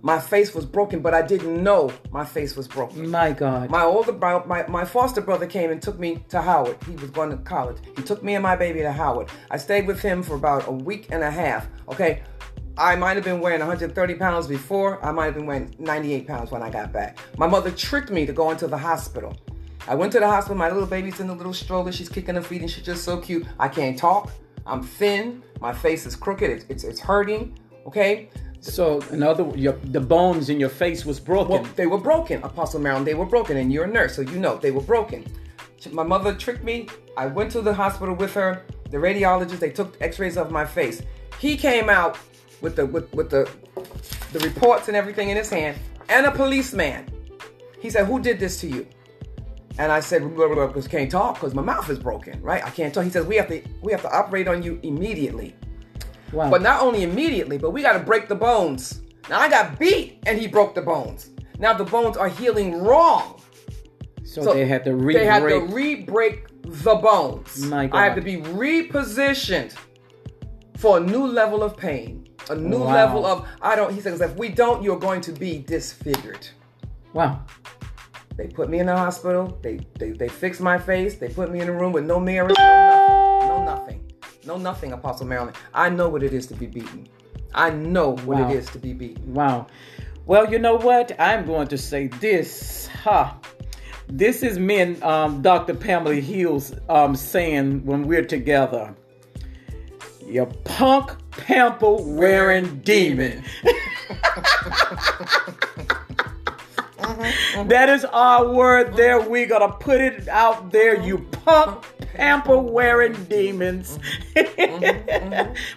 My 0.03 0.18
face 0.18 0.55
was 0.55 0.66
broken, 0.66 1.01
but 1.01 1.14
I 1.14 1.22
didn't 1.22 1.62
know 1.62 1.91
my 2.11 2.26
face 2.26 2.57
was 2.57 2.68
broken. 2.68 3.09
My 3.09 3.32
God. 3.32 3.70
My 3.70 3.84
older 3.84 4.12
brother, 4.12 4.47
my, 4.47 4.66
my 4.66 4.84
foster 4.84 5.22
brother 5.22 5.47
came 5.47 5.70
and 5.70 5.80
took 5.80 5.99
me 5.99 6.22
to 6.28 6.43
Howard. 6.43 6.76
He 6.84 6.93
was 6.97 7.11
going 7.11 7.30
to 7.30 7.38
college. 7.38 7.78
He 7.97 8.03
took 8.03 8.22
me 8.22 8.34
and 8.34 8.43
my 8.43 8.57
baby 8.57 8.80
to 8.80 8.93
Howard. 8.93 9.30
I 9.51 9.57
stayed 9.57 9.86
with 9.86 10.01
him 10.03 10.22
for 10.22 10.34
about 10.34 10.68
a 10.68 10.72
week 10.72 11.09
and 11.11 11.22
a 11.22 11.30
half. 11.30 11.68
Okay. 11.88 12.22
I 12.81 12.97
might 12.97 13.14
have 13.16 13.24
been 13.26 13.41
weighing 13.41 13.61
130 13.61 14.14
pounds 14.14 14.47
before. 14.47 15.05
I 15.05 15.12
might 15.12 15.26
have 15.26 15.35
been 15.35 15.45
weighing 15.45 15.74
98 15.78 16.26
pounds 16.26 16.51
when 16.51 16.62
I 16.62 16.70
got 16.70 16.95
back. 16.95 17.18
My 17.37 17.47
mother 17.47 17.70
tricked 17.70 18.11
me 18.11 18.24
to 18.24 18.33
go 18.33 18.51
into 18.51 18.66
the 18.66 18.78
hospital. 18.78 19.37
I 19.87 19.95
went 19.95 20.12
to 20.12 20.18
the 20.18 20.26
hospital. 20.26 20.57
My 20.57 20.70
little 20.70 20.87
baby's 20.87 21.20
in 21.20 21.26
the 21.26 21.35
little 21.35 21.53
stroller. 21.53 21.93
She's 21.93 22.09
kicking 22.09 22.37
her 22.37 22.43
feet 22.43 22.62
and 22.62 22.70
she's 22.70 22.83
just 22.83 23.05
so 23.05 23.18
cute. 23.18 23.47
I 23.59 23.68
can't 23.68 23.99
talk. 23.99 24.33
I'm 24.64 24.83
thin. 24.83 25.43
My 25.61 25.74
face 25.74 26.07
is 26.07 26.16
crooked. 26.16 26.49
It's, 26.49 26.64
it's, 26.70 26.85
it's 26.85 27.01
hurting. 27.01 27.59
Okay. 27.87 28.31
So, 28.61 29.03
in 29.11 29.22
other 29.22 29.47
your, 29.57 29.74
the 29.85 30.01
bones 30.01 30.49
in 30.49 30.59
your 30.59 30.70
face 30.70 31.05
was 31.05 31.20
broken. 31.20 31.62
Well, 31.62 31.72
they 31.76 31.87
were 31.87 31.99
broken, 31.99 32.43
Apostle 32.43 32.81
Marilyn. 32.81 33.05
They 33.05 33.14
were 33.14 33.26
broken, 33.26 33.57
and 33.57 33.72
you're 33.72 33.85
a 33.85 33.91
nurse, 33.91 34.16
so 34.16 34.20
you 34.22 34.39
know 34.39 34.59
they 34.59 34.70
were 34.70 34.83
broken. 34.83 35.24
My 35.93 36.03
mother 36.03 36.35
tricked 36.35 36.62
me. 36.62 36.89
I 37.16 37.26
went 37.26 37.51
to 37.53 37.62
the 37.62 37.72
hospital 37.72 38.14
with 38.14 38.35
her. 38.35 38.64
The 38.91 38.99
radiologist, 38.99 39.61
they 39.61 39.70
took 39.70 39.97
X-rays 40.03 40.37
of 40.37 40.51
my 40.51 40.66
face. 40.66 41.01
He 41.39 41.57
came 41.57 41.89
out 41.89 42.18
with 42.61 42.77
the 42.77 42.87
with, 42.87 43.13
with 43.15 43.31
the 43.31 43.51
the 44.33 44.39
reports 44.41 44.89
and 44.89 44.97
everything 44.97 45.31
in 45.31 45.37
his 45.37 45.51
hand, 45.51 45.79
and 46.09 46.27
a 46.27 46.31
policeman. 46.31 47.07
He 47.81 47.91
said, 47.91 48.07
"Who 48.07 48.21
did 48.21 48.39
this 48.39 48.61
to 48.61 48.69
you?" 48.69 48.87
And 49.79 49.91
I 49.91 50.01
said, 50.01 50.23
"Because 50.37 50.87
can't 50.87 51.11
talk 51.11 51.35
because 51.35 51.55
my 51.55 51.63
mouth 51.63 51.89
is 51.89 51.99
broken, 51.99 52.41
right? 52.43 52.65
I 52.65 52.71
can't 52.71 52.93
talk." 52.93 53.05
He 53.05 53.11
says, 53.11 53.27
"We 53.27 53.37
have 53.37 53.49
to 53.49 53.63
we 53.83 53.93
have 53.93 54.03
to 54.03 54.11
operate 54.11 54.49
on 54.49 54.63
you 54.63 54.79
immediately." 54.83 55.57
Wow. 56.33 56.51
But 56.51 56.63
not 56.63 56.83
only 56.83 57.03
immediately, 57.03 57.59
but 57.59 57.71
we 57.71 57.83
got 57.83 57.95
to 57.95 57.99
break 57.99 58.29
the 58.29 58.37
bones. 58.37 59.03
Now 59.29 59.41
I 59.41 59.49
got 59.49 59.79
beat, 59.79 60.23
and 60.27 60.39
he 60.39 60.47
broke 60.47 60.75
the 60.75 60.83
bones. 60.83 61.31
Now 61.59 61.73
the 61.75 61.85
bones 61.85 62.17
are 62.17 62.29
healing 62.29 62.83
wrong. 62.83 63.41
So, 64.25 64.43
so 64.43 64.55
they 64.55 64.65
had 64.65 64.85
to 64.85 64.95
re 64.95 65.15
they 65.15 65.27
had 65.27 65.41
to 65.41 65.59
re-break 65.59 66.47
the 66.63 66.95
bones. 66.95 67.65
My 67.65 67.87
God. 67.87 67.99
I 67.99 68.05
have 68.05 68.15
to 68.15 68.21
be 68.21 68.37
repositioned 68.37 69.75
for 70.77 70.99
a 70.99 71.01
new 71.01 71.27
level 71.27 71.65
of 71.65 71.77
pain 71.77 72.29
a 72.49 72.55
new 72.55 72.80
wow. 72.80 72.95
level 72.95 73.26
of 73.26 73.49
I 73.61 73.76
don't. 73.76 73.93
He 73.93 74.01
says 74.01 74.20
if 74.20 74.36
we 74.36 74.49
don't, 74.49 74.82
you're 74.82 74.99
going 74.99 75.20
to 75.22 75.32
be 75.32 75.59
disfigured. 75.59 76.49
Wow. 77.12 77.45
They 78.36 78.47
put 78.47 78.70
me 78.70 78.78
in 78.78 78.86
the 78.86 78.97
hospital. 78.97 79.59
They 79.62 79.80
they 79.99 80.12
they 80.12 80.28
fixed 80.28 80.61
my 80.61 80.78
face. 80.78 81.16
They 81.16 81.28
put 81.28 81.51
me 81.51 81.61
in 81.61 81.68
a 81.68 81.72
room 81.72 81.93
with 81.93 82.05
no 82.05 82.18
mirrors, 82.18 82.57
no 82.59 82.64
nothing, 82.64 83.49
no 83.49 83.64
nothing, 83.64 84.11
no 84.47 84.57
nothing. 84.57 84.93
Apostle 84.93 85.26
Marilyn, 85.26 85.55
I 85.74 85.91
know 85.91 86.09
what 86.09 86.22
it 86.22 86.32
is 86.32 86.47
to 86.47 86.55
be 86.55 86.66
beaten. 86.66 87.09
I 87.55 87.70
know 87.70 88.11
what 88.11 88.38
wow. 88.38 88.49
it 88.49 88.57
is 88.57 88.66
to 88.70 88.78
be 88.78 88.93
beaten. 88.93 89.34
Wow. 89.34 89.66
Well, 90.26 90.51
you 90.51 90.59
know 90.59 90.76
what? 90.76 91.12
I'm 91.20 91.45
going 91.45 91.68
to 91.68 91.78
say 91.78 92.07
this. 92.07 92.86
Ha. 92.86 93.24
Huh. 93.24 93.51
This 94.12 94.43
is 94.43 94.59
me 94.59 94.80
and 94.80 95.03
um, 95.05 95.41
Dr. 95.41 95.74
Pamela 95.74 96.16
Hills 96.16 96.74
um, 96.88 97.14
saying 97.14 97.84
when 97.84 98.09
we're 98.09 98.24
together. 98.24 98.95
You 100.31 100.47
punk 100.64 101.11
pamper 101.33 101.91
wearing 101.91 102.78
demon. 102.81 103.43
that 107.66 107.89
is 107.89 108.05
our 108.07 108.49
word 108.49 108.97
there. 108.97 109.20
We 109.20 109.47
gotta 109.47 109.72
put 109.72 110.01
it 110.01 110.28
out 110.28 110.70
there. 110.70 111.01
You 111.01 111.18
punk 111.18 111.85
pamper 112.14 112.59
wearing 112.59 113.12
demons. 113.24 113.99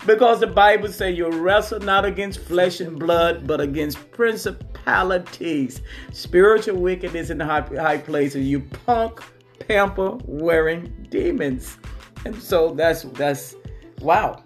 because 0.05 0.39
the 0.39 0.51
Bible 0.53 0.89
says 0.89 1.17
you 1.17 1.29
wrestle 1.31 1.79
not 1.79 2.05
against 2.05 2.39
flesh 2.39 2.79
and 2.79 2.99
blood, 2.99 3.47
but 3.47 3.59
against 3.59 4.11
principalities, 4.11 5.81
spiritual 6.11 6.77
wickedness 6.77 7.29
in 7.29 7.39
the 7.39 7.45
high, 7.45 7.61
high 7.61 7.97
places. 7.97 8.45
You 8.45 8.61
punk 8.85 9.21
pamper 9.67 10.17
wearing 10.25 11.07
demons. 11.09 11.77
And 12.25 12.35
so 12.41 12.73
that's 12.73 13.03
that's 13.03 13.55
wow 14.03 14.43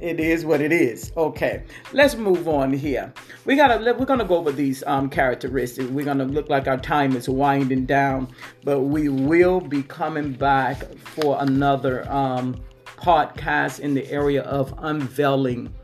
it 0.00 0.20
is 0.20 0.44
what 0.44 0.60
it 0.60 0.72
is. 0.72 1.12
Okay, 1.16 1.64
let's 1.92 2.14
move 2.14 2.46
on 2.48 2.72
here. 2.72 3.12
We 3.44 3.56
gotta 3.56 3.94
we're 3.98 4.06
gonna 4.06 4.24
go 4.24 4.36
over 4.36 4.52
these 4.52 4.82
um, 4.86 5.10
characteristics. 5.10 5.88
We're 5.90 6.04
gonna 6.04 6.24
look 6.24 6.48
like 6.48 6.68
our 6.68 6.76
time 6.76 7.16
is 7.16 7.28
winding 7.28 7.86
down, 7.86 8.28
but 8.64 8.82
we 8.82 9.08
will 9.08 9.60
be 9.60 9.82
coming 9.82 10.32
back 10.32 10.96
for 10.98 11.36
another 11.40 12.08
um, 12.10 12.62
podcast 12.84 13.80
in 13.80 13.94
the 13.94 14.08
area 14.10 14.42
of 14.42 14.74
unveiling 14.78 15.74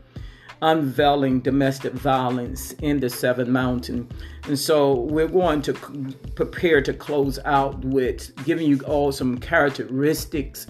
unveiling 0.61 1.41
domestic 1.41 1.91
violence 1.91 2.71
in 2.81 3.01
the 3.01 3.09
seven 3.09 3.51
mountain 3.51 4.07
and 4.45 4.57
so 4.57 5.01
we're 5.01 5.27
going 5.27 5.61
to 5.61 5.73
prepare 6.35 6.81
to 6.81 6.93
close 6.93 7.37
out 7.43 7.77
with 7.83 8.33
giving 8.45 8.65
you 8.65 8.79
all 8.87 9.11
some 9.11 9.37
characteristics 9.37 10.65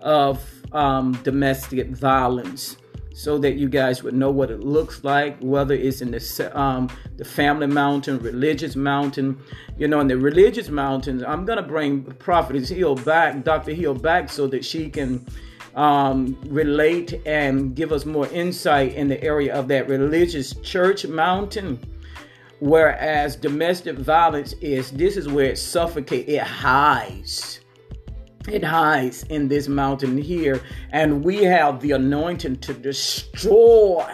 of 0.00 0.42
um, 0.76 1.12
domestic 1.22 1.88
violence 1.88 2.76
so 3.14 3.38
that 3.38 3.54
you 3.54 3.66
guys 3.66 4.02
would 4.02 4.12
know 4.12 4.30
what 4.30 4.50
it 4.50 4.60
looks 4.60 5.02
like, 5.02 5.38
whether 5.40 5.72
it's 5.72 6.02
in 6.02 6.10
the 6.10 6.52
um, 6.54 6.90
the 7.16 7.24
family 7.24 7.66
mountain, 7.66 8.18
religious 8.18 8.76
mountain. 8.76 9.38
You 9.78 9.88
know, 9.88 10.00
in 10.00 10.08
the 10.08 10.18
religious 10.18 10.68
mountains, 10.68 11.22
I'm 11.22 11.46
gonna 11.46 11.62
bring 11.62 12.02
Prophetess 12.02 12.68
Hill 12.68 12.94
back, 12.94 13.42
Dr. 13.42 13.72
Hill 13.72 13.94
back, 13.94 14.28
so 14.28 14.46
that 14.48 14.66
she 14.66 14.90
can 14.90 15.24
um, 15.74 16.38
relate 16.46 17.18
and 17.24 17.74
give 17.74 17.90
us 17.90 18.04
more 18.04 18.28
insight 18.28 18.94
in 18.94 19.08
the 19.08 19.22
area 19.24 19.54
of 19.54 19.68
that 19.68 19.88
religious 19.88 20.54
church 20.56 21.06
mountain. 21.06 21.80
Whereas 22.60 23.34
domestic 23.36 23.96
violence 23.96 24.52
is 24.60 24.90
this 24.90 25.16
is 25.16 25.26
where 25.26 25.46
it 25.46 25.58
suffocates, 25.58 26.28
it 26.28 26.42
hides 26.42 27.60
it 28.48 28.64
hides 28.64 29.22
in 29.24 29.48
this 29.48 29.68
mountain 29.68 30.18
here, 30.18 30.60
and 30.90 31.24
we 31.24 31.42
have 31.44 31.80
the 31.80 31.92
anointing 31.92 32.56
to 32.60 32.72
destroy 32.74 34.06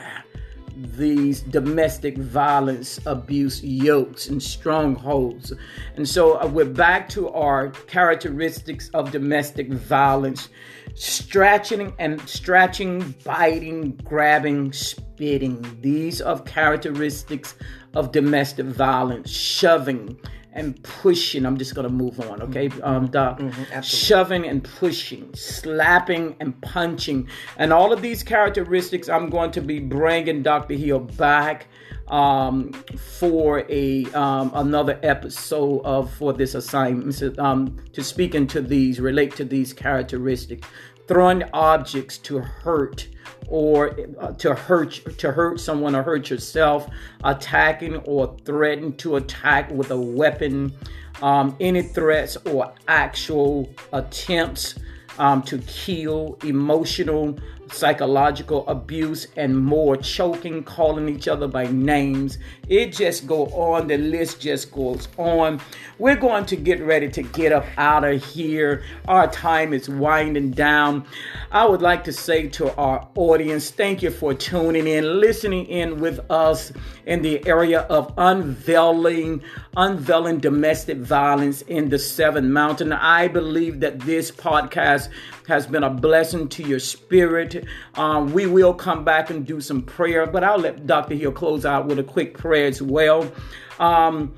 these 0.77 1.43
domestic 1.43 2.19
violence 2.19 2.99
abuse 3.07 3.63
yokes 3.63 4.29
and 4.29 4.43
strongholds. 4.43 5.53
And 5.97 6.09
so 6.09 6.41
uh, 6.41 6.47
we're 6.47 6.65
back 6.65 7.09
to 7.11 7.29
our 7.31 7.69
characteristics 7.87 8.89
of 8.91 9.13
domestic 9.13 9.73
violence 9.73 10.49
stretching 10.95 11.93
and 11.99 12.21
stretching, 12.29 13.15
biting, 13.25 13.97
grabbing, 14.05 14.73
spitting. 14.73 15.65
These 15.81 16.21
are 16.21 16.41
characteristics 16.41 17.55
of 17.95 18.13
domestic 18.13 18.67
violence, 18.67 19.31
shoving, 19.31 20.19
and 20.53 20.81
pushing. 20.83 21.47
I'm 21.47 21.57
just 21.57 21.75
to 21.75 21.89
move 21.89 22.21
on, 22.21 22.43
okay, 22.43 22.69
mm-hmm. 22.69 22.85
um, 22.85 23.07
Doc? 23.09 23.39
Mm-hmm, 23.39 23.81
Shoving 23.81 24.47
and 24.47 24.63
pushing, 24.63 25.35
slapping 25.35 26.37
and 26.41 26.61
punching. 26.63 27.29
And 27.57 27.73
all 27.73 27.93
of 27.93 28.03
these 28.03 28.23
characteristics, 28.23 29.09
I'm 29.09 29.31
going 29.31 29.51
to 29.53 29.61
be 29.61 29.79
bringing 29.79 30.43
Dr. 30.43 30.75
Hill 30.75 31.01
back 31.01 31.67
um, 32.09 32.73
for 33.19 33.65
a 33.71 34.05
um, 34.13 34.51
another 34.55 35.01
episode 35.03 35.81
of 35.85 36.13
for 36.13 36.33
this 36.33 36.55
assignment 36.55 37.39
um, 37.39 37.79
to 37.93 38.05
speak 38.05 38.35
into 38.35 38.61
these, 38.61 39.01
relate 39.01 39.35
to 39.37 39.45
these 39.45 39.73
characteristics. 39.73 40.69
Throwing 41.07 41.43
objects 41.53 42.19
to 42.19 42.39
hurt 42.39 43.09
or 43.49 43.97
uh, 44.19 44.33
to 44.33 44.55
hurt 44.55 45.01
to 45.19 45.33
hurt 45.33 45.61
someone 45.61 45.95
or 45.95 46.03
hurt 46.03 46.31
yourself, 46.31 46.89
attacking 47.25 47.97
or 47.97 48.37
threatening 48.45 48.97
to 48.99 49.17
attack 49.17 49.71
with 49.71 49.91
a 49.91 50.01
weapon, 50.01 50.73
um, 51.21 51.57
any 51.61 51.83
threats 51.83 52.37
or 52.47 52.73
actual 52.89 53.69
attempts 53.93 54.77
um, 55.19 55.43
to 55.43 55.59
kill, 55.59 56.39
emotional 56.45 57.37
psychological 57.73 58.67
abuse 58.69 59.27
and 59.37 59.59
more 59.59 59.97
choking 59.97 60.63
calling 60.63 61.09
each 61.09 61.29
other 61.29 61.49
by 61.49 61.67
names. 61.67 62.39
It 62.69 62.93
just 62.93 63.27
go 63.27 63.47
on 63.47 63.89
the 63.89 63.99
list 63.99 64.41
just 64.41 64.73
goes 64.73 65.09
on. 65.17 65.61
We're 65.99 66.17
going 66.17 66.47
to 66.47 66.57
get 66.57 66.81
ready 66.81 67.09
to 67.11 67.23
get 67.23 67.53
up 67.53 67.65
out 67.77 68.05
of 68.05 68.25
here. 68.25 68.83
Our 69.09 69.31
time 69.31 69.73
is 69.73 69.89
winding 69.89 70.53
down. 70.53 71.05
I 71.51 71.67
would 71.67 71.83
like 71.83 72.05
to 72.05 72.13
say 72.13 72.49
to 72.49 72.75
our 72.77 73.09
audience 73.15 73.71
thank 73.71 74.03
you 74.03 74.11
for 74.11 74.35
tuning 74.35 74.87
in 74.87 75.21
listening 75.21 75.67
in 75.67 76.01
with 76.01 76.21
us 76.31 76.73
in 77.07 77.23
the 77.23 77.47
area 77.47 77.81
of 77.81 78.13
unveiling 78.17 79.43
unveiling 79.77 80.39
domestic 80.39 80.99
violence 80.99 81.63
in 81.63 81.89
the 81.89 81.99
seven 81.99 82.53
mountain. 82.53 82.93
I 82.93 83.29
believe 83.29 83.81
that 83.81 84.01
this 84.01 84.31
podcast 84.31 85.09
has 85.49 85.67
been 85.67 85.83
a 85.83 85.91
blessing 85.91 86.49
to 86.49 86.63
your 86.63 86.79
spirit. 86.79 87.65
Um, 87.95 88.33
we 88.33 88.47
will 88.47 88.75
come 88.75 89.05
back 89.05 89.31
and 89.31 89.47
do 89.47 89.61
some 89.61 89.83
prayer, 89.83 90.27
but 90.27 90.45
I'll 90.45 90.59
let 90.59 90.87
Dr. 90.87 91.15
Hill 91.15 91.33
close 91.33 91.65
out 91.65 91.87
with 91.87 91.99
a 91.99 92.05
quick 92.05 92.37
prayer 92.37 92.67
as 92.67 92.81
well. 92.81 93.31
Um, 93.79 94.35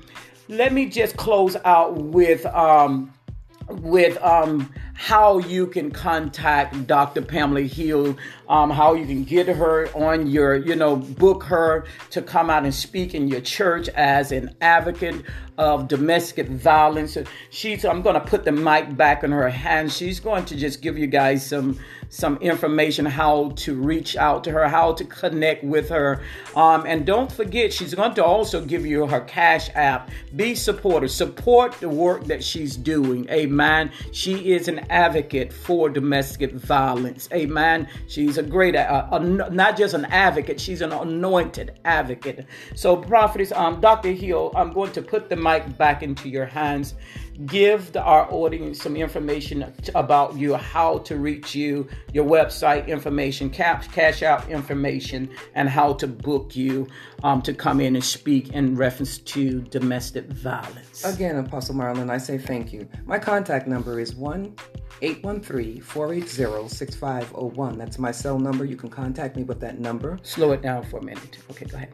let 0.47 0.73
me 0.73 0.87
just 0.87 1.17
close 1.17 1.55
out 1.65 1.95
with 1.95 2.45
um, 2.47 3.11
with 3.69 4.21
um, 4.23 4.71
how 4.93 5.39
you 5.39 5.67
can 5.67 5.91
contact 5.91 6.87
Dr. 6.87 7.21
Pamela 7.21 7.61
Hill, 7.61 8.15
um, 8.47 8.69
how 8.69 8.93
you 8.93 9.05
can 9.05 9.23
get 9.23 9.47
her 9.47 9.87
on 9.95 10.27
your, 10.27 10.55
you 10.55 10.75
know, 10.75 10.95
book 10.95 11.43
her 11.43 11.85
to 12.11 12.21
come 12.21 12.49
out 12.49 12.63
and 12.63 12.73
speak 12.73 13.13
in 13.13 13.27
your 13.27 13.41
church 13.41 13.89
as 13.89 14.31
an 14.31 14.55
advocate 14.61 15.23
of 15.57 15.87
domestic 15.87 16.47
violence. 16.47 17.17
She's, 17.49 17.85
I'm 17.85 18.01
going 18.01 18.15
to 18.15 18.21
put 18.21 18.43
the 18.43 18.51
mic 18.51 18.95
back 18.97 19.23
in 19.23 19.31
her 19.31 19.49
hands. 19.49 19.95
She's 19.95 20.19
going 20.19 20.45
to 20.45 20.55
just 20.55 20.81
give 20.81 20.97
you 20.97 21.07
guys 21.07 21.45
some 21.45 21.79
some 22.09 22.37
information 22.37 23.05
how 23.05 23.49
to 23.55 23.75
reach 23.75 24.15
out 24.15 24.43
to 24.43 24.51
her, 24.51 24.67
how 24.69 24.93
to 24.93 25.03
connect 25.03 25.63
with 25.63 25.89
her. 25.89 26.21
Um, 26.55 26.85
and 26.85 27.05
don't 27.05 27.31
forget, 27.31 27.73
she's 27.73 27.93
going 27.93 28.13
to 28.15 28.23
also 28.23 28.63
give 28.63 28.85
you 28.85 29.05
her 29.07 29.21
cash 29.21 29.69
app. 29.75 30.09
Be 30.35 30.55
supportive, 30.55 31.11
support 31.11 31.73
the 31.81 31.89
work 31.89 32.25
that 32.25 32.43
she's 32.43 32.77
doing. 32.77 33.29
Amen. 33.29 33.91
She 34.11 34.53
is 34.53 34.67
an 34.67 34.79
advocate 34.89 35.51
for 35.51 35.89
domestic 35.89 36.53
violence. 36.53 37.27
Amen. 37.33 37.87
She's 38.07 38.34
a 38.37 38.43
great, 38.43 38.75
uh, 38.75 39.07
uh, 39.11 39.19
not 39.19 39.77
just 39.77 39.93
an 39.93 40.05
advocate, 40.05 40.59
she's 40.59 40.81
an 40.81 40.91
anointed 40.91 41.79
advocate. 41.85 42.45
So, 42.75 42.97
prophetess, 42.97 43.51
um, 43.51 43.81
Dr. 43.81 44.11
Hill, 44.11 44.51
I'm 44.55 44.73
going 44.73 44.91
to 44.93 45.01
put 45.01 45.29
the 45.29 45.35
mic 45.35 45.77
back 45.77 46.03
into 46.03 46.29
your 46.29 46.45
hands 46.45 46.95
give 47.45 47.91
the, 47.91 48.01
our 48.01 48.31
audience 48.31 48.81
some 48.81 48.95
information 48.95 49.73
about 49.93 50.37
you, 50.37 50.55
how 50.55 50.99
to 50.99 51.17
reach 51.17 51.53
you, 51.53 51.87
your 52.13 52.25
website 52.25 52.87
information, 52.87 53.49
cash, 53.49 53.87
cash 53.89 54.23
out 54.23 54.49
information, 54.49 55.29
and 55.53 55.67
how 55.67 55.93
to 55.93 56.07
book 56.07 56.55
you 56.55 56.87
um, 57.23 57.41
to 57.41 57.53
come 57.53 57.81
in 57.81 57.95
and 57.95 58.03
speak 58.03 58.49
in 58.53 58.75
reference 58.75 59.17
to 59.19 59.61
domestic 59.61 60.25
violence. 60.27 61.03
Again, 61.03 61.37
Apostle 61.37 61.75
Marilyn, 61.75 62.09
I 62.09 62.17
say 62.17 62.37
thank 62.37 62.71
you. 62.71 62.87
My 63.05 63.19
contact 63.19 63.67
number 63.67 63.99
is 63.99 64.15
1 64.15 64.55
813 65.01 65.81
480 65.81 66.67
6501. 66.69 67.77
That's 67.77 67.99
my 67.99 68.11
cell 68.11 68.39
number. 68.39 68.65
You 68.65 68.75
can 68.75 68.89
contact 68.89 69.35
me 69.35 69.43
with 69.43 69.59
that 69.59 69.79
number. 69.79 70.19
Slow 70.23 70.51
it 70.51 70.61
down 70.61 70.83
for 70.83 70.99
a 70.99 71.03
minute. 71.03 71.39
Okay, 71.51 71.65
go 71.65 71.77
ahead. 71.77 71.93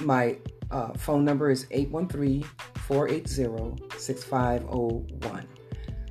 My 0.00 0.36
uh, 0.70 0.92
phone 0.94 1.24
number 1.24 1.50
is 1.50 1.66
813 1.70 2.44
480 2.86 3.98
6501. 3.98 5.48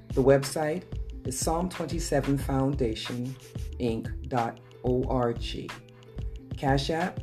The 0.09 0.23
website 0.23 0.83
is 1.25 1.39
Psalm 1.39 1.69
27 1.69 2.37
Foundation 2.37 3.35
Inc.org. 3.79 5.71
Cash 6.57 6.89
App, 6.91 7.19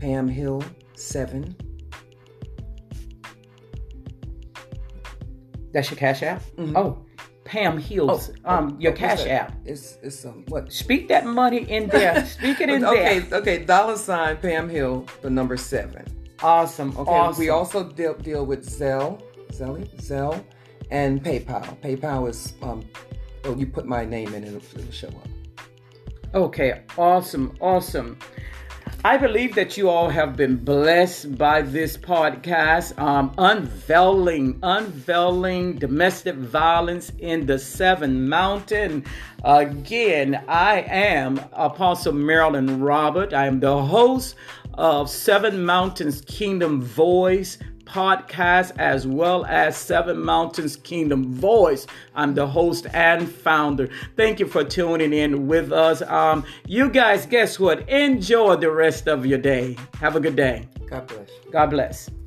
Pam 0.00 0.28
Hill 0.28 0.62
7. 0.94 1.56
That's 5.72 5.90
your 5.90 5.98
Cash 5.98 6.22
App? 6.22 6.42
Mm-hmm. 6.56 6.76
Oh, 6.76 7.04
Pam 7.52 7.76
Hills, 7.76 8.30
oh, 8.46 8.50
um, 8.50 8.80
your 8.80 8.92
Cash 8.92 9.26
App. 9.26 9.52
It's 9.66 9.98
it's 10.02 10.24
um 10.24 10.42
what? 10.48 10.72
Speak 10.72 11.06
that 11.08 11.26
money 11.26 11.70
in 11.70 11.86
there. 11.88 12.24
Speak 12.24 12.62
it 12.62 12.70
in 12.70 12.82
okay, 12.92 13.18
there. 13.18 13.40
Okay, 13.40 13.56
okay. 13.56 13.64
Dollar 13.66 13.98
sign 13.98 14.38
Pam 14.38 14.70
Hill, 14.70 15.06
the 15.20 15.28
number 15.28 15.58
seven. 15.58 16.06
Awesome. 16.42 16.96
Okay. 16.96 17.10
Awesome. 17.10 17.38
We 17.38 17.50
also 17.50 17.84
deal, 17.84 18.14
deal 18.14 18.46
with 18.46 18.66
Zelle, 18.66 19.20
Zelle, 19.50 19.86
Zelle, 20.00 20.42
and 20.90 21.22
PayPal. 21.22 21.78
PayPal 21.82 22.26
is 22.30 22.54
um, 22.62 22.86
oh, 23.44 23.54
you 23.54 23.66
put 23.66 23.84
my 23.84 24.06
name 24.06 24.32
in, 24.32 24.44
it'll, 24.44 24.56
it'll 24.56 24.90
show 24.90 25.08
up. 25.08 25.28
Okay. 26.34 26.80
Awesome. 26.96 27.54
Awesome. 27.60 28.16
I 29.04 29.16
believe 29.16 29.56
that 29.56 29.76
you 29.76 29.90
all 29.90 30.10
have 30.10 30.36
been 30.36 30.54
blessed 30.54 31.36
by 31.36 31.62
this 31.62 31.96
podcast, 31.96 32.96
um, 33.00 33.34
unveiling, 33.36 34.60
unveiling 34.62 35.76
domestic 35.76 36.36
violence 36.36 37.10
in 37.18 37.46
the 37.46 37.58
Seven 37.58 38.28
Mountain. 38.28 39.04
Again, 39.42 40.44
I 40.46 40.82
am 40.82 41.40
Apostle 41.52 42.12
Marilyn 42.12 42.80
Robert. 42.80 43.34
I 43.34 43.46
am 43.46 43.58
the 43.58 43.82
host 43.82 44.36
of 44.74 45.10
Seven 45.10 45.64
Mountains 45.64 46.20
Kingdom 46.20 46.80
Voice 46.80 47.58
podcast 47.84 48.76
as 48.78 49.06
well 49.06 49.44
as 49.46 49.76
Seven 49.76 50.22
Mountains 50.22 50.76
Kingdom 50.76 51.32
Voice. 51.32 51.86
I'm 52.14 52.34
the 52.34 52.46
host 52.46 52.86
and 52.92 53.30
founder. 53.30 53.88
Thank 54.16 54.40
you 54.40 54.46
for 54.46 54.64
tuning 54.64 55.12
in 55.12 55.46
with 55.46 55.72
us. 55.72 56.02
Um, 56.02 56.44
you 56.66 56.90
guys, 56.90 57.26
guess 57.26 57.58
what? 57.58 57.88
Enjoy 57.88 58.56
the 58.56 58.70
rest 58.70 59.08
of 59.08 59.26
your 59.26 59.38
day. 59.38 59.76
Have 60.00 60.16
a 60.16 60.20
good 60.20 60.36
day. 60.36 60.68
God 60.88 61.06
bless. 61.06 61.30
God 61.50 61.70
bless. 61.70 62.21